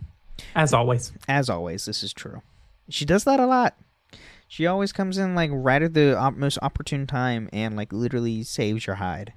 As 0.54 0.74
always. 0.74 1.14
As 1.28 1.50
always, 1.50 1.86
this 1.86 2.04
is 2.04 2.14
true. 2.14 2.42
She 2.90 3.06
does 3.06 3.24
that 3.24 3.40
a 3.40 3.46
lot. 3.46 3.76
She 4.48 4.66
always 4.66 4.92
comes 4.92 5.18
in 5.18 5.36
like 5.36 5.52
right 5.54 5.82
at 5.82 5.94
the 5.94 6.18
op- 6.18 6.36
most 6.36 6.58
opportune 6.62 7.06
time 7.08 7.50
and 7.52 7.76
like 7.76 7.92
literally 7.92 8.44
saves 8.44 8.88
your 8.88 8.96
hide. 8.98 9.34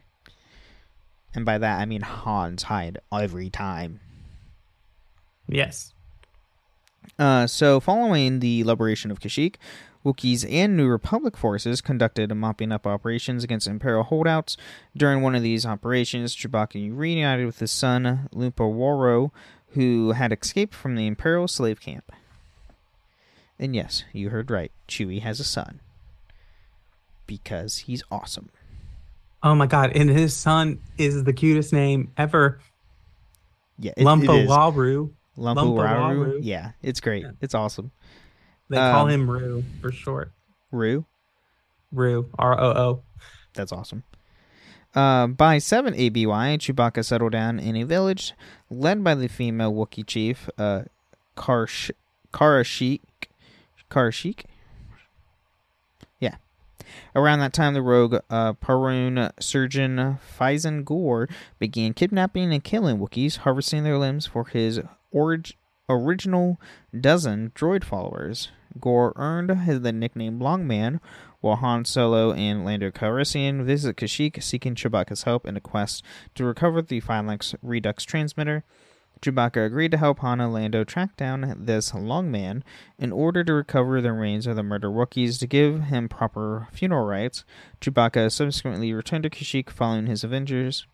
And 1.34 1.44
by 1.44 1.58
that 1.58 1.80
I 1.80 1.84
mean 1.84 2.02
Han's 2.02 2.64
hide 2.64 2.98
every 3.12 3.50
time. 3.50 4.00
Yes. 5.48 5.92
Uh, 7.18 7.46
so 7.46 7.80
following 7.80 8.40
the 8.40 8.64
liberation 8.64 9.11
of 9.11 9.20
Kashyyyk, 9.20 9.56
Wookiees 10.04 10.50
and 10.50 10.76
New 10.76 10.88
Republic 10.88 11.36
forces 11.36 11.80
conducted 11.80 12.34
mopping 12.34 12.72
up 12.72 12.86
operations 12.86 13.44
against 13.44 13.66
Imperial 13.66 14.04
holdouts. 14.04 14.56
During 14.96 15.20
one 15.20 15.34
of 15.34 15.42
these 15.42 15.66
operations, 15.66 16.34
Chewbacca 16.34 16.96
reunited 16.96 17.44
with 17.44 17.58
his 17.58 17.70
son, 17.70 18.28
Lumpawaroo, 18.34 19.30
who 19.72 20.12
had 20.12 20.32
escaped 20.32 20.74
from 20.74 20.94
the 20.94 21.06
Imperial 21.06 21.48
slave 21.48 21.80
camp. 21.80 22.12
And 23.61 23.76
yes, 23.76 24.04
you 24.12 24.30
heard 24.30 24.50
right. 24.50 24.72
Chewie 24.88 25.20
has 25.22 25.38
a 25.38 25.44
son. 25.44 25.80
Because 27.26 27.78
he's 27.78 28.02
awesome. 28.11 28.48
Oh 29.42 29.54
my 29.54 29.66
god! 29.66 29.92
And 29.94 30.11
his 30.11 30.36
son 30.36 30.80
is 30.98 31.22
the 31.24 31.32
cutest 31.32 31.72
name 31.72 32.11
ever. 32.16 32.58
Yeah, 33.78 33.92
it, 33.96 34.04
Lumpa 34.04 34.42
it. 34.44 34.48
Waroo. 34.48 35.11
Lumpa 35.38 35.56
Waru. 35.64 36.16
Waroo. 36.16 36.38
Yeah, 36.42 36.72
it's 36.82 37.00
great. 37.00 37.22
Yeah. 37.22 37.30
It's 37.40 37.54
awesome. 37.54 37.92
They 38.68 38.76
call 38.76 39.04
Um, 39.04 39.11
him 39.11 39.30
Rue 39.30 39.64
for 39.80 39.92
short. 39.92 40.32
Rue. 40.72 41.04
Rue. 41.92 42.28
R 42.38 42.61
O 42.61 42.66
O. 42.70 43.02
That's 43.54 43.72
awesome. 43.72 44.02
Uh, 44.94 45.28
by 45.28 45.58
7 45.58 45.94
ABY, 45.94 46.26
Chewbacca 46.58 47.04
settled 47.04 47.30
down 47.32 47.61
in 47.61 47.76
a 47.76 47.84
village 47.84 48.34
led 48.70 49.04
by 49.04 49.14
the 49.14 49.28
female 49.28 49.72
Wookiee 49.72 50.04
chief, 50.06 50.50
uh, 50.58 50.82
Karsh- 51.36 51.92
Karashik. 52.32 53.00
Karashik? 53.91 54.45
Yeah. 56.18 56.36
Around 57.14 57.41
that 57.41 57.53
time, 57.53 57.74
the 57.74 57.82
rogue 57.82 58.16
uh, 58.30 58.55
Parun 58.55 59.32
surgeon 59.41 60.18
Fyzen 60.38 60.84
Gor 60.84 61.28
began 61.59 61.93
kidnapping 61.93 62.53
and 62.53 62.64
killing 62.64 62.99
Wookiees, 62.99 63.38
harvesting 63.38 63.84
their 63.84 63.99
limbs 63.99 64.26
for 64.26 64.45
his 64.45 64.80
orig- 65.12 65.57
original 65.88 66.61
dozen 66.99 67.53
droid 67.55 67.84
followers. 67.84 68.51
Gor 68.78 69.12
earned 69.16 69.51
his, 69.62 69.80
the 69.80 69.93
nickname 69.93 70.38
Longman, 70.38 71.01
while 71.41 71.57
Han 71.57 71.84
Solo 71.84 72.32
and 72.32 72.64
Lando 72.64 72.91
Calrissian 72.91 73.64
visit 73.64 73.97
Kashyyyk 73.97 74.43
seeking 74.43 74.74
Chewbacca's 74.74 75.24
help 75.24 75.47
in 75.47 75.57
a 75.57 75.61
quest 75.61 76.05
to 76.34 76.45
recover 76.45 76.80
the 76.82 77.01
Phylanx 77.01 77.55
Redux 77.62 78.05
transmitter. 78.05 78.62
Chewbacca 79.22 79.66
agreed 79.66 79.90
to 79.90 79.98
help 79.98 80.20
Han 80.20 80.40
and 80.40 80.52
Lando 80.52 80.84
track 80.84 81.16
down 81.16 81.54
this 81.58 81.92
long 81.94 82.30
man 82.30 82.64
in 82.98 83.12
order 83.12 83.44
to 83.44 83.52
recover 83.52 84.00
the 84.00 84.12
remains 84.12 84.46
of 84.46 84.56
the 84.56 84.62
murdered 84.62 84.92
Wookiees 84.92 85.38
to 85.40 85.46
give 85.46 85.84
him 85.84 86.08
proper 86.08 86.68
funeral 86.72 87.04
rites. 87.04 87.44
Chewbacca 87.80 88.32
subsequently 88.32 88.92
returned 88.92 89.24
to 89.24 89.30
Kashyyyk 89.30 89.68
following 89.70 90.06
his 90.06 90.24
Avengers, 90.24 90.86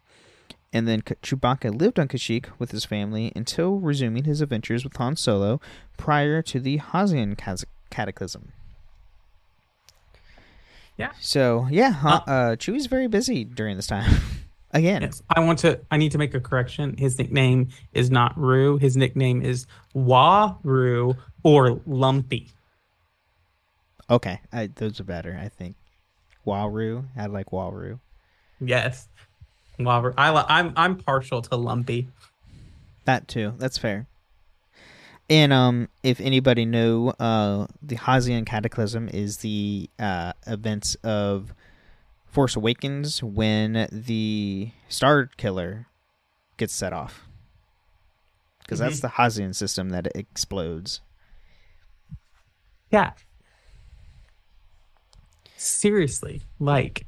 and 0.72 0.88
then 0.88 1.02
Chewbacca 1.02 1.78
lived 1.78 1.98
on 1.98 2.08
Kashyyyk 2.08 2.46
with 2.58 2.72
his 2.72 2.84
family 2.84 3.32
until 3.36 3.78
resuming 3.78 4.24
his 4.24 4.40
adventures 4.40 4.82
with 4.82 4.96
Han 4.96 5.16
Solo 5.16 5.60
prior 5.96 6.42
to 6.42 6.58
the 6.58 6.78
Hosnian 6.78 7.36
Cataclysm. 7.90 8.52
Yeah. 10.96 11.12
So 11.20 11.68
yeah, 11.70 11.90
Han, 11.90 12.22
uh, 12.26 12.56
Chewie's 12.56 12.86
very 12.86 13.06
busy 13.06 13.44
during 13.44 13.76
this 13.76 13.86
time. 13.86 14.10
Again, 14.76 15.00
Yes. 15.02 15.22
I 15.34 15.40
want 15.40 15.58
to. 15.60 15.80
I 15.90 15.96
need 15.96 16.12
to 16.12 16.18
make 16.18 16.34
a 16.34 16.40
correction. 16.40 16.96
His 16.98 17.18
nickname 17.18 17.68
is 17.94 18.10
not 18.10 18.36
Rue. 18.36 18.76
His 18.76 18.94
nickname 18.96 19.40
is 19.40 19.66
Waroo 19.94 21.16
or 21.42 21.80
Lumpy. 21.86 22.50
okay, 24.10 24.40
I, 24.52 24.66
those 24.74 25.00
are 25.00 25.04
better. 25.04 25.38
I 25.42 25.48
think. 25.48 25.76
Waroo, 26.46 27.04
I 27.16 27.26
like 27.26 27.46
Waroo. 27.46 27.98
Yes. 28.60 29.08
Waroo. 29.80 30.12
I. 30.18 30.30
li- 30.30 30.44
I'm. 30.48 30.72
I'm 30.76 30.96
partial 30.96 31.40
to 31.42 31.56
Lumpy. 31.56 32.08
That 33.06 33.28
too. 33.28 33.54
That's 33.56 33.78
fair. 33.78 34.06
And 35.30 35.52
um, 35.52 35.88
if 36.02 36.20
anybody 36.20 36.64
knew, 36.66 37.08
uh, 37.18 37.66
the 37.82 37.96
Hosnian 37.96 38.44
Cataclysm 38.46 39.08
is 39.08 39.38
the 39.38 39.88
uh, 39.98 40.34
events 40.46 40.96
of 41.02 41.52
Force 42.36 42.54
Awakens 42.54 43.22
when 43.22 43.88
the 43.90 44.70
Star 44.90 45.30
Killer 45.38 45.86
gets 46.58 46.74
set 46.74 46.92
off. 46.92 47.26
Because 48.58 48.78
that's 48.78 48.98
mhm. 48.98 49.00
the 49.00 49.08
Hosnian 49.08 49.54
system 49.54 49.88
that 49.88 50.08
explodes. 50.14 51.00
Yeah. 52.90 53.12
Seriously, 55.56 56.42
like. 56.60 57.06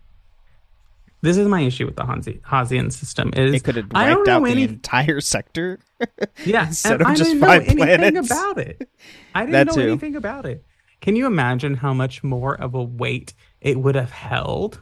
This 1.21 1.37
is 1.37 1.47
my 1.47 1.61
issue 1.61 1.85
with 1.85 1.97
the 1.97 2.07
Hansi- 2.07 2.41
Hosnian 2.47 2.91
system. 2.91 3.31
Is 3.37 3.53
It 3.53 3.65
could 3.65 3.77
have 3.77 3.93
wiped 3.93 4.29
out 4.29 4.45
the 4.45 4.63
entire 4.63 5.21
sector. 5.21 5.79
Yeah, 6.47 6.69
instead 6.69 7.03
of 7.03 7.07
I 7.07 7.15
just 7.15 7.25
didn't 7.25 7.41
know 7.41 7.49
five 7.49 7.69
anything 7.69 8.17
about 8.17 8.57
it. 8.57 8.89
I 9.35 9.41
didn't 9.41 9.53
That 9.53 9.67
know 9.67 9.75
too. 9.75 9.89
anything 9.89 10.17
about 10.17 10.47
it. 10.47 10.65
Can 11.03 11.17
you 11.17 11.27
imagine 11.27 11.75
how 11.75 11.93
much 11.93 12.25
more 12.25 12.55
of 12.55 12.75
a 12.75 12.83
weight 12.83 13.35
it 13.61 13.79
would 13.79 13.95
have 13.95 14.13
held 14.13 14.81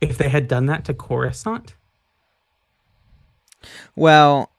if 0.00 0.18
they 0.18 0.28
had 0.28 0.48
done 0.48 0.66
that 0.66 0.84
to 0.86 0.94
Coruscant? 0.94 1.74
Well, 3.94 4.50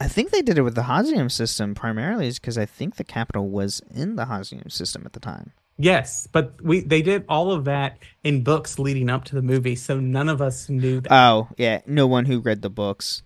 I 0.00 0.08
think 0.08 0.30
they 0.30 0.42
did 0.42 0.58
it 0.58 0.62
with 0.62 0.74
the 0.74 0.82
Hosnian 0.82 1.30
system 1.30 1.74
primarily, 1.74 2.26
is 2.26 2.38
because 2.38 2.58
I 2.58 2.66
think 2.66 2.96
the 2.96 3.04
capital 3.04 3.48
was 3.48 3.80
in 3.90 4.16
the 4.16 4.26
Hosnian 4.26 4.70
system 4.70 5.02
at 5.04 5.12
the 5.12 5.20
time. 5.20 5.52
Yes, 5.78 6.26
but 6.30 6.60
we 6.62 6.80
they 6.80 7.00
did 7.00 7.24
all 7.26 7.52
of 7.52 7.64
that 7.64 7.98
in 8.22 8.42
books 8.44 8.78
leading 8.78 9.08
up 9.08 9.24
to 9.26 9.34
the 9.34 9.40
movie, 9.42 9.74
so 9.76 9.98
none 9.98 10.28
of 10.28 10.42
us 10.42 10.68
knew 10.68 11.00
that. 11.00 11.10
Oh, 11.12 11.48
yeah. 11.56 11.80
No 11.86 12.06
one 12.06 12.26
who 12.26 12.40
read 12.40 12.60
the 12.62 12.68
books 12.70 13.22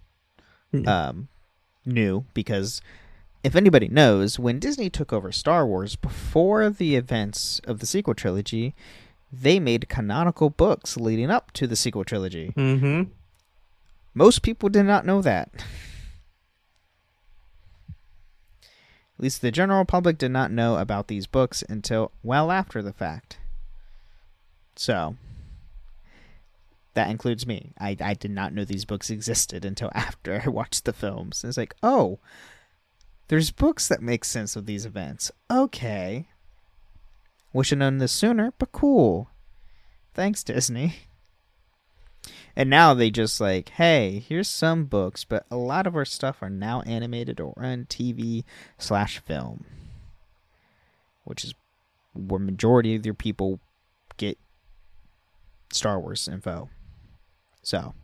Hmm. 0.70 0.88
um, 0.88 1.28
knew 1.84 2.24
because 2.32 2.80
if 3.42 3.54
anybody 3.56 3.88
knows, 3.88 4.38
when 4.38 4.58
Disney 4.60 4.88
took 4.88 5.12
over 5.12 5.30
Star 5.32 5.66
Wars 5.66 5.96
before 5.96 6.70
the 6.70 6.94
events 6.96 7.60
of 7.64 7.80
the 7.80 7.86
sequel 7.86 8.14
trilogy, 8.14 8.74
they 9.40 9.58
made 9.58 9.88
canonical 9.88 10.50
books 10.50 10.96
leading 10.96 11.30
up 11.30 11.52
to 11.52 11.66
the 11.66 11.76
sequel 11.76 12.04
trilogy. 12.04 12.52
mm-hmm. 12.56 13.10
Most 14.14 14.42
people 14.42 14.68
did 14.68 14.84
not 14.84 15.04
know 15.04 15.20
that. 15.22 15.50
At 19.16 19.22
least 19.22 19.42
the 19.42 19.50
general 19.50 19.84
public 19.84 20.18
did 20.18 20.30
not 20.30 20.52
know 20.52 20.76
about 20.76 21.08
these 21.08 21.26
books 21.26 21.62
until 21.68 22.12
well 22.22 22.50
after 22.50 22.82
the 22.82 22.92
fact. 22.92 23.38
So, 24.76 25.16
that 26.94 27.10
includes 27.10 27.46
me. 27.46 27.72
I, 27.78 27.96
I 28.00 28.14
did 28.14 28.30
not 28.30 28.52
know 28.52 28.64
these 28.64 28.84
books 28.84 29.10
existed 29.10 29.64
until 29.64 29.90
after 29.94 30.42
I 30.44 30.48
watched 30.48 30.84
the 30.84 30.92
films. 30.92 31.44
It's 31.44 31.56
like, 31.56 31.74
oh, 31.82 32.18
there's 33.28 33.50
books 33.50 33.88
that 33.88 34.02
make 34.02 34.24
sense 34.24 34.56
of 34.56 34.66
these 34.66 34.86
events. 34.86 35.30
Okay. 35.50 36.28
Wish 37.54 37.72
I'd 37.72 37.78
known 37.78 37.98
this 37.98 38.12
sooner, 38.12 38.52
but 38.58 38.72
cool. 38.72 39.30
Thanks, 40.12 40.42
Disney. 40.42 40.96
And 42.56 42.68
now 42.68 42.94
they 42.94 43.10
just 43.10 43.40
like, 43.40 43.68
hey, 43.70 44.24
here's 44.28 44.48
some 44.48 44.84
books, 44.84 45.24
but 45.24 45.46
a 45.50 45.56
lot 45.56 45.86
of 45.86 45.94
our 45.94 46.04
stuff 46.04 46.42
are 46.42 46.50
now 46.50 46.82
animated 46.82 47.40
or 47.40 47.54
on 47.56 47.86
TV 47.86 48.44
slash 48.76 49.20
film, 49.20 49.64
which 51.22 51.44
is 51.44 51.54
where 52.12 52.40
majority 52.40 52.96
of 52.96 53.06
your 53.06 53.14
people 53.14 53.60
get 54.16 54.36
Star 55.72 56.00
Wars 56.00 56.28
info. 56.28 56.68
So, 57.62 57.94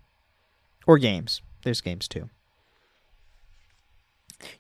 or 0.86 0.96
games. 0.96 1.42
There's 1.64 1.80
games 1.80 2.06
too. 2.06 2.30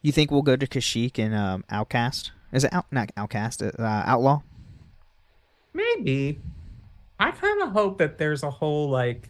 You 0.02 0.10
think 0.10 0.30
we'll 0.30 0.42
go 0.42 0.56
to 0.56 0.66
Kashyyyk 0.66 1.18
and 1.18 1.34
um, 1.34 1.64
Outcast? 1.70 2.32
Is 2.52 2.64
it 2.64 2.72
out? 2.72 2.86
Not 2.90 3.10
Outcast. 3.16 3.62
Uh, 3.62 3.72
Outlaw. 3.78 4.42
Maybe. 5.72 6.38
I 7.18 7.30
kind 7.32 7.62
of 7.62 7.72
hope 7.72 7.98
that 7.98 8.18
there's 8.18 8.42
a 8.42 8.50
whole 8.50 8.88
like 8.88 9.28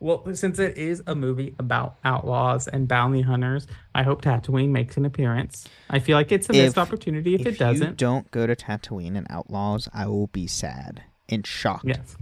well, 0.00 0.22
since 0.34 0.60
it 0.60 0.78
is 0.78 1.02
a 1.08 1.14
movie 1.14 1.54
about 1.58 1.96
outlaws 2.04 2.68
and 2.68 2.86
bounty 2.86 3.22
hunters, 3.22 3.66
I 3.94 4.04
hope 4.04 4.22
Tatooine 4.22 4.68
makes 4.68 4.96
an 4.96 5.04
appearance. 5.04 5.66
I 5.90 5.98
feel 5.98 6.16
like 6.16 6.30
it's 6.30 6.48
a 6.48 6.52
missed 6.52 6.78
opportunity 6.78 7.34
if, 7.34 7.46
it 7.46 7.58
doesn't. 7.58 7.96
don't 7.96 8.30
go 8.30 8.46
to 8.46 8.54
Tatooine 8.54 9.16
and 9.16 9.26
Outlaws, 9.28 9.88
I 9.92 10.06
will 10.06 10.28
be 10.28 10.46
sad 10.46 11.02
and 11.28 11.44
shocked. 11.44 11.86
Yes. 11.86 12.16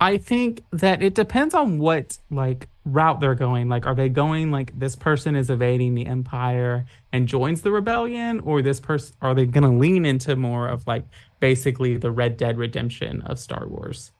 I 0.00 0.18
think 0.18 0.64
that 0.72 1.00
it 1.00 1.14
depends 1.14 1.54
on 1.54 1.78
what 1.78 2.18
like 2.28 2.68
route 2.84 3.20
they're 3.20 3.36
going. 3.36 3.68
Like, 3.68 3.86
are 3.86 3.94
they 3.94 4.08
going 4.08 4.50
like 4.50 4.76
this 4.76 4.96
person 4.96 5.36
is 5.36 5.48
evading 5.48 5.94
the 5.94 6.06
empire 6.06 6.86
and 7.12 7.28
joins 7.28 7.62
the 7.62 7.70
rebellion, 7.70 8.40
or 8.40 8.62
this 8.62 8.80
person 8.80 9.14
are 9.22 9.32
they 9.32 9.46
going 9.46 9.62
to 9.62 9.78
lean 9.78 10.04
into 10.04 10.34
more 10.34 10.66
of 10.66 10.84
like 10.88 11.04
basically 11.42 11.96
the 11.96 12.12
Red 12.12 12.36
Dead 12.36 12.56
Redemption 12.56 13.20
of 13.22 13.36
Star 13.36 13.66
Wars? 13.66 14.12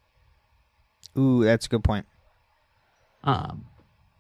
Ooh, 1.17 1.45
that's 1.45 1.67
a 1.67 1.69
good 1.69 1.85
point. 1.85 2.05
Um, 3.23 3.65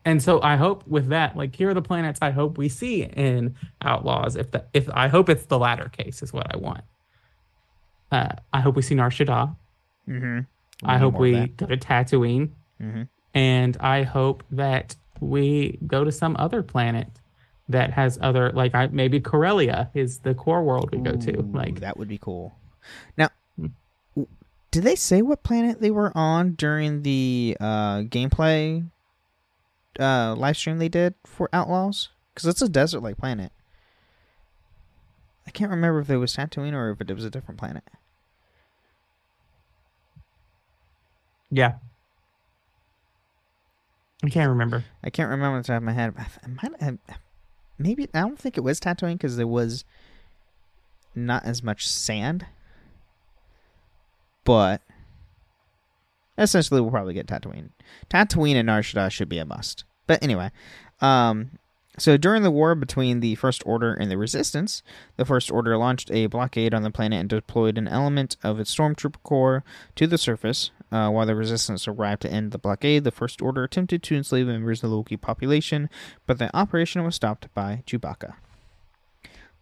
and 0.04 0.22
so 0.22 0.40
I 0.40 0.54
hope 0.54 0.86
with 0.86 1.08
that, 1.08 1.36
like 1.36 1.54
here 1.56 1.70
are 1.70 1.74
the 1.74 1.82
planets 1.82 2.20
I 2.22 2.30
hope 2.30 2.56
we 2.56 2.68
see 2.68 3.02
in 3.02 3.56
Outlaws. 3.82 4.36
If 4.36 4.52
the 4.52 4.64
if 4.72 4.88
I 4.94 5.08
hope 5.08 5.28
it's 5.28 5.46
the 5.46 5.58
latter 5.58 5.88
case 5.88 6.22
is 6.22 6.32
what 6.32 6.54
I 6.54 6.56
want. 6.56 6.84
Uh, 8.12 8.28
I 8.52 8.60
hope 8.60 8.76
we 8.76 8.82
see 8.82 8.94
Nar 8.94 9.10
Shaddaa. 9.10 9.56
Mm-hmm. 10.08 10.40
I 10.84 10.98
hope 10.98 11.14
we 11.18 11.48
go 11.48 11.66
to 11.66 11.76
Tatooine, 11.76 12.50
Mhm. 12.80 13.08
and 13.34 13.76
I 13.80 14.02
hope 14.04 14.44
that 14.52 14.94
we 15.20 15.78
go 15.86 16.04
to 16.04 16.12
some 16.12 16.36
other 16.38 16.62
planet 16.62 17.08
that 17.68 17.92
has 17.92 18.18
other 18.22 18.52
like 18.52 18.74
I 18.76 18.86
maybe 18.88 19.18
Corellia 19.20 19.90
is 19.94 20.18
the 20.18 20.34
core 20.34 20.62
world 20.62 20.90
we 20.92 20.98
go 20.98 21.16
to. 21.16 21.42
Like 21.52 21.80
that 21.80 21.96
would 21.96 22.08
be 22.08 22.18
cool. 22.18 22.52
Now, 23.16 23.28
did 24.70 24.84
they 24.84 24.96
say 24.96 25.22
what 25.22 25.42
planet 25.42 25.80
they 25.80 25.90
were 25.90 26.16
on 26.16 26.52
during 26.52 27.02
the 27.02 27.56
uh, 27.60 28.00
gameplay 28.02 28.88
uh, 29.98 30.34
live 30.36 30.56
stream 30.56 30.78
they 30.78 30.88
did 30.88 31.14
for 31.24 31.48
Outlaws? 31.52 32.08
Because 32.34 32.48
it's 32.48 32.62
a 32.62 32.68
desert-like 32.68 33.18
planet. 33.18 33.52
I 35.46 35.50
can't 35.50 35.70
remember 35.70 36.00
if 36.00 36.08
it 36.08 36.16
was 36.16 36.34
Tatooine 36.34 36.72
or 36.72 36.90
if 36.90 37.00
it 37.00 37.14
was 37.14 37.24
a 37.24 37.30
different 37.30 37.58
planet. 37.58 37.84
yeah, 41.52 41.74
I 44.24 44.30
can't 44.30 44.48
remember. 44.48 44.84
I 45.04 45.10
can't 45.10 45.28
remember 45.28 45.58
the 45.60 45.66
top 45.66 45.76
of 45.76 45.82
my 45.82 45.92
head. 45.92 46.14
I 46.16 46.48
might 46.48 46.80
have, 46.80 46.98
maybe 47.78 48.08
I 48.14 48.20
don't 48.20 48.38
think 48.38 48.56
it 48.56 48.62
was 48.62 48.80
Tatooine 48.80 49.14
because 49.14 49.36
there 49.36 49.46
was 49.46 49.84
not 51.14 51.44
as 51.44 51.62
much 51.62 51.86
sand, 51.86 52.46
but 54.44 54.82
essentially 56.38 56.80
we'll 56.80 56.90
probably 56.90 57.14
get 57.14 57.26
Tatooine. 57.26 57.70
Tatooine 58.10 58.56
and 58.56 58.66
Nar 58.66 58.80
Shaddaa 58.80 59.10
should 59.10 59.28
be 59.28 59.38
a 59.38 59.44
must. 59.44 59.84
But 60.06 60.22
anyway, 60.22 60.50
um, 61.00 61.58
so 61.98 62.16
during 62.16 62.42
the 62.42 62.50
war 62.50 62.74
between 62.74 63.20
the 63.20 63.34
First 63.34 63.62
Order 63.66 63.92
and 63.92 64.10
the 64.10 64.16
Resistance, 64.16 64.82
the 65.16 65.26
First 65.26 65.50
Order 65.50 65.76
launched 65.76 66.10
a 66.10 66.26
blockade 66.26 66.72
on 66.72 66.82
the 66.82 66.90
planet 66.90 67.20
and 67.20 67.28
deployed 67.28 67.76
an 67.76 67.86
element 67.86 68.36
of 68.42 68.58
its 68.58 68.74
stormtrooper 68.74 69.22
corps 69.22 69.62
to 69.96 70.06
the 70.06 70.18
surface. 70.18 70.70
Uh, 70.90 71.10
while 71.10 71.26
the 71.26 71.34
Resistance 71.34 71.86
arrived 71.86 72.22
to 72.22 72.30
end 72.30 72.52
the 72.52 72.58
blockade, 72.58 73.04
the 73.04 73.10
First 73.10 73.42
Order 73.42 73.64
attempted 73.64 74.02
to 74.02 74.16
enslave 74.16 74.46
members 74.46 74.82
of 74.82 74.90
the 74.90 74.96
Wookiee 74.96 75.20
population, 75.20 75.90
but 76.26 76.38
the 76.38 76.54
operation 76.56 77.04
was 77.04 77.14
stopped 77.14 77.52
by 77.54 77.82
Chewbacca. 77.86 78.34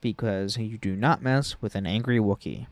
Because 0.01 0.57
you 0.57 0.79
do 0.79 0.97
not 0.97 1.23
mess 1.23 1.61
with 1.61 1.75
an 1.75 1.87
angry 1.87 2.19
Wookiee. 2.19 2.67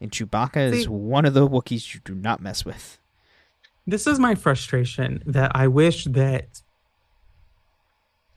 And 0.00 0.10
Chewbacca 0.10 0.72
See- 0.72 0.80
is 0.80 0.88
one 0.88 1.24
of 1.26 1.34
the 1.34 1.46
Wookiees 1.48 1.92
you 1.94 2.00
do 2.04 2.14
not 2.14 2.40
mess 2.40 2.64
with. 2.64 2.98
This 3.86 4.06
is 4.06 4.18
my 4.18 4.34
frustration 4.34 5.22
that 5.26 5.52
I 5.54 5.66
wish 5.68 6.04
that 6.04 6.62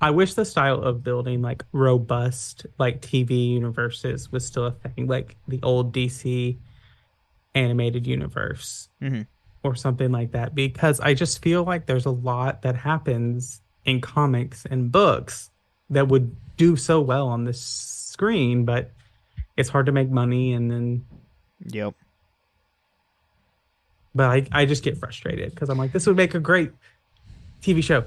I 0.01 0.09
wish 0.09 0.33
the 0.33 0.43
style 0.43 0.81
of 0.81 1.01
building 1.03 1.41
like 1.41 1.63
robust 1.71 2.65
like 2.77 3.01
TV 3.01 3.51
universes 3.53 4.31
was 4.31 4.45
still 4.45 4.65
a 4.65 4.71
thing, 4.71 5.07
like 5.07 5.37
the 5.47 5.61
old 5.63 5.93
DC 5.93 6.57
animated 7.55 8.05
universe 8.05 8.89
Mhm. 9.01 9.27
or 9.63 9.75
something 9.75 10.11
like 10.11 10.31
that. 10.33 10.53
Because 10.55 10.99
I 10.99 11.13
just 11.13 11.41
feel 11.41 11.63
like 11.63 11.85
there's 11.85 12.05
a 12.05 12.09
lot 12.11 12.63
that 12.63 12.75
happens 12.75 13.61
in 13.85 14.01
comics 14.01 14.65
and 14.65 14.91
books 14.91 15.51
that 15.89 16.09
would 16.09 16.35
do 16.57 16.75
so 16.75 16.99
well 16.99 17.27
on 17.29 17.45
this 17.45 17.61
screen, 17.61 18.65
but 18.65 18.91
it's 19.55 19.69
hard 19.69 19.85
to 19.85 19.91
make 19.93 20.09
money 20.09 20.51
and 20.53 20.69
then 20.69 21.05
Yep. 21.67 21.93
but 24.15 24.29
I, 24.29 24.47
I 24.51 24.65
just 24.65 24.83
get 24.83 24.97
frustrated 24.97 25.51
because 25.51 25.69
I'm 25.69 25.77
like, 25.77 25.91
this 25.91 26.05
would 26.07 26.15
make 26.17 26.35
a 26.35 26.39
great 26.39 26.71
TV 27.61 27.83
show. 27.83 28.05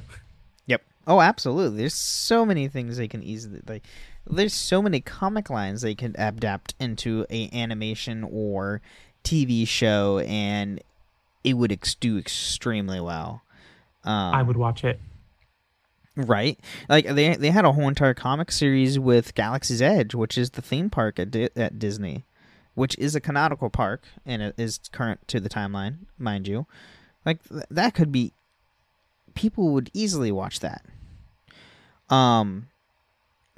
Yep. 0.66 0.82
Oh, 1.06 1.20
absolutely. 1.20 1.78
There's 1.78 1.94
so 1.94 2.44
many 2.46 2.68
things 2.68 2.96
they 2.96 3.08
can 3.08 3.22
easily 3.22 3.60
like. 3.66 3.82
There's 4.28 4.54
so 4.54 4.82
many 4.82 5.00
comic 5.00 5.50
lines 5.50 5.82
they 5.82 5.94
can 5.94 6.14
adapt 6.18 6.74
into 6.80 7.26
a 7.30 7.48
animation 7.52 8.24
or 8.30 8.80
TV 9.24 9.66
show, 9.66 10.18
and 10.18 10.80
it 11.44 11.54
would 11.54 11.72
ex- 11.72 11.94
do 11.94 12.18
extremely 12.18 13.00
well. 13.00 13.42
Um, 14.04 14.34
I 14.34 14.42
would 14.42 14.56
watch 14.56 14.84
it. 14.84 15.00
right. 16.16 16.58
Like 16.88 17.06
they 17.06 17.36
they 17.36 17.50
had 17.50 17.64
a 17.64 17.72
whole 17.72 17.88
entire 17.88 18.14
comic 18.14 18.50
series 18.52 18.98
with 18.98 19.34
Galaxy's 19.34 19.82
Edge, 19.82 20.14
which 20.14 20.36
is 20.38 20.50
the 20.50 20.62
theme 20.62 20.90
park 20.90 21.18
at 21.18 21.30
Di- 21.30 21.48
at 21.56 21.78
Disney, 21.78 22.24
which 22.76 22.96
is 22.98 23.16
a 23.16 23.20
canonical 23.20 23.68
park 23.68 24.04
and 24.24 24.40
it 24.40 24.54
is 24.56 24.78
current 24.92 25.26
to 25.26 25.40
the 25.40 25.48
timeline, 25.48 25.96
mind 26.16 26.46
you. 26.46 26.66
Like 27.24 27.42
th- 27.48 27.64
that 27.68 27.94
could 27.94 28.12
be 28.12 28.32
people 29.34 29.70
would 29.70 29.90
easily 29.92 30.30
watch 30.30 30.60
that. 30.60 30.84
Um 32.08 32.68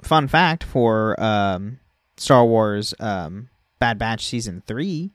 fun 0.01 0.27
fact 0.27 0.63
for 0.63 1.21
um 1.21 1.79
Star 2.17 2.43
Wars 2.43 2.95
um 2.99 3.49
Bad 3.77 3.99
Batch 3.99 4.25
season 4.25 4.63
3, 4.65 5.11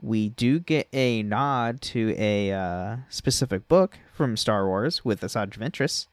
we 0.00 0.28
do 0.28 0.60
get 0.60 0.88
a 0.92 1.22
nod 1.22 1.80
to 1.80 2.14
a 2.16 2.52
uh, 2.52 2.96
specific 3.08 3.66
book 3.66 3.98
from 4.12 4.36
Star 4.36 4.66
Wars 4.66 5.04
with 5.04 5.22
Asajj 5.22 5.58
Ventress 5.58 6.06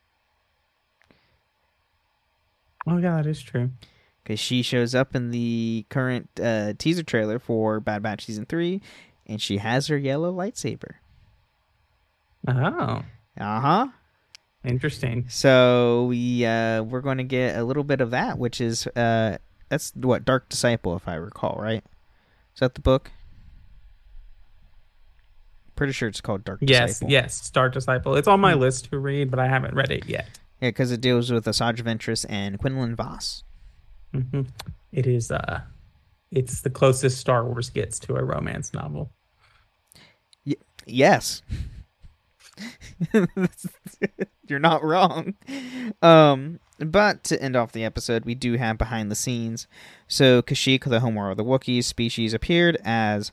Oh 2.87 2.97
yeah, 2.97 3.17
that 3.17 3.25
is 3.25 3.41
true. 3.41 3.71
Because 4.27 4.41
she 4.41 4.61
shows 4.61 4.93
up 4.93 5.15
in 5.15 5.31
the 5.31 5.85
current 5.87 6.27
uh, 6.43 6.73
teaser 6.77 7.01
trailer 7.03 7.39
for 7.39 7.79
Bad 7.79 8.03
Batch 8.03 8.25
season 8.25 8.45
3 8.45 8.81
and 9.25 9.41
she 9.41 9.55
has 9.59 9.87
her 9.87 9.95
yellow 9.97 10.33
lightsaber. 10.33 10.95
Oh, 12.45 13.03
Uh-huh. 13.39 13.87
interesting. 14.65 15.23
So 15.29 16.07
we 16.09 16.45
uh 16.45 16.83
we're 16.83 16.99
going 16.99 17.19
to 17.19 17.23
get 17.23 17.55
a 17.57 17.63
little 17.63 17.85
bit 17.85 18.01
of 18.01 18.11
that, 18.11 18.37
which 18.37 18.59
is 18.59 18.85
uh 18.97 19.37
that's 19.69 19.93
what 19.95 20.25
Dark 20.25 20.49
Disciple, 20.49 20.97
if 20.97 21.07
I 21.07 21.15
recall, 21.15 21.57
right? 21.61 21.83
Is 22.53 22.59
that 22.59 22.75
the 22.75 22.81
book? 22.81 23.11
Pretty 25.75 25.93
sure 25.93 26.09
it's 26.09 26.19
called 26.21 26.43
Dark 26.43 26.59
Disciple. 26.59 26.73
Yes, 26.81 26.89
Disciple. 26.95 27.11
yes, 27.11 27.35
Star 27.45 27.69
Disciple. 27.69 28.15
It's 28.15 28.27
on 28.27 28.39
my 28.41 28.55
list 28.55 28.89
to 28.89 28.99
read, 28.99 29.29
but 29.31 29.39
I 29.39 29.47
haven't 29.47 29.73
read 29.75 29.91
it 29.91 30.05
yet. 30.07 30.27
Yeah, 30.59 30.69
because 30.69 30.91
it 30.91 30.99
deals 31.01 31.31
with 31.31 31.45
Asajj 31.45 31.77
Ventress 31.81 32.25
and 32.27 32.57
Quinlan 32.59 32.95
Vos. 32.95 33.43
Hmm 34.13 34.41
It 34.91 35.07
is. 35.07 35.31
Uh, 35.31 35.61
it's 36.31 36.61
the 36.61 36.69
closest 36.69 37.19
Star 37.19 37.45
Wars 37.45 37.69
gets 37.69 37.99
to 37.99 38.15
a 38.15 38.23
romance 38.23 38.73
novel. 38.73 39.11
Yes. 40.85 41.41
You're 44.47 44.59
not 44.59 44.83
wrong. 44.83 45.35
Um, 46.01 46.59
but 46.79 47.23
to 47.25 47.41
end 47.41 47.55
off 47.55 47.71
the 47.73 47.83
episode, 47.83 48.25
we 48.25 48.35
do 48.35 48.53
have 48.53 48.77
behind 48.77 49.11
the 49.11 49.15
scenes. 49.15 49.67
So 50.07 50.41
Kashyyyk, 50.41 50.85
the 50.85 51.01
homeworld 51.01 51.31
of 51.31 51.37
the 51.37 51.43
Wookiees 51.43 51.83
species, 51.83 52.33
appeared 52.33 52.77
as 52.83 53.31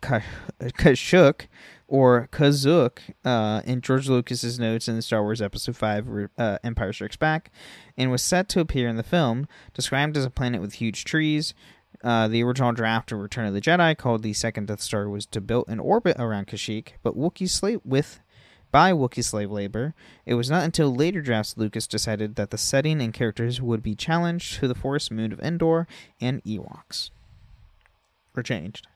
Ka- 0.00 0.22
Kashuk 0.60 1.46
or 1.94 2.28
Kazuk 2.32 2.98
uh, 3.24 3.62
in 3.64 3.80
George 3.80 4.08
Lucas's 4.08 4.58
notes 4.58 4.88
in 4.88 4.96
the 4.96 5.02
Star 5.02 5.22
Wars 5.22 5.40
Episode 5.40 5.76
Five: 5.76 6.08
uh, 6.36 6.58
Empire 6.64 6.92
Strikes 6.92 7.14
Back, 7.14 7.52
and 7.96 8.10
was 8.10 8.20
set 8.20 8.48
to 8.48 8.58
appear 8.58 8.88
in 8.88 8.96
the 8.96 9.04
film. 9.04 9.46
Described 9.74 10.16
as 10.16 10.24
a 10.24 10.30
planet 10.30 10.60
with 10.60 10.74
huge 10.74 11.04
trees, 11.04 11.54
uh, 12.02 12.26
the 12.26 12.42
original 12.42 12.72
draft 12.72 13.12
of 13.12 13.20
Return 13.20 13.46
of 13.46 13.54
the 13.54 13.60
Jedi, 13.60 13.96
called 13.96 14.24
the 14.24 14.32
second 14.32 14.66
Death 14.66 14.80
Star, 14.80 15.08
was 15.08 15.24
to 15.26 15.40
build 15.40 15.68
an 15.68 15.78
orbit 15.78 16.16
around 16.18 16.48
Kashyyyk, 16.48 16.94
but 17.04 17.16
Wookiee 17.16 17.48
slave 17.48 17.80
with 17.84 18.18
by 18.72 18.90
Wookiee 18.90 19.22
slave 19.22 19.52
labor. 19.52 19.94
It 20.26 20.34
was 20.34 20.50
not 20.50 20.64
until 20.64 20.92
later 20.92 21.22
drafts 21.22 21.56
Lucas 21.56 21.86
decided 21.86 22.34
that 22.34 22.50
the 22.50 22.58
setting 22.58 23.00
and 23.00 23.14
characters 23.14 23.62
would 23.62 23.84
be 23.84 23.94
challenged 23.94 24.58
to 24.58 24.66
the 24.66 24.74
forest 24.74 25.12
moon 25.12 25.32
of 25.32 25.38
Endor 25.38 25.86
and 26.20 26.42
Ewoks. 26.42 27.10
Were 28.34 28.42
changed. 28.42 28.88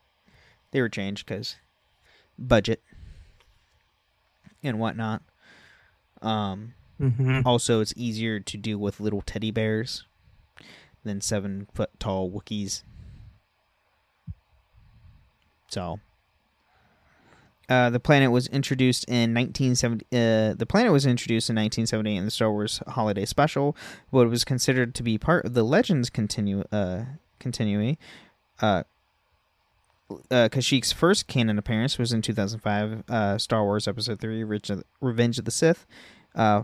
They 0.73 0.81
were 0.81 0.89
changed 0.89 1.27
because 1.27 1.55
budget 2.39 2.83
and 4.63 4.79
whatnot. 4.79 5.23
Um, 6.23 6.75
hmm 6.99 7.41
also, 7.45 7.81
it's 7.81 7.95
easier 7.97 8.41
to 8.41 8.57
deal 8.57 8.79
with 8.79 9.01
little 9.01 9.23
teddy 9.23 9.51
bears 9.51 10.05
than 11.05 11.21
seven 11.21 11.69
foot 11.73 11.91
tall 12.01 12.31
Wookiees. 12.31 12.83
So, 15.71 16.01
uh, 17.69 17.91
the 17.91 18.01
planet 18.01 18.31
was 18.31 18.47
introduced 18.49 19.05
in 19.05 19.35
1970. 19.35 20.07
Uh, 20.07 20.55
the 20.55 20.67
planet 20.67 20.91
was 20.91 21.05
introduced 21.05 21.51
in 21.51 21.57
1978 21.57 22.17
in 22.17 22.25
the 22.25 22.31
Star 22.31 22.51
Wars 22.51 22.83
Holiday 22.89 23.27
Special, 23.27 23.77
but 24.11 24.27
it 24.27 24.31
was 24.31 24.45
considered 24.45 24.95
to 24.95 25.03
be 25.03 25.19
part 25.19 25.45
of 25.45 25.55
the 25.55 25.63
Legends 25.63 26.09
continue 26.09 26.65
uh, 26.73 27.03
continuing. 27.39 27.99
Uh, 28.61 28.85
uh, 30.11 30.49
Kashyyyk's 30.49 30.93
first 30.93 31.27
canon 31.27 31.59
appearance 31.59 31.99
was 31.99 32.13
in 32.13 32.23
2005, 32.23 33.05
uh, 33.09 33.39
Star 33.39 33.65
Wars 33.65 33.87
Episode 33.87 34.21
3, 34.21 34.45
Revenge 35.01 35.39
of, 35.39 35.45
the 35.45 35.51
Sith. 35.51 35.87
Uh, 36.35 36.63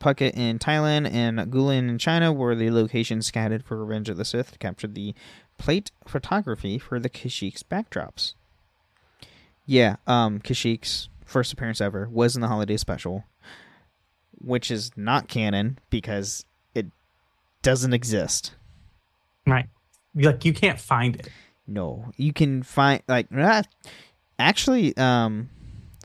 Phuket 0.00 0.36
in 0.36 0.58
Thailand 0.58 1.10
and 1.10 1.38
Guilin 1.50 1.88
in 1.88 1.98
China 1.98 2.32
were 2.32 2.54
the 2.54 2.70
locations 2.70 3.26
scattered 3.26 3.64
for 3.64 3.82
Revenge 3.82 4.08
of 4.10 4.18
the 4.18 4.24
Sith 4.24 4.52
to 4.52 4.58
capture 4.58 4.86
the 4.86 5.14
plate 5.58 5.90
photography 6.06 6.78
for 6.78 7.00
the 7.00 7.08
Kashyyyk's 7.08 7.62
backdrops. 7.62 8.34
Yeah, 9.64 9.96
um, 10.06 10.40
Kashyyyk's 10.40 11.08
first 11.24 11.52
appearance 11.52 11.80
ever 11.80 12.08
was 12.10 12.36
in 12.36 12.42
the 12.42 12.48
holiday 12.48 12.76
special, 12.76 13.24
which 14.38 14.70
is 14.70 14.90
not 14.96 15.28
canon 15.28 15.78
because 15.88 16.44
it 16.74 16.86
doesn't 17.62 17.94
exist. 17.94 18.54
Right. 19.46 19.66
Like 20.14 20.44
you 20.44 20.52
can't 20.52 20.78
find 20.78 21.16
it. 21.16 21.28
No, 21.66 22.12
you 22.16 22.32
can 22.32 22.62
find 22.62 23.02
like 23.08 23.26
ah, 23.36 23.62
actually, 24.38 24.96
um, 24.96 25.50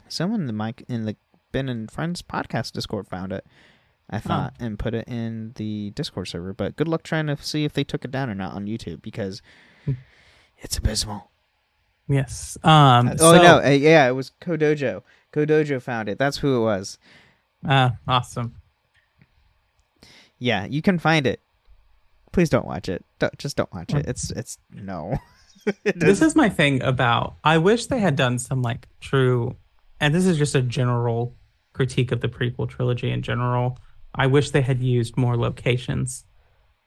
someone 0.07 0.41
in 0.41 0.47
the 0.47 0.53
mic 0.53 0.83
in 0.87 1.05
the 1.05 1.15
Ben 1.51 1.69
and 1.69 1.89
Friends 1.89 2.21
podcast 2.21 2.73
Discord 2.73 3.07
found 3.07 3.31
it. 3.31 3.45
I 4.09 4.19
thought 4.19 4.53
and 4.59 4.77
put 4.77 4.93
it 4.93 5.07
in 5.07 5.53
the 5.55 5.91
Discord 5.91 6.27
server. 6.27 6.53
But 6.53 6.75
good 6.75 6.87
luck 6.89 7.03
trying 7.03 7.27
to 7.27 7.37
see 7.37 7.63
if 7.63 7.71
they 7.71 7.85
took 7.85 8.03
it 8.03 8.11
down 8.11 8.29
or 8.29 8.35
not 8.35 8.53
on 8.53 8.65
YouTube 8.65 9.01
because 9.01 9.41
it's 10.57 10.77
abysmal. 10.77 11.29
Yes. 12.09 12.57
Um. 12.63 13.09
oh 13.09 13.15
so- 13.15 13.41
no, 13.41 13.63
uh, 13.63 13.69
yeah, 13.69 14.07
it 14.07 14.11
was 14.11 14.31
Kodojo. 14.41 15.03
Kodojo 15.31 15.81
found 15.81 16.09
it. 16.09 16.17
That's 16.17 16.37
who 16.37 16.57
it 16.57 16.63
was. 16.63 16.97
Uh, 17.67 17.91
awesome. 18.07 18.55
Yeah, 20.39 20.65
you 20.65 20.81
can 20.81 20.99
find 20.99 21.25
it. 21.25 21.39
Please 22.33 22.49
don't 22.49 22.65
watch 22.65 22.89
it. 22.89 23.05
Don't, 23.19 23.37
just 23.37 23.55
don't 23.55 23.71
watch 23.73 23.93
it. 23.93 24.07
It's 24.07 24.31
it's 24.31 24.57
no. 24.73 25.19
It 25.65 25.95
This 25.95 26.21
is 26.21 26.35
my 26.35 26.49
thing 26.49 26.81
about. 26.81 27.35
I 27.43 27.57
wish 27.57 27.85
they 27.87 27.99
had 27.99 28.15
done 28.15 28.39
some 28.39 28.61
like 28.61 28.87
true, 28.99 29.55
and 29.99 30.13
this 30.13 30.25
is 30.25 30.37
just 30.37 30.55
a 30.55 30.61
general 30.61 31.35
critique 31.73 32.11
of 32.11 32.21
the 32.21 32.27
prequel 32.27 32.67
trilogy 32.69 33.11
in 33.11 33.21
general. 33.21 33.77
I 34.13 34.27
wish 34.27 34.51
they 34.51 34.61
had 34.61 34.81
used 34.81 35.15
more 35.17 35.37
locations. 35.37 36.25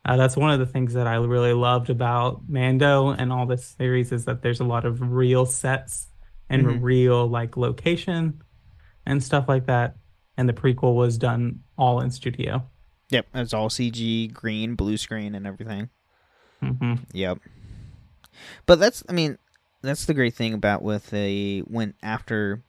Uh, 0.05 0.16
that's 0.18 0.37
one 0.37 0.51
of 0.51 0.59
the 0.59 0.66
things 0.66 0.93
that 0.95 1.07
I 1.07 1.14
really 1.14 1.55
loved 1.55 1.89
about 1.89 2.43
Mando 2.47 3.09
and 3.11 3.33
all 3.33 3.47
this 3.47 3.64
series 3.64 4.12
is 4.12 4.27
that 4.27 4.43
there's 4.43 4.61
a 4.61 4.64
lot 4.64 4.85
of 4.85 5.01
real 5.01 5.47
sets 5.47 6.09
and 6.51 6.66
Mhm. 6.66 6.83
real 6.83 7.27
like 7.27 7.57
location 7.57 8.43
and 9.07 9.22
stuff 9.25 9.49
like 9.49 9.64
that. 9.66 9.97
And 10.37 10.47
the 10.47 10.53
prequel 10.53 10.95
was 10.95 11.16
done 11.16 11.61
all 11.79 12.01
in 12.01 12.11
studio. 12.11 12.68
Yep, 13.11 13.27
it's 13.35 13.55
all 13.55 13.70
CG, 13.70 14.29
green, 14.29 14.75
blue 14.75 14.97
screen, 14.99 15.35
and 15.35 15.47
everything. 15.47 15.89
hmm 16.61 16.95
Yep. 17.12 17.39
But 18.66 18.78
that's, 18.80 19.03
I 19.09 19.12
mean, 19.12 19.39
that's 19.82 20.05
the 20.05 20.14
great 20.14 20.35
thing 20.35 20.55
about 20.55 20.82
with 20.82 21.11
the 21.11 21.62
went 21.62 21.97
after. 22.03 22.62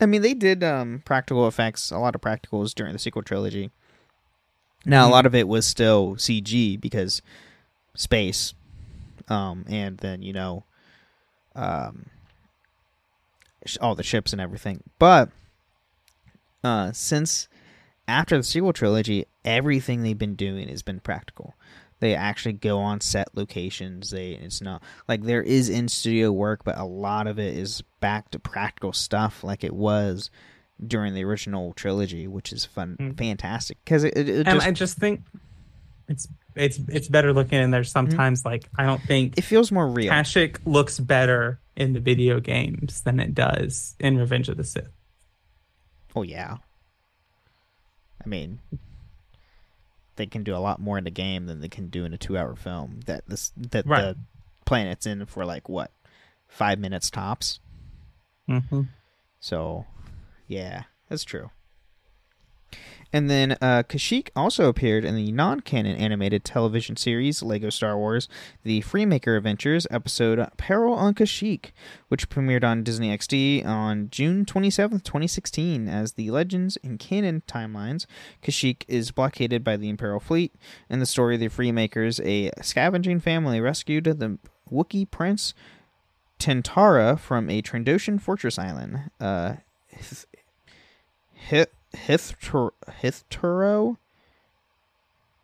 I 0.00 0.06
mean, 0.06 0.22
they 0.22 0.34
did 0.34 0.62
um 0.64 1.02
practical 1.04 1.46
effects, 1.48 1.90
a 1.90 1.98
lot 1.98 2.14
of 2.14 2.20
practicals 2.20 2.74
during 2.74 2.92
the 2.92 2.98
sequel 2.98 3.22
trilogy. 3.22 3.70
Now, 4.84 5.06
a 5.06 5.08
Mhm. 5.08 5.12
lot 5.12 5.26
of 5.26 5.34
it 5.34 5.48
was 5.48 5.66
still 5.66 6.16
CG 6.16 6.76
because 6.76 7.20
space, 7.94 8.54
um, 9.28 9.64
and 9.68 9.98
then 9.98 10.22
you 10.22 10.32
know, 10.32 10.64
um, 11.54 12.06
all 13.80 13.94
the 13.94 14.02
ships 14.02 14.32
and 14.32 14.40
everything. 14.40 14.82
But 14.98 15.30
uh, 16.62 16.92
since 16.92 17.48
after 18.08 18.36
the 18.36 18.42
sequel 18.42 18.72
trilogy, 18.72 19.26
everything 19.44 20.02
they've 20.02 20.18
been 20.18 20.34
doing 20.36 20.68
has 20.68 20.82
been 20.82 21.00
practical. 21.00 21.54
They 22.00 22.14
actually 22.14 22.52
go 22.54 22.78
on 22.78 23.00
set 23.00 23.28
locations. 23.34 24.10
They 24.10 24.32
it's 24.32 24.60
not 24.60 24.82
like 25.08 25.22
there 25.22 25.42
is 25.42 25.68
in 25.68 25.88
studio 25.88 26.30
work, 26.32 26.62
but 26.64 26.76
a 26.78 26.84
lot 26.84 27.26
of 27.26 27.38
it 27.38 27.56
is 27.56 27.82
back 28.00 28.30
to 28.32 28.38
practical 28.38 28.92
stuff, 28.92 29.42
like 29.42 29.64
it 29.64 29.74
was 29.74 30.30
during 30.86 31.14
the 31.14 31.24
original 31.24 31.72
trilogy, 31.72 32.26
which 32.26 32.52
is 32.52 32.64
fun, 32.66 32.96
Mm. 33.00 33.16
fantastic 33.16 33.78
because 33.84 34.04
it, 34.04 34.16
it, 34.16 34.28
it 34.28 34.46
And 34.46 34.60
I 34.60 34.72
just 34.72 34.98
think 34.98 35.22
it's 36.08 36.28
it's 36.54 36.78
it's 36.88 37.08
better 37.08 37.32
looking 37.32 37.58
in 37.60 37.70
there 37.70 37.82
sometimes 37.84 38.44
like 38.44 38.64
I 38.78 38.84
don't 38.84 39.00
think 39.02 39.38
it 39.38 39.42
feels 39.42 39.72
more 39.72 39.88
real. 39.88 40.12
Kashyyyk 40.12 40.58
looks 40.66 40.98
better 40.98 41.58
in 41.76 41.94
the 41.94 42.00
video 42.00 42.40
games 42.40 43.00
than 43.02 43.20
it 43.20 43.34
does 43.34 43.94
in 43.98 44.18
Revenge 44.18 44.48
of 44.50 44.56
the 44.58 44.64
Sith. 44.64 44.88
Oh 46.14 46.22
yeah. 46.22 46.56
I 48.24 48.28
mean, 48.28 48.58
they 50.16 50.26
can 50.26 50.42
do 50.42 50.54
a 50.54 50.58
lot 50.58 50.80
more 50.80 50.98
in 50.98 51.04
the 51.04 51.10
game 51.10 51.46
than 51.46 51.60
they 51.60 51.68
can 51.68 51.88
do 51.88 52.04
in 52.04 52.12
a 52.12 52.18
two-hour 52.18 52.56
film. 52.56 53.00
That 53.06 53.24
this 53.28 53.52
that 53.56 53.86
Right. 53.86 54.02
the 54.02 54.16
planet's 54.64 55.06
in 55.06 55.24
for 55.26 55.44
like 55.44 55.68
what 55.68 55.92
five 56.48 56.78
minutes 56.78 57.10
tops. 57.10 57.60
Mm-hmm. 58.48 58.82
So, 59.40 59.86
yeah, 60.48 60.84
that's 61.08 61.24
true. 61.24 61.50
And 63.16 63.30
then 63.30 63.52
uh, 63.62 63.82
Kashyyyk 63.88 64.28
also 64.36 64.68
appeared 64.68 65.02
in 65.02 65.16
the 65.16 65.32
non-canon 65.32 65.96
animated 65.96 66.44
television 66.44 66.96
series 66.96 67.42
Lego 67.42 67.70
Star 67.70 67.96
Wars: 67.96 68.28
The 68.62 68.82
Freemaker 68.82 69.38
Adventures 69.38 69.86
episode 69.90 70.46
"Peril 70.58 70.92
on 70.92 71.14
Kashyyyk," 71.14 71.70
which 72.08 72.28
premiered 72.28 72.62
on 72.62 72.82
Disney 72.82 73.16
XD 73.16 73.64
on 73.64 74.10
June 74.10 74.44
twenty 74.44 74.68
seventh, 74.68 75.02
twenty 75.02 75.26
sixteen. 75.26 75.88
As 75.88 76.12
the 76.12 76.30
Legends 76.30 76.76
and 76.84 76.98
canon 76.98 77.42
timelines, 77.48 78.04
Kashyyyk 78.42 78.82
is 78.86 79.12
blockaded 79.12 79.64
by 79.64 79.78
the 79.78 79.88
Imperial 79.88 80.20
fleet. 80.20 80.54
In 80.90 80.98
the 80.98 81.06
story, 81.06 81.36
of 81.36 81.40
the 81.40 81.48
Freemakers, 81.48 82.20
a 82.22 82.50
scavenging 82.62 83.20
family, 83.20 83.62
rescued 83.62 84.04
the 84.04 84.38
Wookiee 84.70 85.10
prince 85.10 85.54
Tentara 86.38 87.18
from 87.18 87.48
a 87.48 87.62
Trandoshan 87.62 88.20
fortress 88.20 88.58
island. 88.58 89.10
Uh, 89.18 89.54
Hith- 91.32 91.72
Hith- 91.96 92.36
Hithtor- 92.40 92.72
Hithtorto? 93.02 93.96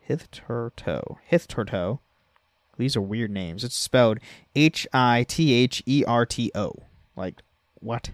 Hithtorto. 0.08 1.16
Hithtorto. 1.30 1.98
These 2.78 2.96
are 2.96 3.02
weird 3.02 3.30
names. 3.30 3.64
It's 3.64 3.76
spelled 3.76 4.18
H 4.54 4.86
I 4.92 5.24
T 5.28 5.52
H 5.52 5.82
E 5.86 6.04
R 6.06 6.26
T 6.26 6.50
O. 6.54 6.74
Like, 7.16 7.42
what? 7.80 8.10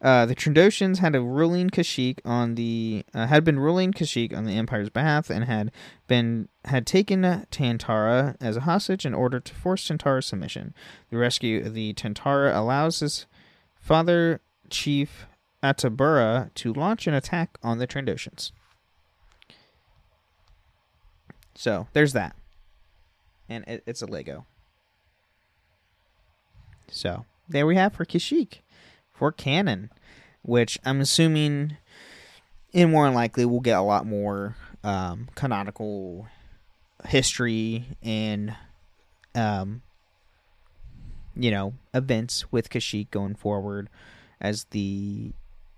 Uh, 0.00 0.26
the 0.26 0.34
Trandoshans 0.34 0.98
had 0.98 1.14
a 1.14 1.22
ruling 1.22 1.70
Kashyyyk 1.70 2.18
on 2.24 2.54
the 2.54 3.04
uh, 3.14 3.26
had 3.26 3.44
been 3.44 3.58
ruling 3.58 3.92
Kashyyyk 3.92 4.36
on 4.36 4.44
the 4.44 4.52
Empire's 4.52 4.90
behalf 4.90 5.30
and 5.30 5.44
had 5.44 5.72
been 6.06 6.48
had 6.66 6.86
taken 6.86 7.22
Tantara 7.50 8.36
as 8.40 8.56
a 8.56 8.62
hostage 8.62 9.06
in 9.06 9.14
order 9.14 9.40
to 9.40 9.54
force 9.54 9.86
Tantara's 9.86 10.26
submission. 10.26 10.74
The 11.10 11.16
rescue 11.16 11.64
of 11.64 11.74
the 11.74 11.94
Tantara 11.94 12.56
allows 12.56 13.00
his 13.00 13.26
father, 13.80 14.40
Chief 14.68 15.26
Atabura, 15.74 16.52
to 16.54 16.72
launch 16.72 17.06
an 17.06 17.14
attack 17.14 17.58
on 17.62 17.78
the 17.78 17.86
Trandoshans. 17.86 18.52
So 21.54 21.88
there's 21.92 22.12
that, 22.12 22.36
and 23.48 23.64
it, 23.66 23.82
it's 23.86 24.02
a 24.02 24.06
Lego. 24.06 24.46
So 26.88 27.24
there 27.48 27.66
we 27.66 27.76
have 27.76 27.94
for 27.94 28.04
Kashyyyk 28.04 28.60
for 29.16 29.32
canon, 29.32 29.90
which 30.42 30.78
I'm 30.84 31.00
assuming, 31.00 31.78
and 32.74 32.92
more 32.92 33.10
likely, 33.10 33.44
we'll 33.44 33.60
get 33.60 33.78
a 33.78 33.82
lot 33.82 34.06
more 34.06 34.56
um, 34.84 35.28
canonical 35.34 36.28
history 37.06 37.96
and, 38.02 38.54
um, 39.34 39.82
you 41.34 41.50
know, 41.50 41.74
events 41.94 42.52
with 42.52 42.68
Kashyyyk 42.68 43.10
going 43.10 43.34
forward 43.34 43.88
as 44.40 44.64
the 44.70 45.32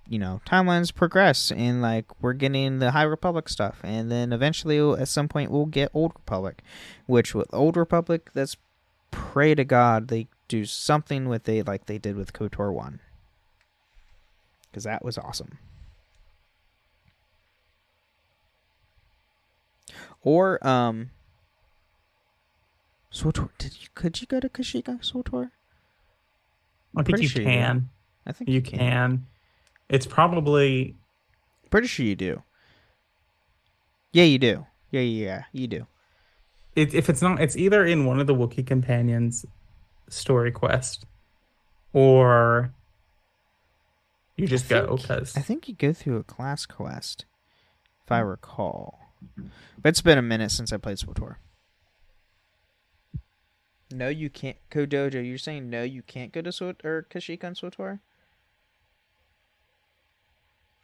you 0.08 0.18
know 0.18 0.40
timelines 0.46 0.94
progress 0.94 1.52
and 1.52 1.82
like 1.82 2.06
we're 2.22 2.32
getting 2.32 2.78
the 2.78 2.92
high 2.92 3.02
republic 3.02 3.48
stuff 3.48 3.80
and 3.84 4.10
then 4.10 4.32
eventually 4.32 4.78
at 5.00 5.08
some 5.08 5.28
point 5.28 5.50
we'll 5.50 5.66
get 5.66 5.90
old 5.92 6.12
republic 6.14 6.62
which 7.06 7.34
with 7.34 7.52
old 7.52 7.76
republic 7.76 8.30
that's 8.34 8.56
pray 9.10 9.54
to 9.54 9.64
god 9.64 10.08
they 10.08 10.26
do 10.48 10.64
something 10.64 11.28
with 11.28 11.48
it 11.48 11.66
like 11.66 11.86
they 11.86 11.98
did 11.98 12.16
with 12.16 12.32
kotor 12.32 12.72
1 12.72 13.00
because 14.70 14.84
that 14.84 15.04
was 15.04 15.18
awesome 15.18 15.58
or 20.22 20.64
um 20.66 21.10
SWTOR, 23.10 23.48
did 23.56 23.72
you 23.80 23.88
could 23.94 24.20
you 24.20 24.26
go 24.26 24.38
to 24.38 24.48
Kashyyyk 24.50 24.88
on 24.88 24.98
SWTOR? 24.98 25.50
I 26.96 27.02
think 27.02 27.22
you 27.22 27.28
sure 27.28 27.42
you 27.42 27.48
can. 27.48 27.88
I 28.26 28.32
think 28.32 28.50
You 28.50 28.60
can. 28.60 29.26
It's 29.88 30.06
probably 30.06 30.96
Pretty 31.70 31.86
sure 31.86 32.06
you 32.06 32.16
do. 32.16 32.42
Yeah, 34.12 34.24
you 34.24 34.38
do. 34.38 34.66
Yeah, 34.90 35.02
yeah, 35.02 35.26
yeah, 35.26 35.42
you 35.52 35.66
do. 35.66 35.86
it, 36.74 36.94
if 36.94 37.10
it's 37.10 37.20
not, 37.20 37.40
it's 37.40 37.56
either 37.56 37.84
in 37.84 38.06
one 38.06 38.20
of 38.20 38.26
the 38.26 38.34
Wookiee 38.34 38.66
companions 38.66 39.44
story 40.08 40.50
quest, 40.50 41.04
or 41.92 42.72
you 44.36 44.46
just 44.46 44.68
go 44.68 44.96
because 44.96 45.36
I 45.36 45.40
think 45.40 45.68
you 45.68 45.74
go 45.74 45.92
through 45.92 46.16
a 46.16 46.24
class 46.24 46.64
quest, 46.64 47.26
if 48.06 48.12
I 48.12 48.20
recall. 48.20 48.98
But 49.76 49.90
it's 49.90 50.00
been 50.00 50.16
a 50.16 50.22
minute 50.22 50.50
since 50.50 50.72
I 50.72 50.78
played 50.78 50.96
SWTOR. 50.96 51.36
No, 53.92 54.08
you 54.08 54.30
can't. 54.30 54.56
Kodojo, 54.70 55.26
you're 55.26 55.38
saying 55.38 55.68
no, 55.68 55.82
you 55.82 56.02
can't 56.02 56.32
go 56.32 56.40
to 56.40 56.50
Swt 56.50 56.84
or 56.84 57.06
Kashyyyk 57.10 57.44
on 57.44 57.54
SWTOR? 57.54 58.00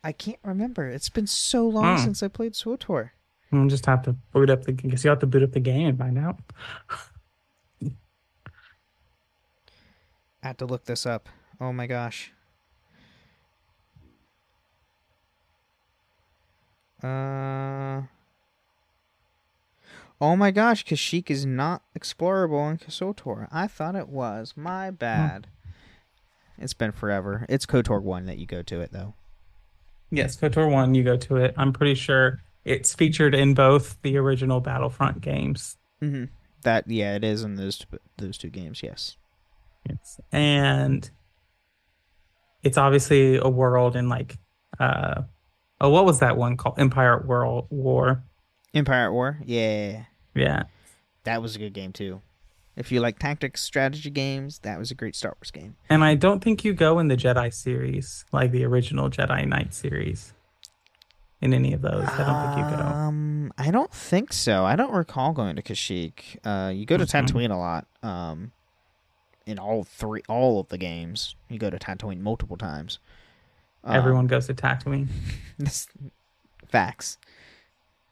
I 0.05 0.13
can't 0.13 0.39
remember. 0.45 0.87
It's 0.87 1.09
been 1.09 1.27
so 1.27 1.67
long 1.67 1.97
Hmm. 1.97 2.05
since 2.05 2.23
I 2.23 2.29
played 2.29 2.53
SWTOR. 2.53 3.11
I'll 3.53 3.67
just 3.69 3.87
have 3.87 4.03
to 4.03 4.13
boot 4.33 4.51
up 4.51 4.65
the. 4.65 4.73
Guess 4.73 5.03
you 5.05 5.11
have 5.11 5.21
to 5.21 5.27
boot 5.27 5.43
up 5.43 5.53
the 5.53 5.61
game 5.61 5.89
and 5.89 5.99
find 5.99 6.19
out. 6.19 6.39
I 10.43 10.49
have 10.49 10.57
to 10.59 10.67
look 10.67 10.85
this 10.85 11.07
up. 11.07 11.29
Oh 11.61 11.73
my 11.73 11.87
gosh. 11.87 12.33
Uh. 17.03 18.03
Oh 20.21 20.37
my 20.37 20.51
gosh, 20.51 20.85
Kashyyyk 20.85 21.31
is 21.31 21.45
not 21.45 21.83
explorable 21.99 22.71
in 22.71 22.79
Kotor. 22.79 23.49
I 23.53 23.67
thought 23.67 23.97
it 23.97 24.09
was. 24.09 24.55
My 24.57 24.91
bad. 24.91 25.49
It's 26.57 26.73
been 26.75 26.93
forever. 26.93 27.45
It's 27.49 27.67
Kotor 27.67 28.01
1 28.01 28.27
that 28.27 28.39
you 28.39 28.47
go 28.47 28.63
to 28.63 28.81
it, 28.81 28.93
though. 28.93 29.15
Yes, 30.11 30.37
KOTOR 30.37 30.71
one, 30.71 30.95
you 30.95 31.03
go 31.03 31.17
to 31.17 31.37
it. 31.37 31.55
I'm 31.57 31.73
pretty 31.73 31.95
sure 31.95 32.41
it's 32.65 32.95
featured 32.95 33.35
in 33.35 33.55
both 33.55 34.01
the 34.03 34.17
original 34.17 34.61
Battlefront 34.61 35.21
games. 35.21 35.77
Mm-hmm. 36.03 36.25
That, 36.63 36.89
yeah, 36.89 37.15
it 37.15 37.25
is 37.25 37.43
in 37.43 37.57
those, 37.57 37.85
those 38.19 38.39
two 38.39 38.51
games, 38.51 38.83
yes. 38.83 39.17
Yes. 39.89 40.21
And 40.33 41.11
it's 42.63 42.79
obviously 42.79 43.37
a 43.37 43.49
world 43.49 43.97
in 43.97 44.09
like 44.09 44.39
uh 44.81 45.23
oh 45.81 45.91
what 45.91 46.05
was 46.07 46.21
that 46.21 46.37
one 46.37 46.57
called? 46.57 46.79
Empire 46.79 47.21
at 47.21 47.27
World 47.27 47.67
War. 47.71 48.25
Empire 48.73 49.07
at 49.07 49.13
War? 49.13 49.39
Yeah. 49.45 50.05
Yeah. 50.35 50.63
That 51.25 51.43
was 51.43 51.55
a 51.55 51.59
good 51.59 51.75
game, 51.75 51.93
too. 51.93 52.23
If 52.77 52.91
you 52.91 53.01
like 53.01 53.19
tactics, 53.19 53.63
strategy 53.63 54.11
games, 54.11 54.59
that 54.61 54.79
was 54.79 54.91
a 54.91 54.95
great 54.95 55.15
Star 55.15 55.37
Wars 55.39 55.51
game. 55.53 55.77
And 55.89 56.03
I 56.03 56.15
don't 56.17 56.43
think 56.43 56.65
you 56.65 56.73
go 56.73 56.99
in 56.99 57.09
the 57.09 57.17
Jedi 57.17 57.53
series, 57.55 58.25
like 58.33 58.51
the 58.51 58.65
original 58.65 59.09
Jedi 59.11 59.47
Knight 59.47 59.73
series. 59.75 60.33
In 61.41 61.53
any 61.53 61.73
of 61.75 61.83
those, 61.83 62.09
I 62.09 62.25
don't 62.25 62.55
think 62.55 62.71
you 62.71 62.77
go. 62.77 62.83
Um, 62.83 63.53
I 63.59 63.71
don't 63.71 63.93
think 63.93 64.33
so. 64.33 64.65
I 64.65 64.77
don't 64.77 64.93
recall 64.93 65.33
going 65.33 65.57
to 65.57 65.63
Kashyyyk. 65.63 66.39
Uh, 66.45 66.71
you 66.71 66.87
go 66.87 66.97
to 66.97 67.05
Mhm. 67.05 67.27
Tatooine 67.27 67.51
a 67.51 67.57
lot. 67.57 67.87
Um, 68.03 68.53
in 69.45 69.59
all 69.59 69.85
three, 69.85 70.23
all 70.27 70.59
of 70.59 70.69
the 70.69 70.79
games, 70.79 71.37
you 71.51 71.59
go 71.59 71.69
to 71.69 71.77
Tatooine 71.79 72.21
multiple 72.21 72.57
times. 72.57 72.99
Um, 73.85 73.95
Everyone 73.95 74.27
goes 74.27 74.47
to 74.47 74.55
Tatooine. 74.55 75.09
This, 75.59 75.87
facts. 76.67 77.19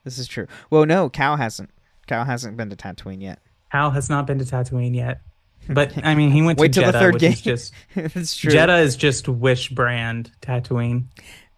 This 0.05 0.19
is 0.19 0.29
true. 0.29 0.47
Well, 0.71 0.85
no, 0.85 1.09
Cal 1.09 1.37
hasn't. 1.37 1.71
Cal 2.07 2.25
hasn't 2.27 2.57
been 2.59 2.69
to 2.71 2.77
Tatooine 2.77 3.23
yet. 3.23 3.41
Cal 3.73 3.91
has 3.91 4.11
not 4.11 4.27
been 4.27 4.39
to 4.39 4.45
Tatooine 4.45 4.95
yet, 4.95 5.23
but 5.69 5.93
I 6.05 6.15
mean, 6.15 6.31
he 6.31 6.43
went 6.43 6.59
Wait 6.59 6.75
to 6.75 6.81
Jedha, 6.83 6.93
the 6.93 6.99
third 6.99 7.15
which 7.15 7.21
game. 7.23 7.33
is 7.33 7.41
just 7.41 7.75
That's 7.95 8.37
true. 8.37 8.53
Jedha 8.53 8.83
is 8.83 8.97
just 8.97 9.29
Wish 9.29 9.71
brand 9.71 10.31
Tatooine. 10.43 11.05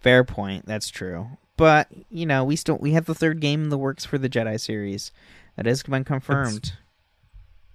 Fair 0.00 0.22
point. 0.24 0.64
That's 0.66 0.88
true. 0.88 1.26
But 1.56 1.88
you 2.10 2.24
know, 2.24 2.44
we 2.44 2.56
still 2.56 2.78
we 2.78 2.92
have 2.92 3.06
the 3.06 3.14
third 3.14 3.40
game 3.40 3.64
in 3.64 3.68
the 3.68 3.78
works 3.78 4.04
for 4.04 4.16
the 4.18 4.28
Jedi 4.28 4.60
series. 4.60 5.10
That 5.56 5.66
has 5.66 5.82
been 5.82 6.04
confirmed. 6.04 6.72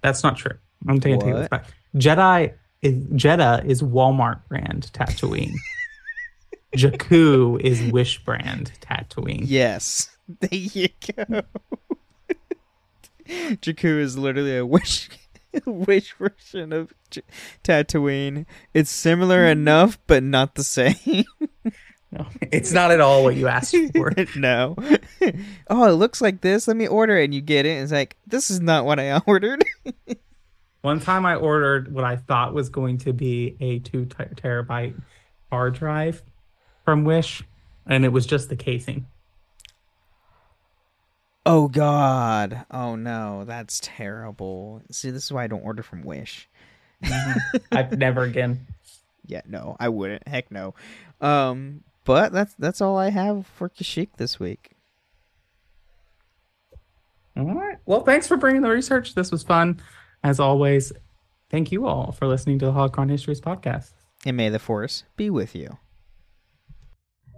That's 0.02 0.22
not 0.22 0.36
true. 0.36 0.58
I'm 0.88 1.00
taking 1.00 1.20
take 1.20 1.34
this 1.34 1.48
back. 1.48 1.66
Jedi 1.96 2.54
is 2.82 2.94
Jedha 3.08 3.64
is 3.64 3.82
Walmart 3.82 4.40
brand 4.48 4.90
Tatooine. 4.92 5.52
Jakku 6.76 7.60
is 7.60 7.82
Wish 7.90 8.22
brand 8.24 8.72
Tatooine. 8.80 9.42
Yes. 9.44 10.14
There 10.40 10.48
you 10.52 10.88
go. 11.16 11.42
Jakku 13.30 13.98
is 13.98 14.18
literally 14.18 14.56
a 14.56 14.66
wish 14.66 15.08
wish 15.66 16.14
version 16.14 16.72
of 16.72 16.92
J- 17.10 17.22
Tatooine. 17.64 18.46
It's 18.74 18.90
similar 18.90 19.44
hmm. 19.44 19.52
enough, 19.52 19.98
but 20.06 20.22
not 20.22 20.54
the 20.54 20.64
same. 20.64 21.24
No, 22.12 22.26
it's 22.50 22.72
not 22.72 22.90
at 22.90 23.00
all 23.00 23.22
what 23.22 23.36
you 23.36 23.46
asked 23.46 23.76
for. 23.94 24.12
no. 24.36 24.74
oh, 25.68 25.84
it 25.84 25.92
looks 25.92 26.20
like 26.20 26.40
this. 26.40 26.66
Let 26.66 26.76
me 26.76 26.88
order 26.88 27.16
it, 27.16 27.26
and 27.26 27.32
you 27.32 27.40
get 27.40 27.66
it. 27.66 27.80
It's 27.80 27.92
like 27.92 28.16
this 28.26 28.50
is 28.50 28.60
not 28.60 28.84
what 28.84 28.98
I 28.98 29.20
ordered. 29.26 29.64
One 30.82 30.98
time 30.98 31.24
I 31.24 31.36
ordered 31.36 31.94
what 31.94 32.02
I 32.02 32.16
thought 32.16 32.52
was 32.52 32.68
going 32.68 32.98
to 32.98 33.12
be 33.12 33.56
a 33.60 33.78
two 33.78 34.06
ter- 34.06 34.26
terabyte 34.26 35.00
hard 35.52 35.74
drive 35.74 36.24
from 36.84 37.04
Wish, 37.04 37.44
and 37.86 38.04
it 38.04 38.08
was 38.08 38.26
just 38.26 38.48
the 38.48 38.56
casing. 38.56 39.06
Oh 41.50 41.68
God. 41.68 42.64
Oh 42.70 42.96
no, 42.96 43.44
that's 43.44 43.80
terrible. 43.82 44.82
See, 44.90 45.10
this 45.10 45.24
is 45.24 45.32
why 45.32 45.44
I 45.44 45.46
don't 45.46 45.64
order 45.64 45.82
from 45.82 46.02
Wish. 46.02 46.48
I've 47.72 47.96
never 47.98 48.22
again. 48.22 48.66
Yeah, 49.26 49.42
no, 49.46 49.76
I 49.78 49.90
wouldn't. 49.90 50.26
Heck 50.26 50.50
no. 50.50 50.74
Um, 51.20 51.84
but 52.04 52.32
that's 52.32 52.52
that's 52.54 52.80
all 52.80 52.98
I 52.98 53.10
have 53.10 53.46
for 53.46 53.68
Kashik 53.68 54.08
this 54.16 54.40
week. 54.40 54.72
All 57.36 57.54
right. 57.54 57.76
Well, 57.86 58.00
thanks 58.00 58.26
for 58.26 58.36
bringing 58.36 58.62
the 58.62 58.70
research. 58.70 59.14
This 59.14 59.30
was 59.30 59.44
fun. 59.44 59.80
As 60.24 60.40
always, 60.40 60.92
thank 61.48 61.70
you 61.70 61.86
all 61.86 62.10
for 62.10 62.26
listening 62.26 62.58
to 62.58 62.66
the 62.66 62.72
Holocron 62.72 63.08
Histories 63.08 63.40
podcast. 63.40 63.92
And 64.26 64.36
may 64.36 64.48
the 64.48 64.58
force 64.58 65.04
be 65.16 65.30
with 65.30 65.54
you. 65.54 65.78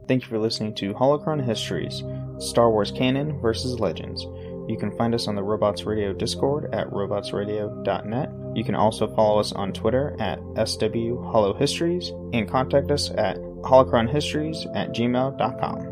Thank 0.08 0.22
you 0.22 0.28
for 0.28 0.38
listening 0.38 0.74
to 0.76 0.94
Holocron 0.94 1.44
Histories 1.44 2.02
Star 2.38 2.70
Wars 2.70 2.90
Canon 2.90 3.40
versus 3.40 3.78
Legends. 3.78 4.26
You 4.68 4.76
can 4.78 4.96
find 4.96 5.14
us 5.14 5.28
on 5.28 5.34
the 5.34 5.42
Robots 5.42 5.84
Radio 5.84 6.12
Discord 6.12 6.72
at 6.74 6.88
robotsradio.net. 6.90 8.30
You 8.54 8.64
can 8.64 8.74
also 8.74 9.12
follow 9.14 9.40
us 9.40 9.52
on 9.52 9.72
Twitter 9.72 10.16
at 10.20 10.38
SW 10.66 11.16
Holo 11.24 11.54
Histories 11.54 12.10
and 12.32 12.48
contact 12.48 12.90
us 12.90 13.10
at 13.10 13.36
holocronhistories 13.38 14.66
at 14.76 14.92
gmail.com. 14.92 15.88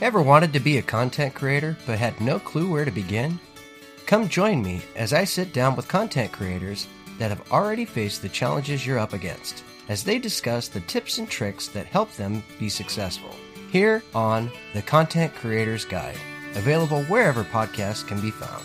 Ever 0.00 0.22
wanted 0.22 0.52
to 0.52 0.60
be 0.60 0.78
a 0.78 0.82
content 0.82 1.34
creator 1.34 1.76
but 1.86 1.98
had 1.98 2.20
no 2.20 2.38
clue 2.38 2.70
where 2.70 2.84
to 2.84 2.90
begin? 2.90 3.38
Come 4.06 4.28
join 4.28 4.62
me 4.62 4.82
as 4.96 5.12
I 5.12 5.24
sit 5.24 5.52
down 5.52 5.76
with 5.76 5.88
content 5.88 6.32
creators 6.32 6.88
that 7.18 7.30
have 7.30 7.52
already 7.52 7.84
faced 7.84 8.22
the 8.22 8.28
challenges 8.28 8.86
you're 8.86 8.98
up 8.98 9.12
against 9.12 9.62
as 9.88 10.04
they 10.04 10.18
discuss 10.18 10.68
the 10.68 10.80
tips 10.80 11.18
and 11.18 11.28
tricks 11.28 11.68
that 11.68 11.86
help 11.86 12.10
them 12.12 12.42
be 12.58 12.68
successful. 12.68 13.34
Here 13.70 14.02
on 14.14 14.50
The 14.72 14.82
Content 14.82 15.34
Creator's 15.34 15.84
Guide, 15.84 16.18
available 16.54 17.02
wherever 17.04 17.44
podcasts 17.44 18.06
can 18.06 18.20
be 18.20 18.30
found. 18.30 18.64